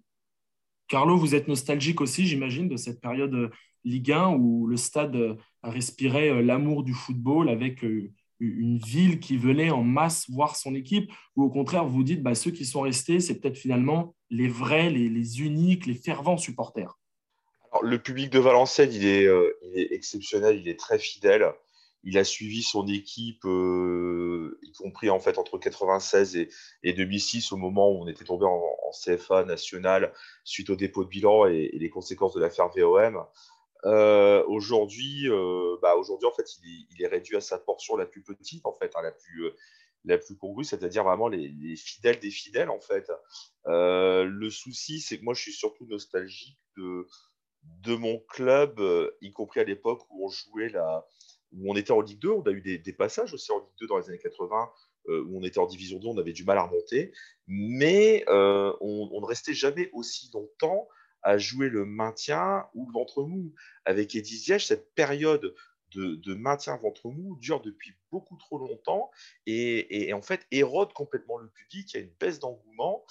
Carlo, 0.88 1.16
vous 1.16 1.34
êtes 1.34 1.48
nostalgique 1.48 2.00
aussi, 2.00 2.26
j'imagine, 2.26 2.68
de 2.68 2.76
cette 2.76 3.00
période 3.00 3.50
Ligue 3.84 4.12
1 4.12 4.36
où 4.36 4.66
le 4.66 4.76
stade 4.76 5.36
respirait 5.62 6.42
l'amour 6.42 6.84
du 6.84 6.94
football 6.94 7.48
avec 7.48 7.84
une 8.42 8.78
ville 8.78 9.20
qui 9.20 9.36
venait 9.36 9.70
en 9.70 9.82
masse 9.82 10.28
voir 10.28 10.56
son 10.56 10.74
équipe, 10.74 11.10
ou 11.36 11.44
au 11.44 11.50
contraire, 11.50 11.86
vous 11.86 12.02
dites, 12.02 12.22
bah, 12.22 12.34
ceux 12.34 12.50
qui 12.50 12.64
sont 12.64 12.80
restés, 12.80 13.20
c'est 13.20 13.40
peut-être 13.40 13.56
finalement 13.56 14.14
les 14.30 14.48
vrais, 14.48 14.90
les, 14.90 15.40
uniques, 15.40 15.86
les 15.86 15.94
fervents 15.94 16.36
supporters 16.36 16.98
Le 17.82 17.98
public 18.02 18.30
de 18.30 18.38
Valenciennes, 18.38 18.92
il 18.92 19.06
est, 19.06 19.26
euh, 19.26 19.56
il 19.62 19.78
est, 19.78 19.92
exceptionnel, 19.92 20.58
il 20.58 20.68
est 20.68 20.78
très 20.78 20.98
fidèle. 20.98 21.52
Il 22.04 22.18
a 22.18 22.24
suivi 22.24 22.62
son 22.64 22.88
équipe, 22.88 23.44
euh, 23.44 24.58
y 24.62 24.72
compris 24.72 25.08
en 25.08 25.20
fait 25.20 25.38
entre 25.38 25.56
96 25.56 26.36
et, 26.36 26.48
et, 26.82 26.94
2006, 26.94 27.52
au 27.52 27.56
moment 27.56 27.92
où 27.92 28.02
on 28.02 28.08
était 28.08 28.24
tombé 28.24 28.44
en, 28.44 28.60
CFA 28.92 29.44
national 29.44 30.12
suite 30.44 30.68
au 30.68 30.76
dépôt 30.76 31.02
de 31.02 31.08
bilan 31.08 31.46
et 31.46 31.70
les 31.72 31.88
conséquences 31.88 32.34
de 32.34 32.40
l'affaire 32.40 32.68
VOM. 32.68 33.24
Euh, 33.84 34.44
aujourd'hui, 34.46 35.28
euh, 35.28 35.76
bah 35.82 35.96
aujourd'hui, 35.96 36.26
en 36.26 36.32
fait, 36.32 36.46
il 36.62 37.02
est, 37.02 37.08
réduit 37.08 37.36
à 37.36 37.40
sa 37.40 37.58
portion 37.58 37.96
la 37.96 38.06
plus 38.06 38.22
petite, 38.22 38.64
en 38.64 38.72
fait, 38.72 38.92
hein, 38.94 39.02
la 39.02 39.10
plus, 39.10 39.46
euh, 39.46 39.56
la 40.04 40.18
plus 40.18 40.36
congrue, 40.36 40.64
c'est-à-dire 40.64 41.02
vraiment 41.04 41.28
les, 41.28 41.76
fidèles 41.76 42.20
des 42.20 42.30
fidèles, 42.30 42.70
en 42.70 42.80
fait. 42.80 43.10
le 43.66 44.50
souci, 44.50 45.00
c'est 45.00 45.18
que 45.18 45.24
moi, 45.24 45.34
je 45.34 45.42
suis 45.42 45.52
surtout 45.52 45.86
nostalgique 45.86 46.58
de, 46.76 47.94
mon 47.96 48.18
club, 48.18 48.80
y 49.20 49.32
compris 49.32 49.60
à 49.60 49.64
l'époque 49.64 50.02
où 50.10 50.26
on 50.26 50.28
jouait 50.28 50.68
la, 50.68 51.06
où 51.52 51.70
on 51.70 51.76
était 51.76 51.92
en 51.92 52.00
Ligue 52.00 52.18
2. 52.20 52.30
On 52.30 52.42
a 52.42 52.50
eu 52.50 52.60
des, 52.60 52.92
passages 52.92 53.32
aussi 53.34 53.52
en 53.52 53.58
Ligue 53.58 53.78
2 53.80 53.86
dans 53.88 53.98
les 53.98 54.08
années 54.08 54.18
80, 54.18 54.70
où 55.08 55.38
on 55.38 55.42
était 55.42 55.58
en 55.58 55.66
Division 55.66 55.98
2, 55.98 56.08
on 56.08 56.18
avait 56.18 56.32
du 56.32 56.44
mal 56.44 56.58
à 56.58 56.64
remonter, 56.64 57.12
mais 57.46 58.24
on, 58.28 59.20
ne 59.20 59.26
restait 59.26 59.54
jamais 59.54 59.90
aussi 59.92 60.30
longtemps 60.32 60.88
à 61.22 61.38
jouer 61.38 61.68
le 61.68 61.84
maintien 61.84 62.66
ou 62.74 62.86
le 62.86 62.92
ventre 62.92 63.22
mou. 63.24 63.52
Avec 63.84 64.14
Eddie 64.14 64.36
Ziyech, 64.36 64.66
cette 64.66 64.94
période 64.94 65.54
de, 65.94 66.34
maintien 66.34 66.76
ventre 66.76 67.08
mou 67.08 67.36
dure 67.36 67.60
depuis 67.60 67.94
beaucoup 68.10 68.36
trop 68.36 68.58
longtemps 68.58 69.10
et, 69.46 70.12
en 70.14 70.22
fait 70.22 70.46
érode 70.50 70.92
complètement 70.92 71.38
le 71.38 71.48
public. 71.48 71.92
Il 71.92 71.96
y 71.96 72.00
a 72.00 72.02
une 72.04 72.14
baisse 72.18 72.38
d'engouement. 72.38 73.04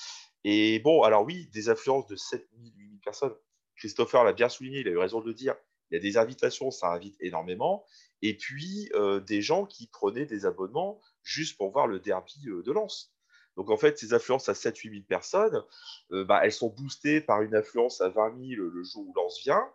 Et 0.43 0.79
bon, 0.79 1.03
alors 1.03 1.23
oui, 1.23 1.47
des 1.53 1.69
affluences 1.69 2.07
de 2.07 2.15
7000, 2.15 2.73
8000 2.75 2.99
personnes. 2.99 3.35
Christopher 3.75 4.23
l'a 4.23 4.33
bien 4.33 4.49
souligné, 4.49 4.79
il 4.79 4.87
a 4.87 4.91
eu 4.91 4.97
raison 4.97 5.21
de 5.21 5.27
le 5.27 5.33
dire. 5.33 5.55
Il 5.89 5.95
y 5.95 5.97
a 5.97 6.01
des 6.01 6.17
invitations, 6.17 6.71
ça 6.71 6.91
invite 6.91 7.15
énormément. 7.19 7.85
Et 8.21 8.37
puis, 8.37 8.89
euh, 8.93 9.19
des 9.19 9.41
gens 9.41 9.65
qui 9.65 9.87
prenaient 9.87 10.25
des 10.25 10.45
abonnements 10.45 11.01
juste 11.23 11.57
pour 11.57 11.71
voir 11.71 11.87
le 11.87 11.99
derby 11.99 12.47
euh, 12.47 12.63
de 12.63 12.71
Lens. 12.71 13.10
Donc, 13.57 13.69
en 13.69 13.77
fait, 13.77 13.97
ces 13.97 14.13
affluences 14.13 14.49
à 14.49 14.53
7-8 14.53 14.91
000 14.91 15.03
personnes, 15.07 15.63
euh, 16.11 16.23
bah, 16.23 16.41
elles 16.43 16.53
sont 16.53 16.69
boostées 16.69 17.21
par 17.21 17.41
une 17.41 17.53
affluence 17.55 18.01
à 18.01 18.09
20 18.09 18.37
000 18.39 18.61
le 18.61 18.83
jour 18.83 19.07
où 19.07 19.13
Lens 19.13 19.41
vient. 19.43 19.67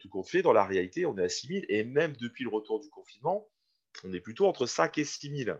tout 0.00 0.08
compte 0.08 0.28
fait, 0.28 0.42
dans 0.42 0.52
la 0.52 0.64
réalité, 0.64 1.06
on 1.06 1.16
est 1.18 1.24
à 1.24 1.28
6 1.28 1.46
000. 1.48 1.60
Et 1.68 1.84
même 1.84 2.16
depuis 2.16 2.44
le 2.44 2.50
retour 2.50 2.80
du 2.80 2.88
confinement, 2.88 3.48
on 4.04 4.12
est 4.12 4.20
plutôt 4.20 4.46
entre 4.46 4.66
5 4.66 4.96
et 4.98 5.04
6 5.04 5.44
000. 5.44 5.58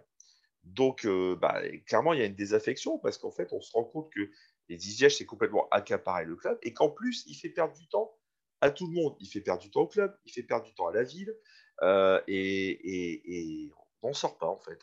Donc, 0.65 1.07
bah, 1.41 1.61
clairement, 1.87 2.13
il 2.13 2.21
y 2.21 2.23
a 2.23 2.27
une 2.27 2.35
désaffection 2.35 2.99
parce 2.99 3.19
qu'en 3.19 3.33
fait, 3.33 3.53
on 3.53 3.61
se 3.61 3.73
rend 3.73 3.85
compte 3.85 4.11
que 4.13 4.31
les 4.69 4.79
Ziyech, 4.79 5.13
c'est 5.17 5.27
complètement 5.27 5.69
accaparé 5.71 6.25
le 6.25 6.37
club 6.37 6.59
et 6.63 6.73
qu'en 6.73 6.89
plus, 6.89 7.25
il 7.27 7.35
fait 7.35 7.51
perdre 7.51 7.75
du 7.75 7.89
temps 7.89 8.17
à 8.61 8.71
tout 8.71 8.87
le 8.87 8.95
monde. 8.95 9.17
Il 9.21 9.27
fait 9.27 9.41
perdre 9.41 9.61
du 9.61 9.71
temps 9.71 9.83
au 9.83 9.89
club, 9.89 10.17
il 10.25 10.33
fait 10.33 10.43
perdre 10.43 10.65
du 10.65 10.75
temps 10.75 10.87
à 10.87 10.93
la 10.93 11.03
ville 11.03 11.35
euh, 11.83 12.21
et, 12.27 13.71
on 14.03 14.09
n'en 14.09 14.15
sort 14.15 14.39
pas 14.39 14.47
en 14.47 14.59
fait. 14.59 14.79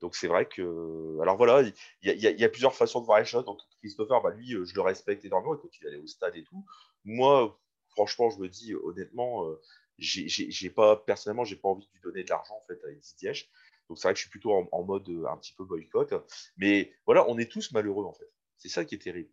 Donc 0.00 0.14
c'est 0.14 0.28
vrai 0.28 0.46
que. 0.46 1.18
Alors 1.20 1.36
voilà, 1.36 1.62
il 2.02 2.12
y, 2.12 2.44
a 2.44 2.48
plusieurs 2.48 2.74
façons 2.74 3.00
de 3.00 3.06
voir 3.06 3.18
les 3.18 3.24
choses. 3.24 3.44
Donc 3.44 3.58
Christopher, 3.80 4.22
bah, 4.22 4.30
lui, 4.30 4.50
je 4.50 4.74
le 4.74 4.80
respecte 4.80 5.24
énormément. 5.24 5.54
Il 5.54 5.60
continue 5.60 5.90
d'aller 5.90 6.02
au 6.02 6.06
stade 6.06 6.36
et 6.36 6.44
tout. 6.44 6.64
Moi, 7.04 7.58
franchement, 7.90 8.30
je 8.30 8.38
me 8.38 8.48
dis 8.48 8.74
honnêtement, 8.74 9.46
euh, 9.46 9.60
j'ai 9.98 10.70
pas 10.70 10.96
personnellement, 10.96 11.44
j'ai 11.44 11.56
pas 11.56 11.68
envie 11.68 11.86
de 11.86 11.92
lui 11.92 12.00
donner 12.00 12.24
de 12.24 12.30
l'argent 12.30 12.54
en 12.54 12.66
fait 12.66 12.78
à 12.84 12.90
Edith 12.90 13.48
Donc 13.88 13.98
c'est 13.98 14.06
vrai 14.06 14.14
que 14.14 14.18
je 14.18 14.22
suis 14.22 14.30
plutôt 14.30 14.52
en, 14.70 14.82
mode 14.84 15.08
euh, 15.08 15.26
un 15.26 15.36
petit 15.36 15.54
peu 15.54 15.64
boycott. 15.64 16.14
Mais 16.56 16.92
voilà, 17.06 17.28
on 17.28 17.38
est 17.38 17.50
tous 17.50 17.72
malheureux 17.72 18.04
en 18.04 18.12
fait. 18.12 18.30
C'est 18.56 18.68
ça 18.68 18.84
qui 18.84 18.94
est 18.94 18.98
terrible. 18.98 19.30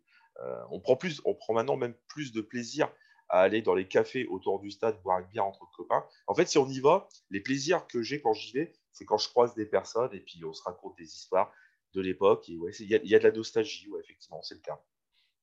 on 0.70 0.80
prend 0.80 0.96
plus, 0.96 1.20
on 1.24 1.34
prend 1.34 1.54
maintenant 1.54 1.76
même 1.76 1.94
plus 2.08 2.32
de 2.32 2.40
plaisir 2.40 2.88
à 3.28 3.40
aller 3.40 3.62
dans 3.62 3.74
les 3.74 3.88
cafés 3.88 4.26
autour 4.26 4.60
du 4.60 4.70
stade 4.70 5.00
boire 5.02 5.20
une 5.20 5.26
bière 5.26 5.46
entre 5.46 5.68
copains. 5.76 6.04
En 6.26 6.34
fait, 6.34 6.46
si 6.46 6.58
on 6.58 6.68
y 6.68 6.80
va, 6.80 7.08
les 7.30 7.40
plaisirs 7.40 7.86
que 7.86 8.02
j'ai 8.02 8.20
quand 8.20 8.34
j'y 8.34 8.52
vais, 8.52 8.72
c'est 8.96 9.04
quand 9.04 9.18
je 9.18 9.28
croise 9.28 9.54
des 9.54 9.66
personnes 9.66 10.10
et 10.12 10.20
puis 10.20 10.42
on 10.44 10.52
se 10.52 10.62
raconte 10.62 10.96
des 10.96 11.04
histoires 11.04 11.52
de 11.94 12.00
l'époque. 12.00 12.48
Il 12.48 12.58
y, 12.80 13.14
a 13.14 13.18
de 13.18 13.24
la 13.24 13.30
nostalgie, 13.30 13.88
effectivement, 14.02 14.42
c'est 14.42 14.54
le 14.54 14.60
cas. 14.60 14.80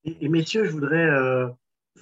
Et, 0.05 0.27
messieurs, 0.27 0.65
je 0.65 0.71
voudrais, 0.71 1.05
euh, 1.05 1.47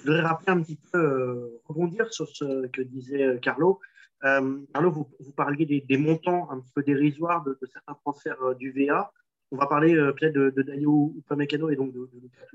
rappeler 0.06 0.54
un 0.54 0.62
petit 0.62 0.80
peu, 0.92 0.98
euh, 0.98 1.62
rebondir 1.66 2.12
sur 2.14 2.28
ce 2.28 2.68
que 2.68 2.82
disait 2.82 3.24
euh, 3.24 3.38
Carlo. 3.38 3.80
Carlo, 4.22 4.92
vous, 4.92 5.32
parliez 5.36 5.66
des, 5.66 5.98
montants 5.98 6.50
un 6.52 6.60
petit 6.60 6.72
peu 6.74 6.84
dérisoires 6.84 7.44
de, 7.44 7.58
certains 7.66 7.96
transferts 7.96 8.56
du 8.56 8.72
VA. 8.72 9.12
On 9.52 9.58
va 9.58 9.68
parler 9.68 9.96
peut-être 9.96 10.34
de, 10.34 10.52
de 10.52 10.62
Dayo 10.62 11.14
Upamecano 11.18 11.70
et 11.70 11.76
donc 11.76 11.92
de, 11.92 12.10
de 12.14 12.20
Lucas 12.22 12.46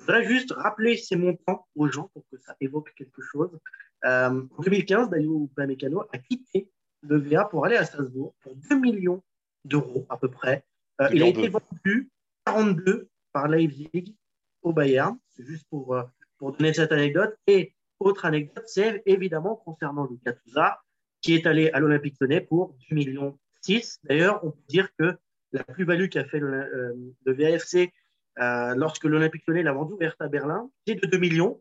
je 0.00 0.06
voudrais 0.06 0.24
juste 0.24 0.52
rappeler 0.52 0.96
ces 0.96 1.16
montants 1.16 1.66
aux 1.74 1.88
gens 1.88 2.08
pour 2.14 2.24
que 2.30 2.38
ça 2.38 2.56
évoque 2.60 2.92
quelque 2.96 3.20
chose. 3.20 3.58
Euh, 4.04 4.42
en 4.56 4.62
2015, 4.62 5.10
Dayo 5.10 5.44
Upamecano 5.44 6.04
a 6.12 6.18
quitté 6.18 6.70
le 7.02 7.18
VA 7.18 7.44
pour 7.44 7.64
aller 7.64 7.76
à 7.76 7.84
Strasbourg 7.84 8.34
pour 8.40 8.54
2 8.56 8.78
millions 8.78 9.22
d'euros 9.64 10.06
à 10.08 10.16
peu 10.16 10.28
près. 10.30 10.64
Euh, 11.00 11.08
il 11.12 11.22
a 11.22 11.26
été 11.26 11.48
vendu 11.48 12.10
42 12.46 13.08
par 13.32 13.48
Leipzig 13.48 14.16
au 14.62 14.72
Bayern. 14.72 15.18
C'est 15.28 15.44
juste 15.44 15.66
pour, 15.70 15.94
euh, 15.94 16.02
pour 16.38 16.52
donner 16.52 16.72
cette 16.72 16.92
anecdote. 16.92 17.34
Et 17.46 17.74
autre 17.98 18.24
anecdote, 18.24 18.64
c'est 18.66 19.02
évidemment 19.06 19.56
concernant 19.56 20.06
Lucas 20.06 20.32
Touza, 20.32 20.80
qui 21.22 21.34
est 21.34 21.46
allé 21.46 21.70
à 21.70 21.80
l'Olympique 21.80 22.16
Lyonnais 22.20 22.40
pour 22.40 22.76
2 22.90 22.96
millions 22.96 23.38
6. 23.62 24.00
D'ailleurs, 24.04 24.44
on 24.44 24.50
peut 24.50 24.62
dire 24.68 24.88
que 24.98 25.16
la 25.52 25.64
plus-value 25.64 26.08
qu'a 26.08 26.24
fait 26.24 26.38
le, 26.38 27.14
le 27.24 27.32
VAFC 27.32 27.92
euh, 28.38 28.74
lorsque 28.74 29.04
l'Olympique 29.04 29.42
Lyonnais 29.46 29.62
l'a 29.62 29.72
vendu 29.72 29.94
à 30.18 30.28
Berlin, 30.28 30.70
c'est 30.86 30.94
de 30.94 31.06
2 31.06 31.18
millions, 31.18 31.60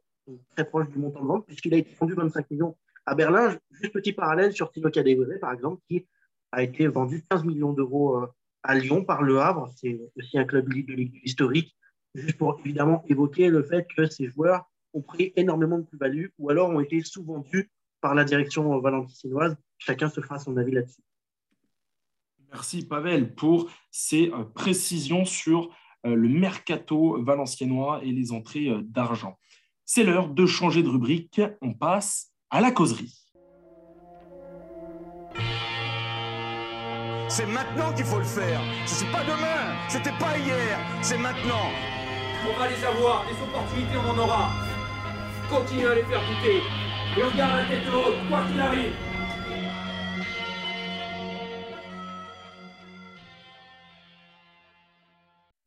très 0.55 0.65
proche 0.65 0.89
du 0.89 0.99
montant 0.99 1.21
de 1.21 1.27
vente, 1.27 1.45
puisqu'il 1.45 1.73
a 1.73 1.77
été 1.77 1.93
vendu 1.99 2.13
25 2.13 2.49
millions 2.51 2.77
à 3.09 3.15
Berlin. 3.15 3.57
Juste 3.71 3.93
petit 3.93 4.13
parallèle 4.13 4.53
sur 4.53 4.71
Tino 4.71 4.89
Cadegoré, 4.89 5.39
par 5.39 5.51
exemple, 5.51 5.81
qui 5.89 6.05
a 6.51 6.61
été 6.61 6.87
vendu 6.87 7.25
15 7.29 7.43
millions 7.43 7.73
d'euros 7.73 8.17
euh, 8.17 8.27
à 8.61 8.75
Lyon 8.75 9.03
par 9.03 9.23
Le 9.23 9.39
Havre. 9.39 9.67
C'est 9.75 9.99
aussi 10.15 10.37
un 10.37 10.45
club 10.45 10.69
de 10.69 10.93
ligue 10.93 11.19
historique, 11.23 11.75
juste 12.13 12.37
pour 12.37 12.59
évidemment 12.59 13.03
évoquer 13.07 13.49
le 13.49 13.63
fait 13.63 13.87
que 13.95 14.07
ces 14.07 14.27
joueurs 14.27 14.69
ont 14.93 15.01
pris 15.01 15.33
énormément 15.35 15.79
de 15.79 15.85
plus-value 15.85 16.27
ou 16.37 16.49
alors 16.49 16.69
ont 16.69 16.79
été 16.79 17.01
sous-vendus 17.03 17.71
par 17.99 18.13
la 18.13 18.23
direction 18.23 18.79
valentinoise. 18.79 19.57
Chacun 19.79 20.09
se 20.09 20.21
fera 20.21 20.37
son 20.37 20.55
avis 20.57 20.71
là-dessus. 20.71 21.01
Merci 22.51 22.85
Pavel 22.85 23.33
pour 23.33 23.71
ces 23.89 24.31
euh, 24.31 24.43
précisions 24.43 25.25
sur 25.25 25.75
euh, 26.05 26.13
le 26.13 26.29
mercato 26.29 27.21
valenciennois 27.23 28.01
et 28.03 28.11
les 28.11 28.31
entrées 28.31 28.69
d'argent. 28.83 29.37
C'est 29.85 30.03
l'heure 30.03 30.29
de 30.29 30.45
changer 30.45 30.83
de 30.83 30.89
rubrique. 30.89 31.41
On 31.61 31.73
passe 31.73 32.28
à 32.51 32.61
la 32.61 32.71
causerie. 32.71 33.13
C'est 37.27 37.45
maintenant 37.45 37.93
qu'il 37.93 38.05
faut 38.05 38.17
le 38.17 38.23
faire. 38.23 38.59
Ce 38.87 39.03
n'est 39.03 39.11
pas 39.11 39.23
demain, 39.23 39.75
c'était 39.87 40.17
pas 40.17 40.35
hier, 40.37 40.79
c'est 41.01 41.17
maintenant. 41.17 41.69
On 42.47 42.59
va 42.59 42.67
les 42.67 42.83
avoir, 42.83 43.23
des 43.27 43.39
opportunités, 43.43 43.97
on 43.97 44.09
en 44.09 44.17
aura. 44.17 44.49
Continue 45.49 45.87
à 45.87 45.95
les 45.95 46.03
faire 46.03 46.21
goûter. 46.21 46.61
Et 47.17 47.23
on 47.23 47.37
garde 47.37 47.57
la 47.57 47.65
tête 47.67 47.87
haute, 47.93 48.15
quoi 48.29 48.43
qu'il 48.47 48.59
arrive. 48.59 48.93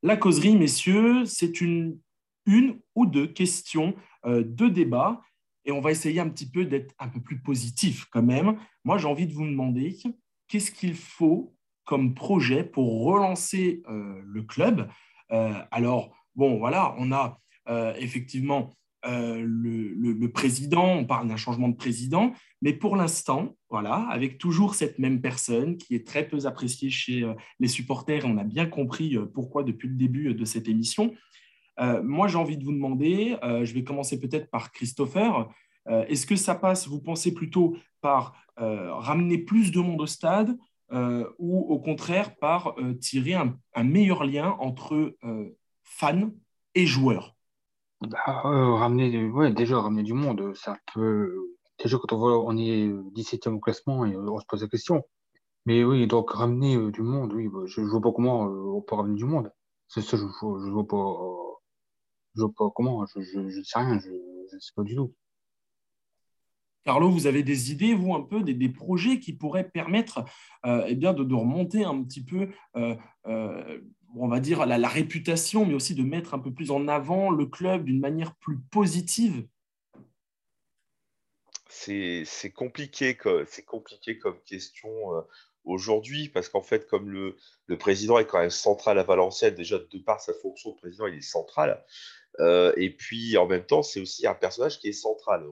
La 0.02 0.16
causerie, 0.16 0.56
messieurs, 0.56 1.24
c'est 1.26 1.60
une, 1.60 1.98
une 2.46 2.80
ou 2.96 3.06
deux 3.06 3.28
questions 3.28 3.94
euh, 4.26 4.42
de 4.44 4.68
débat 4.68 5.20
et 5.64 5.72
on 5.72 5.80
va 5.80 5.90
essayer 5.90 6.20
un 6.20 6.28
petit 6.28 6.48
peu 6.48 6.64
d'être 6.64 6.94
un 6.98 7.08
peu 7.08 7.20
plus 7.20 7.40
positif 7.40 8.06
quand 8.10 8.22
même. 8.22 8.56
Moi, 8.84 8.98
j'ai 8.98 9.06
envie 9.06 9.26
de 9.26 9.32
vous 9.32 9.46
demander 9.46 9.96
qu'est-ce 10.48 10.70
qu'il 10.70 10.94
faut 10.94 11.54
comme 11.84 12.14
projet 12.14 12.64
pour 12.64 13.04
relancer 13.04 13.82
euh, 13.88 14.20
le 14.24 14.42
club? 14.42 14.88
Euh, 15.32 15.52
alors, 15.70 16.14
bon, 16.34 16.58
voilà, 16.58 16.94
on 16.98 17.12
a 17.12 17.38
effectivement 17.96 18.70
euh, 19.06 19.40
le, 19.46 20.26
président, 20.32 20.96
on 20.96 21.04
parle 21.04 21.28
d'un 21.28 21.36
changement 21.36 21.68
de 21.68 21.76
président, 21.76 22.32
mais 22.60 22.72
pour 22.72 22.96
l'instant, 22.96 23.56
voilà, 23.70 24.08
avec 24.10 24.38
toujours 24.38 24.74
cette 24.74 24.98
même 24.98 25.20
personne 25.20 25.76
qui 25.76 25.94
est 25.94 26.04
très 26.04 26.26
peu 26.26 26.44
appréciée 26.44 26.90
chez 26.90 27.24
les 27.60 27.68
supporters, 27.68 28.24
et 28.24 28.28
on 28.28 28.36
a 28.36 28.44
bien 28.44 28.66
compris 28.66 29.16
pourquoi 29.32 29.62
depuis 29.62 29.88
le 29.88 29.94
début 29.94 30.34
de 30.34 30.44
cette 30.44 30.68
émission. 30.68 31.14
Moi, 31.78 32.28
j'ai 32.28 32.38
envie 32.38 32.56
de 32.56 32.64
vous 32.64 32.72
demander, 32.72 33.36
je 33.42 33.72
vais 33.72 33.84
commencer 33.84 34.20
peut-être 34.20 34.50
par 34.50 34.72
Christopher, 34.72 35.48
est-ce 35.86 36.26
que 36.26 36.36
ça 36.36 36.54
passe, 36.54 36.86
vous 36.86 37.00
pensez 37.00 37.34
plutôt 37.34 37.76
par 38.00 38.34
ramener 38.56 39.38
plus 39.38 39.72
de 39.72 39.80
monde 39.80 40.00
au 40.00 40.06
stade 40.06 40.56
ou 41.38 41.58
au 41.58 41.78
contraire 41.80 42.36
par 42.36 42.76
tirer 43.00 43.34
un 43.34 43.84
meilleur 43.84 44.24
lien 44.24 44.56
entre 44.60 45.16
fans 45.82 46.30
et 46.74 46.86
joueurs? 46.86 47.34
Bah, 48.02 48.42
euh, 48.46 48.74
ramener, 48.74 49.26
ouais, 49.26 49.52
déjà, 49.52 49.80
ramener 49.80 50.02
du 50.02 50.12
monde, 50.12 50.52
c'est 50.56 50.70
un 50.70 50.78
peu. 50.92 51.32
Déjà, 51.82 51.98
quand 51.98 52.12
on 52.12 52.18
voit, 52.18 52.44
on 52.44 52.56
est 52.56 52.88
17e 53.14 53.54
au 53.54 53.60
classement 53.60 54.04
et 54.04 54.16
on 54.16 54.38
se 54.40 54.46
pose 54.46 54.62
la 54.62 54.68
question. 54.68 55.04
Mais 55.66 55.84
oui, 55.84 56.06
donc 56.08 56.32
ramener 56.32 56.76
euh, 56.76 56.90
du 56.90 57.02
monde, 57.02 57.32
oui, 57.34 57.48
bah, 57.48 57.60
je 57.66 57.80
ne 57.80 57.86
vois 57.88 58.00
pas 58.00 58.12
comment 58.12 58.46
euh, 58.46 58.74
on 58.74 58.82
peut 58.82 58.96
ramener 58.96 59.16
du 59.16 59.24
monde. 59.24 59.52
C'est 59.88 60.02
ça, 60.02 60.16
je 60.16 60.24
ne 60.24 60.72
vois 60.72 60.86
pas. 60.86 61.16
Je 62.36 62.44
pas 62.44 62.70
comment, 62.74 63.04
je 63.06 63.38
ne 63.38 63.62
sais 63.62 63.78
rien, 63.78 63.98
je 64.00 64.10
ne 64.10 64.60
sais 64.60 64.72
pas 64.74 64.82
du 64.82 64.94
tout. 64.94 65.14
Carlo, 66.84 67.10
vous 67.10 67.28
avez 67.28 67.44
des 67.44 67.70
idées, 67.70 67.94
vous, 67.94 68.14
un 68.14 68.22
peu, 68.22 68.42
des, 68.42 68.68
projets 68.68 69.20
qui 69.20 69.32
pourraient 69.32 69.68
permettre 69.68 70.24
eh 70.64 70.96
bien, 70.96 71.12
de, 71.12 71.34
remonter 71.34 71.84
un 71.84 72.02
petit 72.02 72.24
peu 72.24 72.48
on 74.14 74.28
va 74.28 74.40
dire, 74.40 74.66
la, 74.66 74.88
réputation, 74.88 75.64
mais 75.64 75.74
aussi 75.74 75.94
de 75.94 76.02
mettre 76.02 76.34
un 76.34 76.38
peu 76.38 76.52
plus 76.52 76.70
en 76.70 76.88
avant 76.88 77.30
le 77.30 77.46
club 77.46 77.84
d'une 77.84 78.00
manière 78.00 78.34
plus 78.36 78.58
positive? 78.58 79.46
C'est 81.68 82.52
compliqué, 82.54 83.16
compliqué 83.66 84.18
comme 84.18 84.40
question 84.42 85.16
euh, 85.16 85.22
aujourd'hui, 85.64 86.28
parce 86.28 86.48
qu'en 86.48 86.62
fait, 86.62 86.86
comme 86.86 87.10
le, 87.10 87.36
président 87.78 88.18
est 88.18 88.26
quand 88.26 88.38
même 88.38 88.50
central 88.50 88.98
à 88.98 89.02
Valenciennes, 89.02 89.54
déjà 89.54 89.78
de 89.78 89.98
par 89.98 90.20
sa 90.20 90.34
fonction 90.34 90.72
de 90.72 90.76
président, 90.76 91.06
il 91.06 91.16
est 91.16 91.22
central. 91.22 91.82
Euh, 92.40 92.72
et 92.76 92.90
puis, 92.90 93.36
en 93.36 93.46
même 93.46 93.64
temps, 93.64 93.82
c'est 93.82 94.00
aussi 94.00 94.26
un 94.26 94.34
personnage 94.34 94.78
qui 94.78 94.88
est 94.88 94.92
central. 94.92 95.46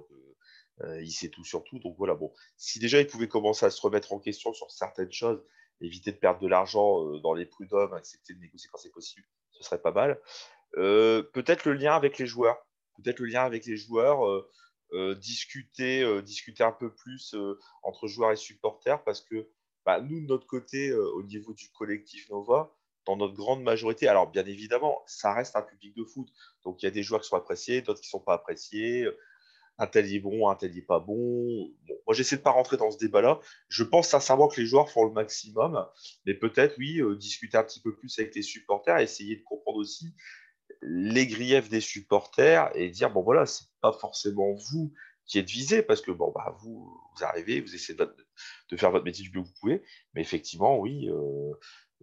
Euh, 0.83 1.03
il 1.03 1.11
sait 1.11 1.29
tout 1.29 1.45
sur 1.45 1.65
tout. 1.65 1.79
Donc 1.79 1.97
voilà, 1.99 2.15
bon, 2.15 2.33
si 2.57 2.79
déjà 2.79 3.01
il 3.01 3.07
pouvait 3.07 3.29
commencer 3.29 3.67
à 3.67 3.71
se 3.71 3.81
remettre 3.81 4.13
en 4.13 4.19
question 4.19 4.53
sur 4.53 4.71
certaines 4.71 5.13
choses, 5.13 5.43
éviter 5.81 6.13
de 6.13 6.17
perdre 6.17 6.41
de 6.41 6.49
l'argent 6.49 7.05
euh, 7.05 7.21
dans 7.21 7.35
les 7.35 7.47
prud'hommes, 7.47 7.93
accepter 7.93 8.35
de 8.35 8.41
négocier 8.41 8.69
quand 8.73 8.79
c'est 8.79 8.93
possible, 8.93 9.27
ce 9.51 9.63
serait 9.63 9.81
pas 9.81 9.93
mal. 9.93 10.21
Peut-être 10.73 11.65
le 11.67 11.75
lien 11.75 11.95
avec 11.95 12.19
les 12.19 12.27
joueurs. 12.27 12.65
peut-être 12.97 13.19
le 13.19 13.27
lien 13.27 13.43
avec 13.43 13.67
les 13.67 13.77
joueurs, 13.77 14.47
discuter, 15.17 16.23
discuter 16.23 16.63
un 16.63 16.73
peu 16.73 16.95
plus 16.95 17.35
entre 17.83 18.07
joueurs 18.07 18.31
et 18.31 18.37
supporters, 18.37 19.03
parce 19.03 19.21
que 19.21 19.51
bah, 19.85 20.01
nous, 20.01 20.21
de 20.21 20.27
notre 20.27 20.47
côté, 20.47 20.93
au 20.95 21.25
niveau 21.25 21.53
du 21.55 21.69
collectif 21.71 22.31
Nova, 22.31 22.73
notre 23.17 23.35
grande 23.35 23.63
majorité, 23.63 24.09
alors 24.09 24.31
bien 24.31 24.45
évidemment, 24.45 25.03
ça 25.07 25.33
reste 25.35 25.57
un 25.57 25.63
public 25.63 25.95
de 25.97 26.05
foot. 26.05 26.29
Donc 26.65 26.83
il 26.83 26.87
y 26.87 26.89
a 26.89 26.93
des 26.93 27.03
joueurs 27.03 27.21
qui 27.21 27.29
sont 27.29 27.37
appréciés, 27.37 27.83
d'autres 27.83 28.01
qui 28.01 28.09
ne 28.09 28.19
sont 28.19 28.25
pas 28.25 28.35
appréciés. 28.35 29.09
Un 29.79 29.87
tel 29.87 30.13
est 30.13 30.21
bon, 30.21 30.49
un 30.49 30.57
tel 30.57 30.75
n'est 30.75 30.83
pas 30.83 31.01
bon. 31.01 31.71
Moi, 32.07 32.15
j'essaie 32.15 32.37
de 32.37 32.41
ne 32.41 32.45
pas 32.45 32.51
rentrer 32.51 32.77
dans 32.77 32.91
ce 32.91 32.99
débat-là. 32.99 33.41
Je 33.69 33.83
pense 33.83 34.09
sincèrement 34.09 34.49
que 34.49 34.61
les 34.61 34.67
joueurs 34.67 34.91
font 34.91 35.07
le 35.07 35.13
maximum, 35.13 35.87
mais 36.27 36.35
peut-être, 36.35 36.77
oui, 36.77 37.01
discuter 37.17 37.57
un 37.57 37.65
petit 37.65 37.81
peu 37.81 37.97
plus 37.97 38.19
avec 38.19 38.35
les 38.35 38.43
supporters, 38.43 38.99
essayer 38.99 39.37
de 39.37 39.43
comprendre 39.43 39.79
aussi 39.79 40.15
les 40.83 41.27
griefs 41.27 41.69
des 41.69 41.81
supporters 41.81 42.71
et 42.75 42.91
dire 42.91 43.11
bon 43.11 43.23
voilà, 43.23 43.47
c'est 43.47 43.67
pas 43.81 43.93
forcément 43.93 44.55
vous 44.55 44.93
qui 45.27 45.39
êtes 45.39 45.49
visé 45.49 45.83
parce 45.83 46.01
que 46.01 46.11
bon 46.11 46.33
bah 46.35 46.57
vous 46.61 46.99
vous 47.15 47.25
arrivez, 47.25 47.61
vous 47.61 47.75
essayez 47.75 47.99
de, 47.99 48.77
faire 48.77 48.91
votre 48.91 49.05
métier 49.05 49.25
du 49.25 49.31
mieux 49.31 49.43
que 49.43 49.49
vous 49.49 49.55
pouvez, 49.61 49.83
mais 50.15 50.23
effectivement 50.23 50.79
oui, 50.79 51.09
euh, 51.09 51.53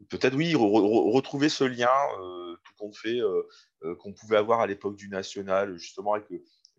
peut-être 0.09 0.35
oui 0.35 0.53
retrouver 0.55 1.49
ce 1.49 1.63
lien 1.63 1.89
euh, 2.19 2.55
tout 2.63 2.73
compte 2.77 2.95
fait 2.95 3.19
euh, 3.19 3.95
qu'on 3.99 4.13
pouvait 4.13 4.37
avoir 4.37 4.59
à 4.59 4.67
l'époque 4.67 4.95
du 4.95 5.09
national 5.09 5.77
justement 5.77 6.13
avec 6.13 6.27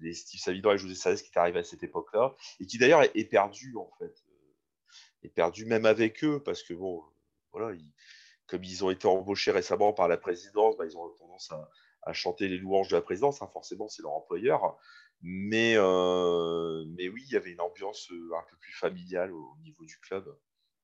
les 0.01 0.15
Steve 0.15 0.41
Savidan 0.41 0.73
et 0.73 0.79
José 0.79 0.95
Salès 0.95 1.23
qui 1.23 1.31
est 1.35 1.39
arrivé 1.39 1.61
à 1.61 1.65
cette 1.65 1.83
époque-là 1.83 2.35
et 2.61 2.67
qui 2.67 2.79
d'ailleurs 2.79 3.03
est, 3.03 3.25
perdu 3.25 3.75
en 3.77 3.91
fait, 3.99 4.15
est 5.23 5.29
perdu 5.29 5.67
même 5.67 5.87
avec 5.87 6.23
eux 6.25 6.41
parce 6.43 6.63
que 6.63 6.75
bon 6.75 7.03
voilà 7.53 7.75
comme 8.49 8.65
ils 8.65 8.85
ont 8.85 8.91
été 8.91 9.07
embauchés 9.07 9.53
récemment 9.53 9.93
par 9.93 10.09
la 10.09 10.17
présidence, 10.17 10.77
bah, 10.77 10.87
ils 10.87 10.97
ont 10.97 11.09
tendance 11.11 11.53
à, 12.03 12.13
chanter 12.15 12.49
les 12.49 12.57
louanges 12.57 12.89
de 12.89 12.97
la 12.97 13.03
présidence. 13.03 13.43
Hein, 13.43 13.51
forcément, 13.53 13.89
c'est 13.89 14.03
leur 14.03 14.13
employeur. 14.13 14.79
Mais, 15.21 15.75
euh, 15.77 16.85
oui, 16.99 17.23
il 17.27 17.33
y 17.33 17.37
avait 17.37 17.51
une 17.51 17.61
ambiance 17.61 18.11
euh, 18.11 18.31
un 18.35 18.43
peu 18.51 18.57
plus 18.57 18.73
familiale 18.73 19.33
au 19.33 19.57
niveau 19.63 19.85
du 19.85 19.99
club. 19.99 20.35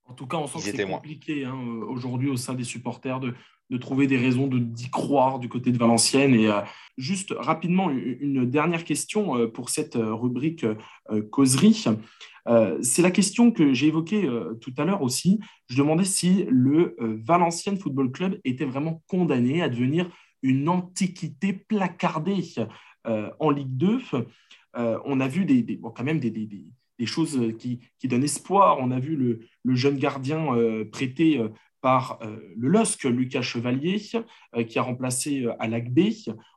En 0.07 0.15
tout 0.15 0.27
cas, 0.27 0.37
on 0.37 0.47
sent 0.47 0.71
que 0.71 0.77
c'est 0.77 0.87
compliqué 0.87 1.45
hein, 1.45 1.57
euh, 1.57 1.85
aujourd'hui 1.87 2.29
au 2.29 2.37
sein 2.37 2.55
des 2.55 2.65
supporters 2.65 3.21
de, 3.21 3.35
de 3.71 3.77
trouver 3.79 4.07
des 4.07 4.17
raisons 4.19 4.49
d'y 4.49 4.91
croire 4.91 5.39
du 5.39 5.49
côté 5.49 5.73
de 5.73 5.79
Valenciennes. 5.79 6.35
Et 6.35 6.51
juste 6.99 7.35
rapidement, 7.37 7.91
une 7.91 8.45
dernière 8.45 8.85
question 8.85 9.49
pour 9.49 9.71
cette 9.71 9.95
rubrique 9.97 10.67
causerie. 11.31 11.83
c'est 12.83 13.03
la 13.03 13.11
question 13.11 13.51
que 13.51 13.73
j'ai 13.73 13.87
évoquée 13.87 14.29
tout 14.61 14.75
à 14.77 14.85
l'heure 14.85 15.01
aussi. 15.01 15.41
Je 15.69 15.79
demandais 15.79 16.05
si 16.05 16.45
le 16.51 16.95
Valenciennes 17.01 17.79
Football 17.79 18.13
Club 18.13 18.39
était 18.45 18.67
vraiment 18.67 19.03
condamné 19.07 19.63
à 19.63 19.71
devenir 19.71 20.11
une 20.45 20.69
antiquité 20.69 21.55
placardée 21.55 22.45
euh, 23.07 23.31
en 23.41 23.51
Ligue 23.51 23.77
2. 23.77 23.99
Euh, 24.77 24.99
on 25.05 25.21
a 25.21 25.27
vu 25.27 25.47
des, 25.47 25.81
quand 25.81 26.05
même 26.05 26.21
des, 26.21 26.31
choses 27.07 27.39
qui, 27.59 27.81
donnent 28.05 28.25
espoir. 28.25 28.79
On 28.81 28.91
a 28.91 28.99
vu 28.99 29.17
le, 29.17 29.75
jeune 29.75 29.97
gardien 29.97 30.55
euh, 30.55 30.85
prêté 30.85 31.41
par 31.81 32.19
le 32.57 32.69
LOSC, 32.69 33.05
Lucas 33.05 33.43
Chevalier, 33.43 34.01
qui 34.67 34.79
a 34.79 34.83
remplacé 34.83 35.47
à. 35.59 35.69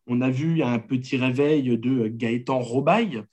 On 0.05 0.21
a 0.21 0.29
vu 0.29 0.63
un 0.63 0.79
petit 0.79 1.17
réveil 1.17 1.77
de 1.77 2.07
Gaëtan 2.07 2.59
Robaille. 2.59 3.23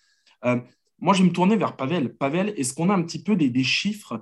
moi, 0.98 1.14
je 1.14 1.22
vais 1.22 1.28
me 1.28 1.32
tourner 1.32 1.57
vers 1.57 1.76
Pavel. 1.76 2.12
Pavel, 2.16 2.52
est-ce 2.57 2.74
qu'on 2.74 2.90
a 2.90 2.94
un 2.94 3.02
petit 3.02 3.22
peu 3.22 3.36
des, 3.36 3.62
chiffres 3.62 4.20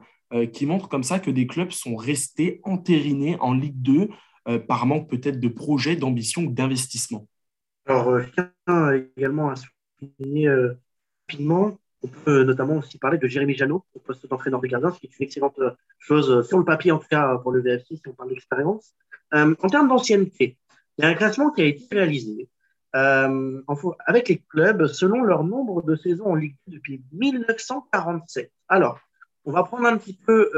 qui 0.52 0.66
montrent 0.66 0.90
comme 0.90 1.02
ça 1.02 1.18
que 1.18 1.30
des 1.30 1.46
clubs 1.46 1.70
sont 1.70 1.96
restés 1.96 2.60
entérinés 2.62 3.38
en 3.40 3.54
Ligue 3.54 3.80
2 3.80 4.10
euh, 4.48 4.58
par 4.58 4.86
manque 4.86 5.08
peut-être 5.08 5.38
de 5.38 5.48
projets, 5.48 5.94
d'ambition 5.94 6.42
ou 6.42 6.50
d'investissement? 6.50 7.28
Alors, 7.86 8.08
euh, 8.08 8.22
je 8.22 8.42
tiens 8.66 8.92
également 9.16 9.50
à 9.50 9.54
souligner 9.56 10.48
euh, 10.48 10.74
rapidement, 11.28 11.78
on 12.02 12.08
peut 12.08 12.42
notamment 12.44 12.76
aussi 12.76 12.98
parler 12.98 13.18
de 13.18 13.26
Jérémy 13.26 13.54
Janot 13.54 13.84
au 13.94 13.98
poste 14.00 14.26
d'entraîneur 14.26 14.60
des 14.60 14.68
gardiens, 14.68 14.92
ce 14.92 15.00
qui 15.00 15.06
est 15.06 15.18
une 15.18 15.24
excellente 15.24 15.58
chose 15.98 16.46
sur 16.46 16.58
le 16.58 16.64
papier, 16.64 16.92
en 16.92 16.98
tout 16.98 17.08
cas 17.08 17.36
pour 17.38 17.52
le 17.52 17.60
VFC, 17.60 17.96
si 17.96 18.02
on 18.08 18.12
parle 18.12 18.30
d'expérience. 18.30 18.94
en 19.32 19.68
termes 19.68 19.88
d'ancienneté, 19.88 20.58
il 20.98 21.04
y 21.04 21.06
a 21.06 21.10
un 21.10 21.14
classement 21.14 21.50
qui 21.50 21.62
a 21.62 21.66
été 21.66 21.86
réalisé 21.90 22.48
avec 22.92 24.28
les 24.28 24.38
clubs 24.50 24.86
selon 24.86 25.22
leur 25.22 25.44
nombre 25.44 25.82
de 25.82 25.96
saisons 25.96 26.26
en 26.26 26.34
Ligue 26.34 26.56
2 26.66 26.74
depuis 26.74 27.02
1947. 27.12 28.52
Alors, 28.68 29.00
on 29.44 29.52
va 29.52 29.62
prendre 29.64 29.86
un 29.86 29.96
petit 29.96 30.18
peu 30.26 30.50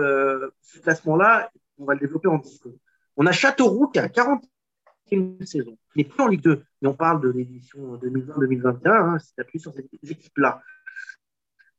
ce 0.63 0.81
classement-là, 0.81 1.51
on 1.79 1.85
va 1.85 1.95
le 1.95 2.01
développer 2.01 2.29
en 2.29 2.39
discours. 2.39 2.75
On 3.17 3.27
a 3.27 3.33
Châteauroux 3.33 3.89
qui 3.89 3.99
a 3.99 4.09
41 4.09 5.45
saisons, 5.45 5.77
qui 5.93 5.99
n'est 5.99 6.05
plus 6.05 6.23
en 6.23 6.29
Ligue 6.29 6.43
2, 6.43 6.65
mais 6.83 6.89
on 6.89 6.95
parle 6.95 7.21
de 7.21 7.29
l'édition 7.29 7.97
2020-2021, 7.99 8.91
hein, 8.91 9.19
c'est 9.19 9.41
appuyé 9.41 9.61
sur 9.61 9.73
cette 9.73 9.93
équipe-là. 10.03 10.61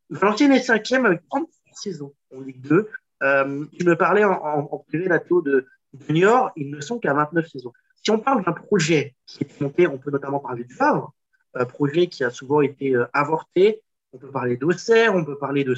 Valenciennes 0.09 0.51
est 0.51 0.61
cinquième 0.61 1.05
avec 1.05 1.21
33 1.29 1.49
saisons 1.73 2.13
en 2.35 2.41
Ligue 2.41 2.61
2. 2.61 2.89
Euh, 3.23 3.65
tu 3.77 3.85
me 3.85 3.95
parlais 3.95 4.23
en, 4.23 4.77
privé, 4.87 5.07
Nato, 5.07 5.41
de 5.41 5.67
junior, 6.07 6.51
ils 6.55 6.69
ne 6.69 6.81
sont 6.81 6.99
qu'à 6.99 7.13
29 7.13 7.47
saisons. 7.47 7.73
Si 8.03 8.11
on 8.11 8.19
parle 8.19 8.43
d'un 8.43 8.51
projet 8.51 9.15
qui 9.25 9.43
est 9.43 9.61
monté, 9.61 9.87
on 9.87 9.97
peut 9.97 10.11
notamment 10.11 10.39
parler 10.39 10.63
du 10.63 10.75
Havre, 10.79 11.13
un 11.53 11.65
projet 11.65 12.07
qui 12.07 12.23
a 12.23 12.29
souvent 12.29 12.61
été 12.61 12.95
euh, 12.95 13.05
avorté. 13.13 13.81
On 14.13 14.17
peut 14.17 14.31
parler 14.31 14.57
d'Auxerre, 14.57 15.15
on 15.15 15.25
peut 15.25 15.37
parler 15.37 15.63
de 15.63 15.75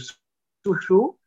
Sochaux. 0.65 1.19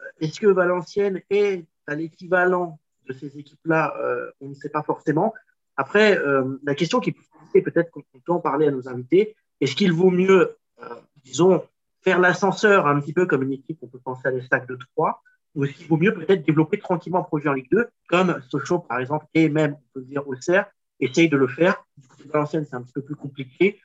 Euh, 0.00 0.04
est-ce 0.20 0.40
que 0.40 0.46
Valenciennes 0.46 1.20
est 1.30 1.64
à 1.86 1.94
l'équivalent 1.94 2.78
de 3.08 3.14
ces 3.14 3.38
équipes-là, 3.38 3.94
euh, 3.98 4.30
on 4.40 4.48
ne 4.48 4.54
sait 4.54 4.68
pas 4.68 4.82
forcément. 4.82 5.34
Après, 5.76 6.18
euh, 6.18 6.58
la 6.62 6.74
question 6.74 7.00
qui 7.00 7.14
est 7.54 7.62
peut-être 7.62 7.90
qu'on 7.90 8.02
peut 8.02 8.32
en 8.32 8.40
parler 8.40 8.68
à 8.68 8.70
nos 8.70 8.88
invités, 8.88 9.34
est-ce 9.60 9.74
qu'il 9.74 9.92
vaut 9.92 10.10
mieux, 10.10 10.56
euh, 10.82 10.94
disons, 11.24 11.64
faire 12.02 12.18
l'ascenseur 12.18 12.86
un 12.86 13.00
petit 13.00 13.12
peu 13.12 13.26
comme 13.26 13.42
une 13.42 13.52
équipe, 13.52 13.78
on 13.82 13.88
peut 13.88 13.98
penser 13.98 14.28
à 14.28 14.32
des 14.32 14.42
stacks 14.42 14.68
de 14.68 14.78
3, 14.96 15.22
ou 15.54 15.66
qu'il 15.66 15.86
vaut 15.86 15.96
mieux 15.96 16.14
peut-être 16.14 16.44
développer 16.44 16.78
tranquillement 16.78 17.20
un 17.20 17.24
projet 17.24 17.48
en 17.48 17.54
Ligue 17.54 17.70
2, 17.70 17.88
comme 18.08 18.40
Sochaux 18.48 18.80
par 18.80 19.00
exemple, 19.00 19.26
et 19.34 19.48
même, 19.48 19.74
on 19.74 20.00
peut 20.00 20.04
dire, 20.04 20.26
Auxerre, 20.28 20.66
essaye 21.00 21.28
de 21.28 21.36
le 21.36 21.48
faire. 21.48 21.84
L'ancienne, 22.32 22.66
c'est 22.68 22.76
un 22.76 22.82
petit 22.82 22.92
peu 22.92 23.02
plus 23.02 23.16
compliqué. 23.16 23.80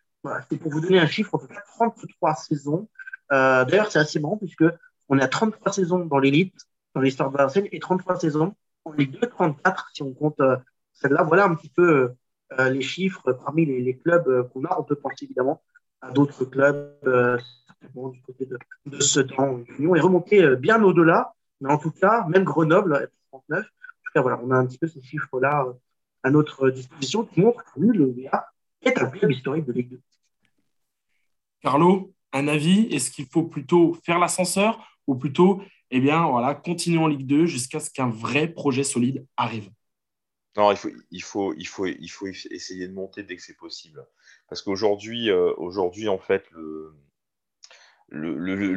c'est 0.49 0.57
pour 0.57 0.71
vous 0.71 0.81
donner 0.81 0.99
un 0.99 1.07
chiffre, 1.07 1.31
on 1.33 1.39
peut 1.39 1.47
faire 1.47 1.63
33 1.75 2.35
saisons. 2.35 2.89
D'ailleurs, 3.29 3.91
c'est 3.91 3.99
assez 3.99 4.19
marrant 4.19 4.37
puisque 4.37 4.65
on 5.09 5.19
a 5.19 5.27
33 5.27 5.73
saisons 5.73 6.05
dans 6.05 6.19
l'élite, 6.19 6.55
dans 6.95 7.01
l'histoire 7.01 7.29
de 7.29 7.37
Valenciennes, 7.37 7.67
et 7.71 7.79
33 7.79 8.19
saisons 8.19 8.55
en 8.85 8.91
Ligue 8.93 9.19
2, 9.19 9.27
34 9.27 9.89
si 9.93 10.03
on 10.03 10.13
compte 10.13 10.39
euh, 10.39 10.57
celle-là. 10.93 11.23
Voilà 11.23 11.45
un 11.45 11.55
petit 11.55 11.69
peu 11.69 12.13
euh, 12.59 12.69
les 12.69 12.81
chiffres 12.81 13.31
parmi 13.31 13.65
les, 13.65 13.97
clubs 13.97 14.27
euh, 14.27 14.43
qu'on 14.43 14.65
a. 14.65 14.77
On 14.79 14.83
peut 14.83 14.95
penser 14.95 15.25
évidemment 15.25 15.61
à 16.03 16.11
d'autres 16.11 16.45
clubs, 16.45 16.93
du 17.03 18.21
côté 18.21 18.45
de, 18.45 18.57
de 18.85 18.99
Sedan. 18.99 19.63
L'Union 19.77 19.95
est 19.95 20.01
remonté 20.01 20.55
bien 20.57 20.83
au-delà, 20.83 21.33
mais 21.61 21.71
en 21.71 21.77
tout 21.77 21.91
cas, 21.91 22.25
même 22.27 22.43
Grenoble, 22.43 23.09
39. 23.31 23.59
En 23.59 23.63
tout 23.63 24.11
cas, 24.13 24.21
voilà, 24.21 24.39
on 24.43 24.51
a 24.51 24.57
un 24.57 24.65
petit 24.65 24.77
peu 24.77 24.87
ces 24.87 25.01
chiffres-là 25.01 25.65
à 26.23 26.29
notre 26.29 26.69
disposition 26.69 27.25
qui 27.25 27.41
montrent 27.41 27.63
que 27.73 27.79
le 27.79 28.05
VA 28.05 28.47
est 28.81 28.97
un 28.97 29.09
club 29.09 29.31
historique 29.31 29.65
de 29.65 29.73
Ligue 29.73 29.89
2. 29.91 30.01
Carlo, 31.61 32.13
un 32.33 32.47
avis 32.47 32.87
Est-ce 32.93 33.11
qu'il 33.11 33.25
faut 33.25 33.43
plutôt 33.43 33.93
faire 34.05 34.19
l'ascenseur 34.19 34.85
ou 35.07 35.15
plutôt 35.15 35.61
eh 35.95 35.99
bien, 35.99 36.25
voilà, 36.25 36.55
continuons 36.55 37.03
en 37.03 37.07
Ligue 37.07 37.27
2 37.27 37.45
jusqu'à 37.45 37.79
ce 37.79 37.91
qu'un 37.91 38.09
vrai 38.09 38.47
projet 38.47 38.83
solide 38.83 39.27
arrive? 39.37 39.69
Non, 40.57 40.71
il 40.71 40.77
faut, 40.77 40.89
il 41.11 41.23
faut, 41.23 41.53
il 41.53 41.67
faut, 41.67 41.85
il 41.85 42.07
faut 42.07 42.25
essayer 42.27 42.87
de 42.87 42.93
monter 42.93 43.21
dès 43.21 43.35
que 43.35 43.43
c'est 43.43 43.57
possible. 43.57 44.03
Parce 44.53 44.61
qu'aujourd'hui, 44.61 45.31
euh, 45.31 45.51
aujourd'hui, 45.57 46.09
en 46.09 46.19
fait, 46.19 46.45
le, 46.51 46.93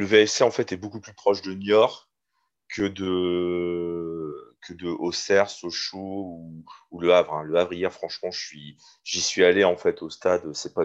VSC 0.07 0.41
en 0.41 0.51
fait, 0.51 0.73
est 0.73 0.79
beaucoup 0.79 1.01
plus 1.03 1.13
proche 1.13 1.43
de 1.43 1.53
Niort 1.53 2.09
que 2.71 2.89
de, 2.89 4.57
que 4.67 4.73
de 4.73 4.89
Auxerre, 4.89 5.51
Sochaux 5.51 6.41
ou, 6.91 6.99
le 6.99 7.13
Havre. 7.13 7.35
Hein. 7.35 7.43
Le 7.43 7.57
Havre, 7.57 7.75
hier, 7.75 7.93
franchement, 7.93 8.31
j'y 8.31 9.21
suis 9.21 9.45
allé 9.45 9.65
en 9.65 9.77
fait 9.77 10.01
au 10.01 10.09
stade. 10.09 10.51
C'est 10.55 10.73
pas 10.73 10.85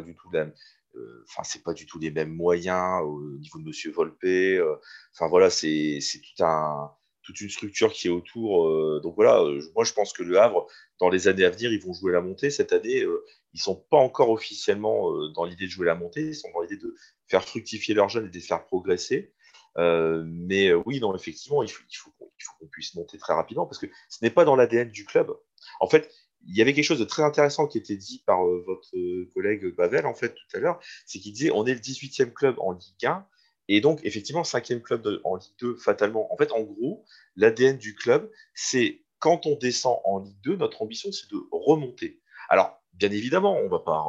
euh, 0.95 1.25
pas 1.63 1.73
du 1.73 1.85
tout 1.85 1.97
les 1.97 2.11
mêmes 2.11 2.35
moyens 2.35 3.01
au 3.05 3.21
niveau 3.37 3.59
de 3.59 3.63
Monsieur 3.63 3.93
Volpe. 3.93 4.25
Euh, 4.25 4.75
enfin 5.13 5.29
voilà, 5.29 5.49
c'est 5.49 6.01
tout 6.01 6.43
un 6.43 6.91
toute 7.31 7.41
une 7.41 7.49
structure 7.49 7.91
qui 7.93 8.07
est 8.07 8.11
autour. 8.11 8.67
Euh, 8.67 8.99
donc 9.03 9.15
voilà, 9.15 9.43
moi 9.75 9.83
je 9.83 9.93
pense 9.93 10.13
que 10.13 10.23
le 10.23 10.39
Havre, 10.39 10.67
dans 10.99 11.09
les 11.09 11.27
années 11.27 11.45
à 11.45 11.49
venir, 11.49 11.71
ils 11.71 11.81
vont 11.81 11.93
jouer 11.93 12.11
la 12.11 12.21
montée. 12.21 12.49
Cette 12.49 12.73
année, 12.73 13.05
ils 13.53 13.61
sont 13.61 13.75
pas 13.75 13.97
encore 13.97 14.29
officiellement 14.29 15.11
dans 15.29 15.45
l'idée 15.45 15.65
de 15.65 15.71
jouer 15.71 15.85
la 15.85 15.95
montée. 15.95 16.21
Ils 16.21 16.35
sont 16.35 16.49
dans 16.53 16.61
l'idée 16.61 16.77
de 16.77 16.95
faire 17.27 17.43
fructifier 17.43 17.93
leurs 17.93 18.09
jeunes 18.09 18.25
et 18.25 18.29
de 18.29 18.33
les 18.33 18.41
faire 18.41 18.65
progresser. 18.65 19.33
mais 19.77 20.73
oui, 20.73 20.99
non, 20.99 21.15
effectivement, 21.15 21.63
il 21.63 21.69
faut, 21.69 22.11
qu'on 22.59 22.67
puisse 22.67 22.95
monter 22.95 23.17
très 23.17 23.33
rapidement 23.33 23.65
parce 23.65 23.79
que 23.79 23.87
ce 24.09 24.19
n'est 24.21 24.29
pas 24.29 24.45
dans 24.45 24.55
l'ADN 24.55 24.89
du 24.89 25.05
club. 25.05 25.33
En 25.79 25.87
fait, 25.87 26.11
il 26.47 26.55
y 26.55 26.61
avait 26.61 26.73
quelque 26.73 26.85
chose 26.85 26.99
de 26.99 27.05
très 27.05 27.23
intéressant 27.23 27.67
qui 27.67 27.77
était 27.77 27.97
dit 27.97 28.23
par 28.25 28.45
euh, 28.45 28.63
votre 28.65 28.95
euh, 28.95 29.29
collègue 29.33 29.75
Bavel, 29.75 30.05
en 30.05 30.13
fait, 30.13 30.33
tout 30.33 30.57
à 30.57 30.59
l'heure, 30.59 30.79
c'est 31.05 31.19
qu'il 31.19 31.33
disait 31.33 31.51
on 31.51 31.65
est 31.65 31.73
le 31.73 31.79
18e 31.79 32.31
club 32.33 32.55
en 32.59 32.73
Ligue 32.73 33.05
1, 33.05 33.25
et 33.73 33.79
donc, 33.79 34.01
effectivement, 34.03 34.41
5e 34.41 34.81
club 34.81 35.21
en 35.23 35.37
Ligue 35.37 35.55
2, 35.61 35.77
fatalement. 35.77 36.31
En 36.33 36.35
fait, 36.35 36.51
en 36.51 36.61
gros, 36.61 37.05
l'ADN 37.37 37.77
du 37.77 37.95
club, 37.95 38.29
c'est 38.53 39.01
quand 39.19 39.45
on 39.45 39.55
descend 39.55 39.99
en 40.03 40.19
Ligue 40.19 40.41
2, 40.43 40.57
notre 40.57 40.81
ambition, 40.81 41.09
c'est 41.13 41.31
de 41.31 41.37
remonter. 41.53 42.19
Alors, 42.49 42.81
bien 42.91 43.09
évidemment, 43.11 43.55
on 43.55 43.63
ne 43.63 43.69
va 43.69 43.79
pas 43.79 44.05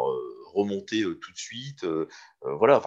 remonter 0.52 1.02
tout 1.02 1.30
de 1.30 1.38
suite. 1.38 1.86
voilà, 2.42 2.82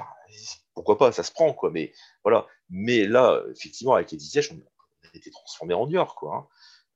pourquoi 0.74 0.98
pas, 0.98 1.14
ça 1.14 1.24
se 1.24 1.32
prend, 1.32 1.54
quoi. 1.54 1.72
Mais 1.72 1.94
voilà. 2.26 2.46
Mais 2.70 3.06
là, 3.06 3.42
effectivement, 3.52 3.94
avec 3.94 4.12
les 4.12 4.20
Ziyech, 4.20 4.52
on, 4.52 4.58
a 4.58 5.18
été 5.18 5.32
transformé 5.32 5.74
en 5.74 5.88
Niort, 5.88 6.16
quoi. 6.16 6.50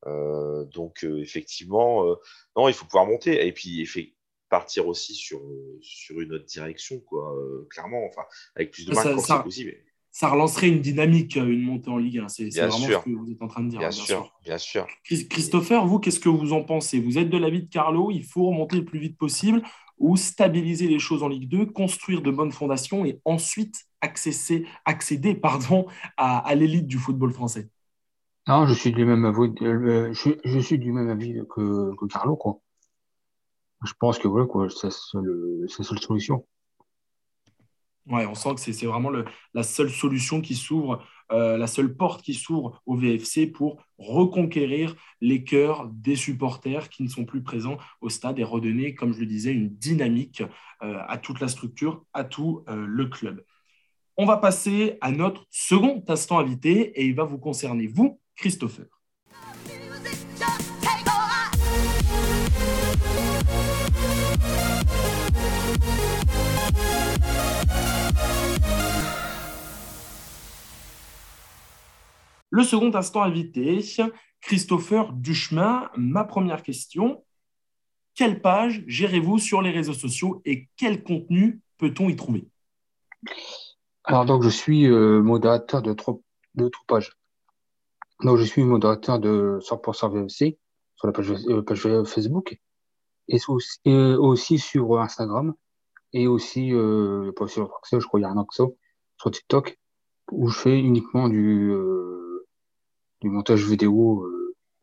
Hein. 0.06 0.66
donc, 0.74 1.06
effectivement, 1.06 2.04
non, 2.58 2.68
il 2.68 2.74
faut 2.74 2.84
pouvoir 2.84 3.06
monter. 3.06 3.48
Et 3.48 3.54
puis, 3.54 3.88
partir 4.50 4.88
aussi 4.88 5.14
sur, 5.14 5.42
sur 5.82 6.20
une 6.20 6.34
autre 6.34 6.46
direction, 6.46 7.00
quoi, 7.00 7.36
clairement, 7.70 8.06
enfin, 8.06 8.24
avec 8.56 8.72
plus 8.72 8.86
de 8.86 8.94
quand 8.94 9.20
c'est 9.20 9.44
possible 9.44 9.76
ça 10.12 10.28
relancerait 10.28 10.70
une 10.70 10.82
dynamique, 10.82 11.38
euh, 11.38 11.48
une 11.48 11.62
montée 11.62 11.90
en 11.90 11.98
Ligue 11.98 12.20
1. 12.20 12.28
C'est 12.30 12.50
vraiment 12.50 12.72
ce 12.72 13.06
que 13.06 13.10
vous 13.10 13.32
êtes 13.32 13.42
en 13.42 13.48
train 13.48 13.64
de 13.64 13.70
dire. 13.70 13.80
Bien, 13.80 13.92
sûr, 13.92 14.34
bien 14.44 14.58
sûr. 14.58 14.88
Christopher, 15.04 15.86
vous, 15.86 16.00
qu'est-ce 16.00 16.20
que 16.20 16.30
vous 16.30 16.54
en 16.54 16.64
pensez? 16.64 17.00
Vous 17.00 17.18
êtes 17.18 17.30
de 17.30 17.38
l'avis 17.38 17.64
de 17.64 17.70
Carlo, 17.70 18.12
il 18.12 18.24
faut 18.24 18.48
remonter 18.48 18.78
le 18.78 18.86
plus 18.86 19.00
vite 19.00 19.18
possible 19.18 19.62
ou 19.98 20.16
stabiliser 20.16 20.88
les 20.88 21.00
choses 21.00 21.24
en 21.24 21.28
Ligue 21.28 21.50
2, 21.50 21.68
construire 21.68 22.22
de 22.22 22.32
bonnes 22.32 22.52
fondations 22.52 23.06
et 23.06 23.22
ensuite 23.26 23.86
accéder, 24.02 24.66
accéder 24.86 25.36
pardon, 25.36 25.86
à, 26.18 26.56
l'élite 26.56 26.88
du 26.88 26.98
football 26.98 27.34
français? 27.34 27.70
Non, 28.48 28.66
je 28.66 28.74
suis 28.74 28.92
du 28.92 29.06
même 29.06 29.26
avis, 29.26 29.54
euh, 29.62 30.14
je, 30.14 30.60
suis 30.60 30.80
du 30.80 30.92
même 30.92 31.10
avis 31.10 31.36
que, 31.54 31.94
Carlo. 32.08 32.36
Quoi. 32.36 32.62
Je 33.86 33.94
pense 34.00 34.20
que 34.20 34.28
voilà, 34.28 34.48
c'est 34.70 34.88
la 34.88 35.68
seule 35.68 36.00
solution. 36.00 36.46
Ouais, 38.10 38.26
on 38.26 38.34
sent 38.34 38.56
que 38.56 38.60
c'est 38.60 38.86
vraiment 38.88 39.12
la 39.54 39.64
seule 39.64 39.92
solution 39.92 40.42
qui 40.42 40.56
s'ouvre, 40.56 41.06
euh, 41.32 41.58
la 41.58 41.68
seule 41.68 41.96
porte 41.96 42.24
qui 42.24 42.34
s'ouvre 42.34 42.82
au 42.88 42.96
VFC 42.96 43.46
pour 43.46 43.84
reconquérir 44.00 44.96
les 45.22 45.44
cœurs 45.44 45.88
des 45.92 46.16
supporters 46.16 46.90
qui 46.90 47.04
ne 47.04 47.08
sont 47.08 47.26
plus 47.26 47.44
présents 47.44 47.78
au 48.02 48.10
stade 48.10 48.40
et 48.40 48.44
redonner, 48.44 48.96
comme 48.96 49.14
je 49.14 49.20
le 49.20 49.28
disais, 49.28 49.52
une 49.52 49.70
dynamique 49.70 50.42
euh, 50.82 50.98
à 51.08 51.20
toute 51.20 51.40
la 51.40 51.48
structure, 51.48 52.04
à 52.14 52.24
tout 52.24 52.64
euh, 52.68 52.84
le 52.88 53.06
club. 53.06 53.46
On 54.18 54.26
va 54.26 54.38
passer 54.38 54.98
à 55.02 55.12
notre 55.12 55.46
second 55.52 56.04
instant 56.08 56.40
invité 56.40 57.00
et 57.00 57.06
il 57.06 57.14
va 57.14 57.26
vous 57.26 57.38
concerner, 57.38 57.86
vous, 57.86 58.20
Christopher. 58.36 58.99
Le 72.52 72.64
second 72.64 72.94
instant 72.96 73.22
invité, 73.22 73.82
Christopher 74.42 75.14
Duchemin. 75.14 75.90
Ma 75.96 76.24
première 76.24 76.64
question, 76.64 77.24
quelle 78.16 78.42
page 78.42 78.84
gérez-vous 78.88 79.38
sur 79.38 79.62
les 79.62 79.72
réseaux 79.72 79.94
sociaux 79.94 80.42
et 80.46 80.68
quel 80.78 81.04
contenu 81.04 81.62
peut-on 81.78 82.10
y 82.10 82.16
trouver? 82.16 82.48
Alors, 84.04 84.26
donc, 84.26 84.44
je 84.44 84.50
suis 84.50 84.88
euh, 84.88 85.22
modérateur 85.22 85.82
de 85.82 85.94
trois, 85.94 86.20
de 86.56 86.72
pages. 86.88 87.12
Donc, 88.24 88.38
je 88.38 88.44
suis 88.44 88.64
modérateur 88.64 89.20
de 89.20 89.60
100% 89.62 90.12
VFC 90.12 90.58
sur 90.96 91.08
la 91.08 91.14
page, 91.14 91.32
euh, 91.86 92.06
Facebook 92.06 92.60
et 93.28 93.38
aussi, 93.48 94.58
sur 94.58 95.00
Instagram 95.00 95.54
et 96.14 96.28
aussi, 96.28 96.74
euh, 96.74 97.32
sur 97.48 97.72
je 97.92 98.06
crois 98.08 98.20
sur 98.48 99.32
TikTok 99.32 99.78
où 100.32 100.50
je 100.50 100.60
fais 100.60 100.80
uniquement 100.80 101.30
du, 101.30 101.72
du 103.22 103.30
montage 103.30 103.66
vidéo, 103.66 104.26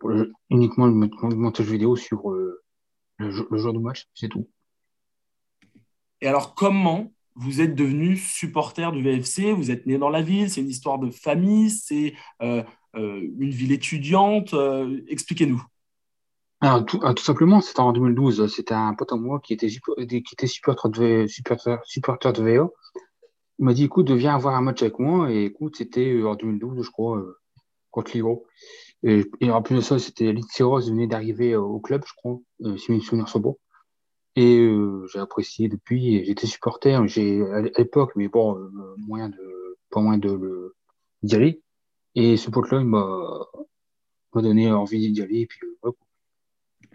euh, 0.05 0.33
uniquement 0.51 0.87
le, 0.87 0.93
montage 0.93 1.67
vidéo 1.67 1.97
sur 1.97 2.31
euh, 2.31 2.63
le, 3.19 3.31
jour 3.31 3.73
du 3.73 3.79
match, 3.79 4.07
c'est 4.15 4.29
tout. 4.29 4.49
Et 6.21 6.27
alors, 6.27 6.55
comment 6.55 7.13
vous 7.35 7.61
êtes 7.61 7.75
devenu 7.75 8.17
supporter 8.17 8.93
du 8.93 9.03
VFC 9.03 9.53
Vous 9.53 9.71
êtes 9.71 9.87
né 9.87 9.99
dans 9.99 10.09
la 10.09 10.23
ville, 10.23 10.51
c'est 10.51 10.61
une 10.61 10.69
histoire 10.69 10.99
de 10.99 11.11
famille, 11.11 11.71
c'est 11.71 12.15
euh, 12.43 12.63
une 12.95 13.51
ville 13.51 13.73
étudiante. 13.73 14.55
Expliquez-nous. 15.09 15.63
Alors, 16.61 16.87
tout, 16.87 16.99
tout 16.99 17.23
simplement, 17.23 17.61
c'était 17.61 17.81
en 17.81 17.93
2012. 17.93 18.51
C'était 18.55 18.75
un 18.75 18.95
pote 18.95 19.13
à 19.13 19.17
moi 19.17 19.41
qui 19.41 19.53
était, 19.53 19.69
qui 19.69 20.23
était 20.33 20.47
supporter 20.47 20.89
de, 20.89 21.27
supporter, 21.27 21.79
supporter 21.85 22.33
de 22.33 22.43
VA. 22.43 22.69
Il 23.59 23.65
m'a 23.65 23.75
dit 23.75 23.85
écoute, 23.85 24.11
viens 24.11 24.35
avoir 24.35 24.55
un 24.55 24.63
match 24.63 24.81
avec 24.81 24.99
moi. 24.99 25.31
Et 25.31 25.45
écoute, 25.45 25.77
c'était 25.77 26.23
en 26.23 26.35
2012, 26.35 26.83
je 26.83 26.91
crois 26.91 27.23
contre 27.97 28.17
Et, 29.03 29.25
et, 29.41 29.51
en 29.51 29.63
plus 29.63 29.77
de 29.77 29.81
ça, 29.81 29.99
c'était 29.99 30.35
Rose 30.61 30.91
venait 30.91 31.07
d'arriver 31.07 31.53
euh, 31.53 31.61
au 31.61 31.81
club, 31.81 32.03
je 32.07 32.13
crois, 32.15 32.39
euh, 32.63 32.77
si 32.77 32.93
mes 32.93 33.01
souvenirs 33.01 33.29
sont 33.29 33.41
bons. 33.41 33.59
Et 34.37 34.59
euh, 34.59 35.07
j'ai 35.11 35.19
apprécié 35.19 35.69
depuis, 35.69 36.23
j'étais 36.27 36.47
supporter, 36.47 37.01
j'ai 37.09 37.43
à 37.43 37.63
l'époque, 37.63 38.13
mais 38.17 38.29
bon, 38.29 38.71
moyen 38.99 39.31
de, 39.31 39.79
pas 39.91 40.01
moins 40.03 40.19
de 40.19 40.75
d'y 41.23 41.37
aller. 41.37 41.63
Et 42.15 42.37
ce 42.37 42.51
pote-là, 42.51 42.81
il 42.81 42.87
m'a 42.87 43.47
donné 44.35 44.71
envie 44.71 45.11
d'y 45.11 45.23
aller. 45.23 45.41
Et 45.41 45.47
puis, 45.47 45.61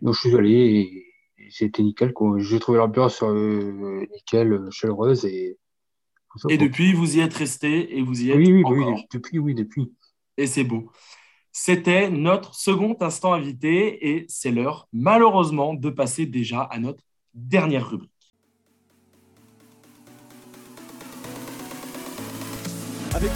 Donc, 0.02 0.14
je 0.14 0.20
suis 0.20 0.36
allé 0.36 0.52
et, 0.52 1.50
c'était 1.50 1.82
nickel. 1.82 2.14
J'ai 2.38 2.60
trouvé 2.60 2.78
l'ambiance 2.78 3.24
nickel, 3.24 4.68
chaleureuse. 4.70 5.26
Et, 5.26 5.58
et 6.50 6.58
depuis, 6.58 6.94
vous 6.94 7.18
y 7.18 7.22
êtes 7.22 7.34
resté 7.34 7.98
et 7.98 8.04
vous 8.04 8.22
y 8.22 8.30
êtes 8.30 8.38
oui, 8.38 8.54
oui, 8.54 8.64
encore. 8.64 8.94
Oui, 8.94 9.08
depuis, 9.12 9.40
oui, 9.40 9.56
depuis 9.56 9.92
et 10.42 10.48
c'est 10.48 10.64
beau. 10.64 10.92
C'était 11.52 12.10
notre 12.10 12.56
second 12.56 12.96
instant 13.02 13.34
invité 13.34 14.10
et 14.10 14.26
c'est 14.30 14.52
l'heure, 14.52 14.88
malheureusement, 14.94 15.74
de 15.74 15.90
passer 15.90 16.26
déjà 16.26 16.62
à 16.62 16.80
notre 16.80 17.04
dernière 17.34 17.90
rubrique. 17.90 18.10
Avec 23.14 23.32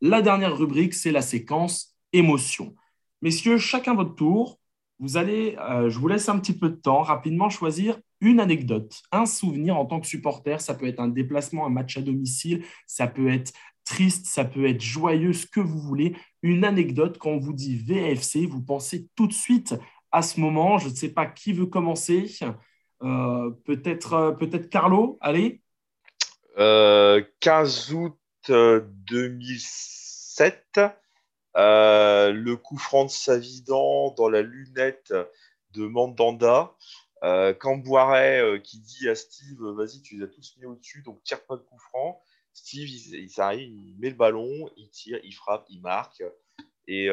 La 0.00 0.22
dernière 0.22 0.56
rubrique, 0.56 0.94
c'est 0.94 1.12
la 1.12 1.20
séquence 1.20 1.94
émotion. 2.12 2.74
Messieurs, 3.20 3.58
chacun 3.58 3.94
votre 3.94 4.14
tour. 4.14 4.58
Vous 4.98 5.16
allez, 5.16 5.56
euh, 5.58 5.90
je 5.90 5.98
vous 5.98 6.08
laisse 6.08 6.28
un 6.28 6.38
petit 6.38 6.56
peu 6.56 6.70
de 6.70 6.76
temps, 6.76 7.02
rapidement 7.02 7.50
choisir 7.50 7.98
une 8.20 8.40
anecdote, 8.40 9.02
un 9.12 9.26
souvenir 9.26 9.76
en 9.76 9.84
tant 9.84 10.00
que 10.00 10.06
supporter. 10.06 10.60
Ça 10.60 10.74
peut 10.74 10.86
être 10.86 11.00
un 11.00 11.08
déplacement, 11.08 11.66
un 11.66 11.70
match 11.70 11.98
à 11.98 12.02
domicile, 12.02 12.64
ça 12.86 13.06
peut 13.06 13.28
être 13.28 13.52
triste, 13.84 14.26
ça 14.26 14.44
peut 14.44 14.66
être 14.66 14.80
joyeux, 14.80 15.32
ce 15.34 15.46
que 15.46 15.60
vous 15.60 15.78
voulez. 15.78 16.16
Une 16.42 16.64
anecdote, 16.64 17.18
quand 17.18 17.30
on 17.30 17.38
vous 17.38 17.52
dit 17.52 17.76
VFC, 17.76 18.46
vous 18.46 18.62
pensez 18.62 19.08
tout 19.16 19.26
de 19.26 19.32
suite 19.32 19.74
à 20.12 20.22
ce 20.22 20.40
moment. 20.40 20.78
Je 20.78 20.88
ne 20.88 20.94
sais 20.94 21.10
pas 21.10 21.26
qui 21.26 21.52
veut 21.52 21.66
commencer. 21.66 22.30
Euh, 23.02 23.50
peut-être 23.64 24.12
euh, 24.14 24.32
peut-être 24.32 24.70
Carlo, 24.70 25.18
allez. 25.20 25.62
15 26.56 27.94
août 27.94 28.19
2007, 28.50 30.78
euh, 30.78 30.88
euh, 31.56 32.32
le 32.32 32.56
coup 32.56 32.78
franc 32.78 33.04
de 33.04 33.10
Savidan 33.10 34.12
dans 34.16 34.28
la 34.28 34.42
lunette 34.42 35.14
de 35.72 35.86
Mandanda. 35.86 36.74
Euh, 37.22 37.52
Cambouaret 37.52 38.60
qui 38.64 38.80
dit 38.80 39.08
à 39.08 39.14
Steve 39.14 39.62
Vas-y, 39.62 40.02
tu 40.02 40.16
les 40.16 40.24
as 40.24 40.28
tous 40.28 40.56
mis 40.58 40.64
au-dessus, 40.64 41.02
donc 41.02 41.22
tire 41.22 41.44
pas 41.44 41.56
de 41.56 41.62
coup 41.62 41.78
franc. 41.78 42.20
Steve, 42.52 42.88
il, 42.88 43.24
il 43.24 43.96
met 43.98 44.10
le 44.10 44.16
ballon, 44.16 44.68
il 44.76 44.90
tire, 44.90 45.20
il 45.22 45.32
frappe, 45.32 45.66
il 45.68 45.80
marque. 45.80 46.22
Et 46.86 47.08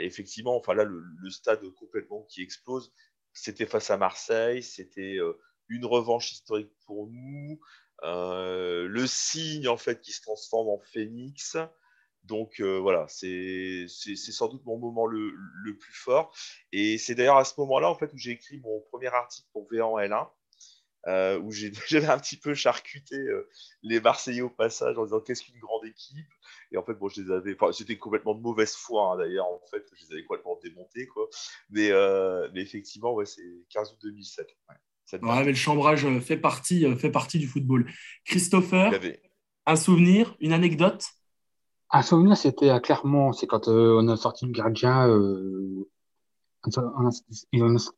effectivement, 0.00 0.56
enfin 0.56 0.74
là, 0.74 0.84
le, 0.84 1.30
stade 1.30 1.62
complètement 1.74 2.26
qui 2.28 2.42
explose, 2.42 2.92
c'était 3.32 3.66
face 3.66 3.90
à 3.90 3.96
Marseille, 3.96 4.62
c'était 4.62 5.18
une 5.68 5.86
revanche 5.86 6.32
historique 6.32 6.72
pour 6.86 7.06
nous. 7.06 7.58
Euh, 8.04 8.86
le 8.86 9.06
signe 9.06 9.68
en 9.68 9.76
fait 9.76 10.00
qui 10.00 10.12
se 10.12 10.22
transforme 10.22 10.68
en 10.68 10.78
phénix. 10.78 11.56
Donc 12.24 12.60
euh, 12.60 12.78
voilà, 12.78 13.06
c'est 13.08 13.86
sans 13.88 14.48
doute 14.48 14.64
mon 14.66 14.78
moment 14.78 15.06
le, 15.06 15.32
le 15.64 15.76
plus 15.76 15.94
fort. 15.94 16.34
Et 16.72 16.98
c'est 16.98 17.14
d'ailleurs 17.14 17.38
à 17.38 17.44
ce 17.44 17.54
moment-là 17.58 17.90
en 17.90 17.94
fait 17.94 18.12
où 18.12 18.18
j'ai 18.18 18.32
écrit 18.32 18.60
mon 18.60 18.80
premier 18.90 19.08
article 19.08 19.48
pour 19.52 19.68
V 19.70 19.80
en 19.80 19.98
L1. 19.98 20.28
Euh, 21.06 21.38
où 21.38 21.50
j'avais 21.88 22.08
un 22.08 22.18
petit 22.18 22.36
peu 22.36 22.54
charcuté 22.54 23.16
les 23.82 24.00
Marseillais 24.00 24.42
au 24.42 24.50
passage 24.50 24.98
en 24.98 25.04
disant 25.04 25.20
qu'est-ce 25.20 25.44
qu'une 25.44 25.58
grande 25.60 25.86
équipe? 25.86 26.26
Et 26.72 26.76
en 26.76 26.82
fait, 26.82 26.94
bon, 26.94 27.08
je 27.08 27.22
les 27.22 27.30
avais. 27.30 27.56
C'était 27.72 27.96
complètement 27.96 28.34
de 28.34 28.42
mauvaise 28.42 28.74
foi 28.74 29.12
hein, 29.12 29.16
d'ailleurs, 29.16 29.46
en 29.46 29.60
fait, 29.70 29.84
je 29.94 30.06
les 30.06 30.12
avais 30.14 30.24
complètement 30.24 30.58
démontés, 30.62 31.06
quoi. 31.06 31.28
Mais, 31.70 31.90
effectivement, 32.56 33.14
ouais, 33.14 33.26
c'est 33.26 33.42
15 33.70 33.92
août 33.92 33.98
2007. 34.02 34.48
Ouais 34.68 34.74
mais 35.22 35.44
le 35.44 35.54
chambrage 35.54 36.04
euh, 36.04 36.20
fait 36.20 36.36
partie, 36.36 36.84
euh, 36.84 36.96
fait 36.96 37.10
partie 37.10 37.38
du 37.38 37.46
football. 37.46 37.90
Christopher, 38.24 38.92
un 39.66 39.76
souvenir, 39.76 40.36
une 40.40 40.52
anecdote? 40.52 41.06
Un 41.90 42.02
souvenir, 42.02 42.36
c'était 42.36 42.70
à 42.70 42.80
Clermont. 42.80 43.32
C'est 43.32 43.46
quand 43.46 43.68
euh, 43.68 43.98
on 43.98 44.08
a 44.08 44.16
sorti 44.16 44.46
le 44.46 44.52
gardien. 44.52 45.08
on 45.08 47.06
a 47.06 47.10
sorti 47.10 47.46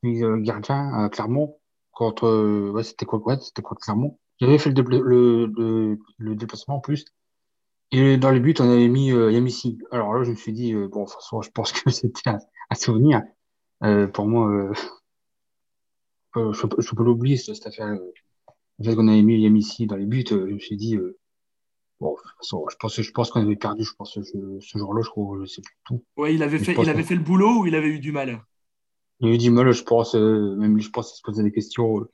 le 0.05 0.41
gardien 0.43 0.93
à 0.95 1.09
Clermont 1.09 1.57
contre, 1.93 2.71
ouais, 2.71 2.83
c'était 2.83 3.07
quoi, 3.07 3.19
ouais, 3.21 3.39
c'était 3.41 3.63
contre 3.63 3.83
Clermont? 3.83 4.19
J'avais 4.41 4.59
fait 4.59 4.71
le, 4.71 4.83
le, 5.03 5.99
le, 6.19 6.35
déplacement 6.35 6.77
en 6.77 6.81
plus. 6.81 7.05
Et 7.93 8.17
dans 8.17 8.31
les 8.31 8.41
buts, 8.41 8.55
on 8.59 8.71
avait 8.71 8.89
mis 8.89 9.13
euh, 9.13 9.31
Yamissi. 9.31 9.79
Alors 9.91 10.15
là, 10.15 10.25
je 10.25 10.31
me 10.31 10.37
suis 10.37 10.53
dit, 10.53 10.73
euh, 10.73 10.89
bon, 10.89 11.01
de 11.01 11.07
toute 11.07 11.15
façon, 11.17 11.43
je 11.43 11.51
pense 11.51 11.73
que 11.73 11.91
c'était 11.91 12.31
un, 12.31 12.39
souvenir. 12.75 13.23
Euh, 13.83 14.07
pour 14.07 14.27
moi, 14.27 14.73
euh, 16.37 16.49
euh, 16.49 16.53
je, 16.53 16.67
je 16.79 16.95
peux 16.95 17.05
l'oublier, 17.05 17.37
cette 17.37 17.67
affaire. 17.67 17.89
Le 17.89 18.85
fait 18.85 18.95
qu'on 18.95 19.09
avait 19.09 19.23
mis 19.23 19.41
Yamissi 19.41 19.87
dans 19.87 19.97
les 19.97 20.07
buts, 20.07 20.25
je 20.29 20.37
me 20.37 20.59
suis 20.59 20.77
dit, 20.77 20.97
bon, 22.01 22.13
de 22.13 22.17
toute 22.17 22.37
façon, 22.39 22.65
je 22.71 22.77
pense, 22.77 23.01
je 23.01 23.11
pense 23.11 23.31
qu'on 23.31 23.43
avait 23.43 23.57
perdu, 23.57 23.85
je 23.85 23.93
pense, 23.95 24.15
ce, 24.15 24.59
ce 24.61 24.79
jour-là, 24.79 25.03
je 25.05 25.11
crois, 25.11 25.39
je 25.41 25.47
sais 25.47 25.63
plus 25.63 25.77
tout. 25.85 26.03
Ouais, 26.17 26.35
il 26.35 26.43
avait, 26.43 26.59
fait, 26.59 26.75
il 26.81 26.89
avait 26.89 27.03
fait 27.03 27.15
le 27.15 27.23
boulot 27.23 27.61
ou 27.61 27.67
il 27.67 27.75
avait 27.75 27.89
eu 27.89 28.01
du 28.01 28.13
mal? 28.13 28.43
Il 29.21 29.27
avait 29.27 29.37
eu 29.37 29.39
du 29.39 29.51
mal, 29.51 29.71
je 29.73 29.83
pense, 29.83 30.15
même 30.15 30.75
lui, 30.75 30.83
je 30.83 30.91
pense 30.91 31.11
qu'il 31.11 31.19
se 31.19 31.23
posait 31.23 31.43
des 31.43 31.53
questions. 31.53 32.07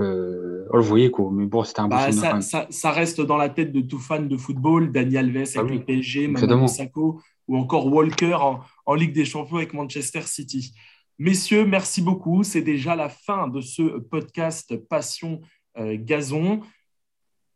Euh, 0.00 0.66
on 0.72 0.78
le 0.78 0.82
voyait 0.82 1.10
quoi, 1.10 1.30
mais 1.32 1.46
bon, 1.46 1.62
c'était 1.62 1.80
un 1.80 1.86
bah, 1.86 2.10
ça, 2.10 2.40
ça, 2.40 2.66
ça, 2.68 2.90
reste 2.90 3.20
dans 3.20 3.36
la 3.36 3.48
tête 3.48 3.70
de 3.70 3.80
tout 3.80 4.00
fan 4.00 4.26
de 4.26 4.36
football, 4.36 4.90
Daniel 4.90 5.26
Alves 5.26 5.36
avec 5.36 5.56
ah 5.56 5.62
le 5.62 5.84
PSG, 5.84 6.26
Manu 6.26 6.66
Sako 6.66 7.20
ou 7.46 7.56
encore 7.56 7.86
Walker 7.86 8.34
en, 8.34 8.60
en, 8.86 8.94
Ligue 8.94 9.12
des 9.12 9.24
Champions 9.24 9.56
avec 9.56 9.72
Manchester 9.72 10.22
City. 10.22 10.74
Messieurs, 11.20 11.64
merci 11.64 12.02
beaucoup. 12.02 12.42
C'est 12.42 12.60
déjà 12.60 12.96
la 12.96 13.08
fin 13.08 13.46
de 13.46 13.60
ce 13.60 14.00
podcast 14.00 14.76
Passion 14.88 15.42
euh, 15.78 15.96
Gazon. 15.96 16.60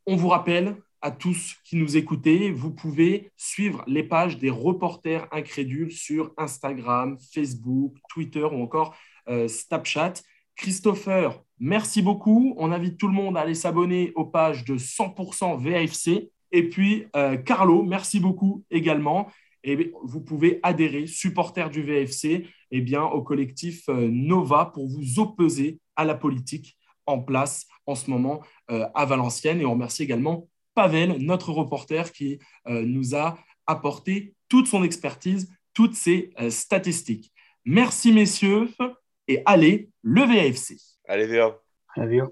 On 0.07 0.15
vous 0.15 0.29
rappelle 0.29 0.77
à 1.01 1.11
tous 1.11 1.57
qui 1.65 1.75
nous 1.75 1.97
écoutez, 1.97 2.53
vous 2.53 2.73
pouvez 2.73 3.33
suivre 3.37 3.83
les 3.89 4.05
pages 4.05 4.39
des 4.39 4.49
reporters 4.49 5.27
incrédules 5.33 5.91
sur 5.91 6.33
Instagram, 6.37 7.19
Facebook, 7.35 7.97
Twitter 8.09 8.45
ou 8.45 8.63
encore 8.63 8.95
euh, 9.29 9.49
Snapchat. 9.49 10.15
Christopher, 10.55 11.43
merci 11.59 12.01
beaucoup. 12.01 12.55
On 12.59 12.71
invite 12.71 12.97
tout 12.97 13.09
le 13.09 13.13
monde 13.13 13.37
à 13.37 13.41
aller 13.41 13.57
s'abonner 13.57 14.13
aux 14.15 14.27
pages 14.27 14.65
de 14.65 14.79
100% 14.79 15.61
VAFC. 15.61 16.31
Et 16.53 16.69
puis, 16.69 17.07
euh, 17.17 17.37
Carlo, 17.37 17.83
merci 17.83 18.21
beaucoup 18.21 18.65
également. 18.71 19.29
Et 19.65 19.93
vous 20.05 20.21
pouvez 20.21 20.61
adhérer, 20.63 21.09
supporter 21.09 21.71
du 21.71 21.83
VFC, 21.83 22.47
eh 22.71 22.81
bien, 22.81 23.05
au 23.05 23.23
collectif 23.23 23.89
euh, 23.89 24.09
Nova 24.11 24.67
pour 24.67 24.89
vous 24.89 25.19
opposer 25.19 25.81
à 25.97 26.05
la 26.05 26.15
politique 26.15 26.77
en 27.07 27.21
place 27.21 27.67
en 27.87 27.95
ce 27.95 28.11
moment 28.11 28.43
euh, 28.71 28.87
à 28.95 29.05
Valenciennes. 29.05 29.61
Et 29.61 29.65
on 29.65 29.73
remercie 29.73 30.03
également 30.03 30.49
Pavel, 30.75 31.17
notre 31.19 31.51
reporter, 31.51 32.13
qui 32.13 32.39
nous 32.69 33.17
a 33.17 33.37
apporté 33.67 34.37
toute 34.49 34.69
son 34.69 34.85
expertise, 34.85 35.53
toutes 35.75 35.97
ses 35.97 36.33
statistiques. 36.51 37.33
Merci, 37.65 38.13
messieurs 38.13 38.69
et 39.27 39.43
allez, 39.45 39.91
le 40.03 40.23
VAFC. 40.23 40.77
Allez, 41.09 41.27
VA. 41.27 41.61
Allez, 41.97 42.19
VA. 42.21 42.29